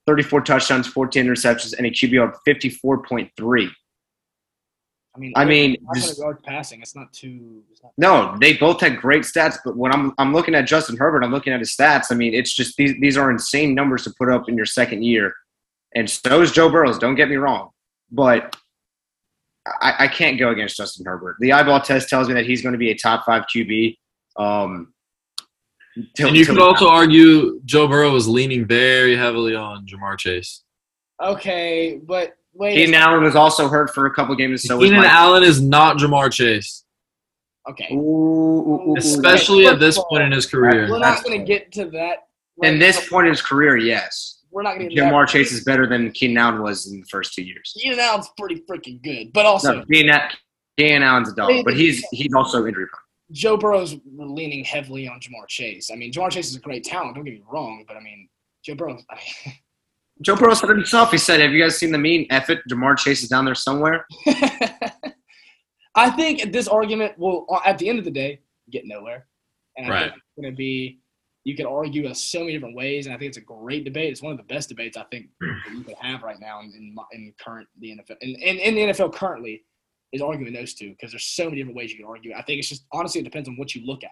34 0.06 0.40
touchdowns, 0.42 0.86
14 0.86 1.26
interceptions, 1.26 1.74
and 1.76 1.86
a 1.86 1.90
QBR 1.90 2.32
of 2.32 2.38
54.3. 2.46 3.70
I 5.14 5.20
mean, 5.20 5.32
I 5.36 5.44
mean, 5.44 5.76
just- 5.94 6.18
yards 6.18 6.40
passing. 6.42 6.82
It's 6.82 6.96
not 6.96 7.12
too. 7.12 7.62
It's 7.70 7.80
not, 7.82 7.92
No, 7.96 8.36
they 8.40 8.54
both 8.54 8.80
had 8.80 8.96
great 8.96 9.22
stats, 9.22 9.58
but 9.64 9.76
when 9.76 9.92
I'm 9.92 10.12
I'm 10.18 10.32
looking 10.32 10.56
at 10.56 10.62
Justin 10.66 10.96
Herbert, 10.96 11.22
I'm 11.22 11.30
looking 11.30 11.52
at 11.52 11.60
his 11.60 11.74
stats. 11.74 12.06
I 12.10 12.16
mean, 12.16 12.34
it's 12.34 12.52
just 12.52 12.76
these 12.76 12.94
these 13.00 13.16
are 13.16 13.30
insane 13.30 13.76
numbers 13.76 14.02
to 14.04 14.14
put 14.18 14.28
up 14.28 14.48
in 14.48 14.56
your 14.56 14.66
second 14.66 15.04
year, 15.04 15.32
and 15.94 16.10
so 16.10 16.42
is 16.42 16.50
Joe 16.50 16.68
Burrow's. 16.68 16.98
Don't 16.98 17.14
get 17.14 17.28
me 17.28 17.36
wrong, 17.36 17.70
but 18.10 18.56
I, 19.66 19.94
I 20.00 20.08
can't 20.08 20.38
go 20.38 20.50
against 20.50 20.76
Justin 20.76 21.06
Herbert. 21.06 21.36
The 21.38 21.52
eyeball 21.52 21.80
test 21.80 22.08
tells 22.08 22.26
me 22.26 22.34
that 22.34 22.46
he's 22.46 22.62
going 22.62 22.72
to 22.72 22.78
be 22.78 22.90
a 22.90 22.96
top 22.96 23.24
five 23.24 23.44
QB. 23.54 23.96
Um, 24.36 24.92
till- 26.16 26.28
And 26.28 26.36
you 26.36 26.44
could 26.46 26.56
the- 26.56 26.62
also 26.62 26.88
argue 26.88 27.60
Joe 27.64 27.86
Burrow 27.88 28.10
was 28.12 28.26
leaning 28.28 28.66
very 28.66 29.16
heavily 29.16 29.54
on 29.54 29.86
Ja'Marr 29.86 30.18
Chase. 30.18 30.62
okay, 31.22 32.00
but 32.02 32.34
wait. 32.52 32.72
a 32.72 32.84
Keenan. 32.86 33.00
Allen 33.00 33.22
was 33.22 33.36
also 33.36 33.68
hurt 33.68 33.94
for 33.94 34.06
a 34.06 34.14
couple 34.14 34.34
games. 34.34 34.62
So 34.64 34.76
was 34.76 34.86
Keenan 34.88 35.02
Mike. 35.02 35.10
Allen 35.10 35.42
is 35.42 35.60
not 35.60 35.98
Ja'Marr 35.98 36.32
Chase, 36.32 36.84
Okay. 37.68 37.88
Ooh, 37.94 37.96
ooh, 37.96 38.00
ooh, 38.00 38.90
ooh. 38.90 38.96
especially 38.98 39.66
at 39.66 39.80
this 39.80 39.98
point 40.10 40.22
in 40.24 40.32
his 40.32 40.44
career. 40.46 40.86
We're 40.90 40.98
not 40.98 41.24
going 41.24 41.38
to 41.40 41.46
get 41.46 41.72
to 41.72 41.86
that. 41.86 42.24
right 42.58 42.72
in 42.72 42.78
this 42.78 43.08
point 43.08 43.26
in 43.26 43.32
his 43.32 43.40
career, 43.40 43.76
yes, 43.78 44.42
we're 44.50 44.62
not 44.62 44.76
going 44.76 44.88
to 44.90 44.94
get 44.94 45.00
to 45.02 45.06
Jamar 45.10 45.26
that. 45.26 45.32
Chase 45.32 45.50
is 45.52 45.64
better 45.64 45.86
than 45.86 46.10
Keenan 46.12 46.36
Allen 46.38 46.62
was 46.62 46.86
in 46.92 47.00
the 47.00 47.06
first 47.06 47.32
two 47.34 47.42
years. 47.42 47.72
Keenan 47.80 48.00
Allen's 48.00 48.28
pretty 48.38 48.62
freaking 48.68 49.02
good, 49.02 49.32
but 49.32 49.46
also 49.46 49.76
No, 49.78 49.84
Keenan, 49.86 50.20
Keenan 50.78 51.02
Allen's 51.02 51.32
a 51.32 51.34
dog, 51.34 51.64
but 51.64 51.74
he's 51.74 52.04
he's 52.12 52.34
also 52.34 52.66
injury 52.66 52.86
prone. 52.86 53.00
Joe 53.32 53.56
Burrow's 53.56 53.96
leaning 54.16 54.64
heavily 54.64 55.08
on 55.08 55.18
Ja'Marr 55.20 55.48
Chase. 55.48 55.90
I 55.90 55.96
mean, 55.96 56.12
Ja'Marr 56.12 56.30
Chase 56.30 56.50
is 56.50 56.56
a 56.56 56.60
great 56.60 56.84
talent. 56.84 57.14
Don't 57.14 57.24
get 57.24 57.34
me 57.34 57.42
wrong, 57.50 57.84
but 57.88 57.96
I 57.96 58.00
mean, 58.00 58.28
Joe 58.64 58.74
Burrow. 58.74 58.98
Joe 60.22 60.36
Burrow 60.36 60.54
said 60.54 60.68
himself. 60.68 61.10
He 61.10 61.18
said, 61.18 61.40
"Have 61.40 61.52
you 61.52 61.62
guys 61.62 61.76
seen 61.76 61.90
the 61.90 61.98
mean? 61.98 62.26
Eff 62.30 62.50
it, 62.50 62.60
Ja'Marr 62.70 62.96
Chase 62.98 63.22
is 63.22 63.28
down 63.28 63.44
there 63.44 63.54
somewhere." 63.54 64.06
I 65.96 66.10
think 66.10 66.52
this 66.52 66.66
argument 66.68 67.16
will, 67.18 67.46
at 67.64 67.78
the 67.78 67.88
end 67.88 67.98
of 67.98 68.04
the 68.04 68.10
day, 68.10 68.40
get 68.70 68.84
nowhere. 68.86 69.26
And 69.76 69.86
I 69.86 69.90
Right. 69.90 70.02
think 70.10 70.16
it's 70.16 70.42
going 70.42 70.52
to 70.52 70.56
be, 70.56 70.98
you 71.44 71.54
can 71.54 71.66
argue 71.66 72.06
in 72.06 72.14
so 72.14 72.40
many 72.40 72.52
different 72.52 72.74
ways, 72.76 73.06
and 73.06 73.14
I 73.14 73.18
think 73.18 73.28
it's 73.28 73.38
a 73.38 73.42
great 73.42 73.84
debate. 73.84 74.10
It's 74.10 74.22
one 74.22 74.32
of 74.32 74.38
the 74.38 74.44
best 74.44 74.68
debates 74.68 74.96
I 74.96 75.04
think 75.04 75.26
that 75.40 75.72
you 75.72 75.84
can 75.84 75.94
have 76.00 76.22
right 76.22 76.38
now 76.40 76.60
in, 76.60 76.72
in, 76.76 76.96
in 77.12 77.32
current 77.38 77.68
the 77.80 77.90
NFL. 77.90 78.16
In, 78.22 78.30
in, 78.36 78.56
in 78.58 78.74
the 78.74 78.80
NFL 78.92 79.14
currently, 79.14 79.62
is 80.14 80.22
arguing 80.22 80.54
those 80.54 80.74
two 80.74 80.90
because 80.90 81.10
there's 81.12 81.26
so 81.26 81.44
many 81.44 81.56
different 81.56 81.76
ways 81.76 81.90
you 81.90 81.98
can 81.98 82.06
argue. 82.06 82.32
I 82.34 82.42
think 82.42 82.60
it's 82.60 82.68
just 82.68 82.86
honestly 82.92 83.20
it 83.20 83.24
depends 83.24 83.48
on 83.48 83.56
what 83.56 83.74
you 83.74 83.84
look 83.84 84.04
at. 84.04 84.10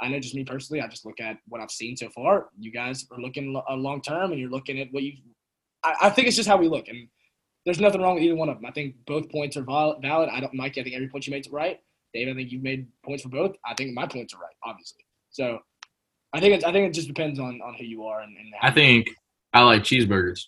I 0.00 0.08
know 0.08 0.18
just 0.18 0.34
me 0.34 0.44
personally, 0.44 0.80
I 0.80 0.88
just 0.88 1.06
look 1.06 1.20
at 1.20 1.36
what 1.48 1.60
I've 1.60 1.70
seen 1.70 1.96
so 1.96 2.08
far. 2.10 2.48
You 2.58 2.72
guys 2.72 3.06
are 3.12 3.20
looking 3.20 3.52
lo- 3.52 3.62
uh, 3.68 3.76
long 3.76 4.02
term, 4.02 4.32
and 4.32 4.40
you're 4.40 4.50
looking 4.50 4.80
at 4.80 4.88
what 4.90 5.02
you. 5.02 5.12
I, 5.84 5.94
I 6.02 6.10
think 6.10 6.26
it's 6.26 6.36
just 6.36 6.48
how 6.48 6.56
we 6.56 6.68
look, 6.68 6.88
and 6.88 7.06
there's 7.64 7.80
nothing 7.80 8.02
wrong 8.02 8.14
with 8.14 8.24
either 8.24 8.34
one 8.34 8.48
of 8.48 8.56
them. 8.56 8.66
I 8.66 8.72
think 8.72 8.96
both 9.06 9.30
points 9.30 9.56
are 9.56 9.62
val- 9.62 10.00
valid. 10.00 10.30
I 10.32 10.40
don't, 10.40 10.54
Mike. 10.54 10.78
I 10.78 10.82
think 10.82 10.94
every 10.94 11.08
point 11.08 11.26
you 11.26 11.30
made 11.30 11.46
is 11.46 11.52
right. 11.52 11.78
Dave, 12.12 12.28
I 12.28 12.34
think 12.34 12.50
you've 12.50 12.62
made 12.62 12.86
points 13.04 13.22
for 13.22 13.28
both. 13.28 13.54
I 13.64 13.74
think 13.74 13.94
my 13.94 14.06
points 14.06 14.34
are 14.34 14.38
right, 14.38 14.54
obviously. 14.64 15.04
So, 15.30 15.58
I 16.32 16.40
think 16.40 16.54
it's, 16.54 16.64
I 16.64 16.72
think 16.72 16.88
it 16.88 16.94
just 16.94 17.08
depends 17.08 17.38
on 17.38 17.60
on 17.62 17.74
who 17.78 17.84
you 17.84 18.04
are 18.04 18.20
and. 18.20 18.36
and 18.36 18.48
I 18.62 18.70
think 18.70 19.08
I 19.52 19.62
like 19.62 19.82
cheeseburgers. 19.82 20.46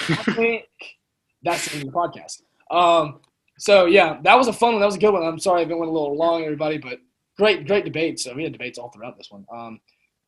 I 0.00 0.14
think 0.14 0.64
that's 1.42 1.68
the 1.68 1.78
end 1.78 1.88
of 1.88 1.92
the 1.92 1.98
podcast. 1.98 2.42
Um, 2.70 3.20
so 3.68 3.74
yeah, 3.86 4.08
that 4.24 4.36
was 4.40 4.48
a 4.48 4.52
fun 4.52 4.72
one. 4.72 4.80
That 4.80 4.90
was 4.92 4.96
a 4.96 5.04
good 5.04 5.14
one. 5.16 5.22
I'm 5.22 5.38
sorry 5.38 5.62
it 5.62 5.68
went 5.68 5.92
a 5.94 5.98
little 5.98 6.16
long, 6.16 6.42
everybody, 6.42 6.78
but 6.78 6.98
great, 7.38 7.58
great 7.70 7.84
debates. 7.84 8.24
So 8.24 8.34
we 8.34 8.42
had 8.42 8.52
debates 8.58 8.76
all 8.76 8.90
throughout 8.90 9.16
this 9.16 9.30
one. 9.30 9.44
Um, 9.56 9.80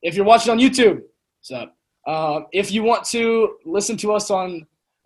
if 0.02 0.14
you're 0.14 0.30
watching 0.32 0.52
on 0.52 0.58
YouTube, 0.58 0.98
what's? 1.40 1.74
Um, 2.06 2.46
if 2.52 2.70
you 2.70 2.82
want 2.90 3.02
to 3.06 3.56
listen 3.64 3.96
to 4.04 4.12
us 4.12 4.30
on 4.30 4.48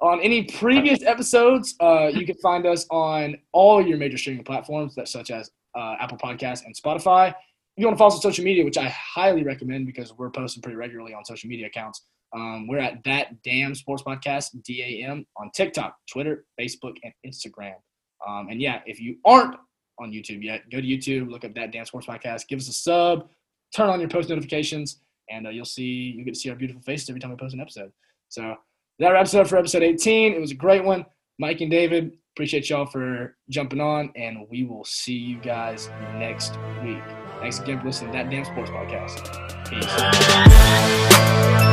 on 0.01 0.21
any 0.21 0.41
previous 0.45 1.01
episodes, 1.03 1.75
uh, 1.81 2.09
you 2.19 2.25
can 2.27 2.37
find 2.37 2.67
us 2.67 2.87
on 2.91 3.37
all 3.53 3.77
your 3.89 3.99
major 3.99 4.19
streaming 4.19 4.45
platforms, 4.45 4.95
that 4.95 5.09
such 5.09 5.31
as 5.31 5.51
uh, 5.79 5.95
Apple 5.99 6.19
Podcasts 6.19 6.65
and 6.67 6.75
Spotify. 6.83 7.31
If 7.31 7.83
you 7.83 7.87
want 7.87 7.97
to 7.97 7.99
follow 7.99 8.09
us 8.09 8.17
on 8.17 8.23
social 8.31 8.45
media, 8.45 8.65
which 8.65 8.77
I 8.77 8.89
highly 8.89 9.43
recommend 9.43 9.87
because 9.87 10.13
we're 10.19 10.31
posting 10.31 10.63
pretty 10.63 10.77
regularly 10.77 11.15
on 11.15 11.25
social 11.25 11.49
media 11.49 11.67
accounts. 11.67 12.03
Um, 12.35 12.67
we're 12.69 12.85
at 12.89 13.03
that 13.05 13.43
damn 13.43 13.75
sports 13.75 14.03
podcast, 14.03 14.47
D 14.65 14.83
A 14.83 15.09
M, 15.09 15.27
on 15.37 15.51
TikTok, 15.55 15.97
Twitter, 16.13 16.45
Facebook, 16.61 16.97
and 17.05 17.13
Instagram. 17.27 17.79
Um, 18.27 18.49
and 18.51 18.61
yeah, 18.61 18.81
if 18.87 19.01
you 19.01 19.17
aren't 19.25 19.55
on 19.99 20.13
YouTube 20.13 20.43
yet, 20.43 20.69
go 20.71 20.81
to 20.81 20.87
YouTube, 20.87 21.31
look 21.31 21.45
up 21.45 21.55
that 21.55 21.73
Dance 21.73 21.89
sports 21.89 22.07
podcast, 22.07 22.49
give 22.49 22.59
us 22.59 22.69
a 22.69 22.73
sub, 22.73 23.29
turn 23.75 23.89
on 23.89 24.01
your 24.01 24.09
post 24.09 24.29
notifications, 24.29 25.01
and 25.31 25.47
uh, 25.47 25.51
you'll 25.51 25.65
see 25.65 26.15
you 26.17 26.25
get 26.25 26.35
to 26.35 26.41
see 26.41 26.51
our 26.51 26.57
beautiful 26.57 26.83
faces 26.83 27.09
every 27.09 27.21
time 27.21 27.31
we 27.31 27.37
post 27.37 27.55
an 27.55 27.61
episode. 27.61 27.93
So 28.29 28.57
that 28.99 29.11
wraps 29.11 29.35
it 29.35 29.41
up 29.41 29.47
for 29.47 29.57
episode 29.57 29.83
18. 29.83 30.33
It 30.33 30.41
was 30.41 30.51
a 30.51 30.57
great 30.57 30.85
one. 30.85 31.07
Mike 31.39 31.61
and 31.61 31.71
David, 31.71 32.13
appreciate 32.35 32.69
y'all 32.69 32.87
for 32.87 33.37
jumping 33.49 33.81
on, 33.81 34.11
and 34.17 34.47
we 34.51 34.65
will 34.65 34.85
see 34.85 35.15
you 35.15 35.39
guys 35.39 35.89
next 36.15 36.57
week. 36.83 37.03
Thanks 37.41 37.61
again 37.61 37.81
for 37.81 37.87
listening 37.87 38.13
to 38.13 38.19
that 38.19 38.31
damn 38.31 38.45
sports 38.45 38.71
podcast. 38.71 39.69
Peace. 39.69 41.68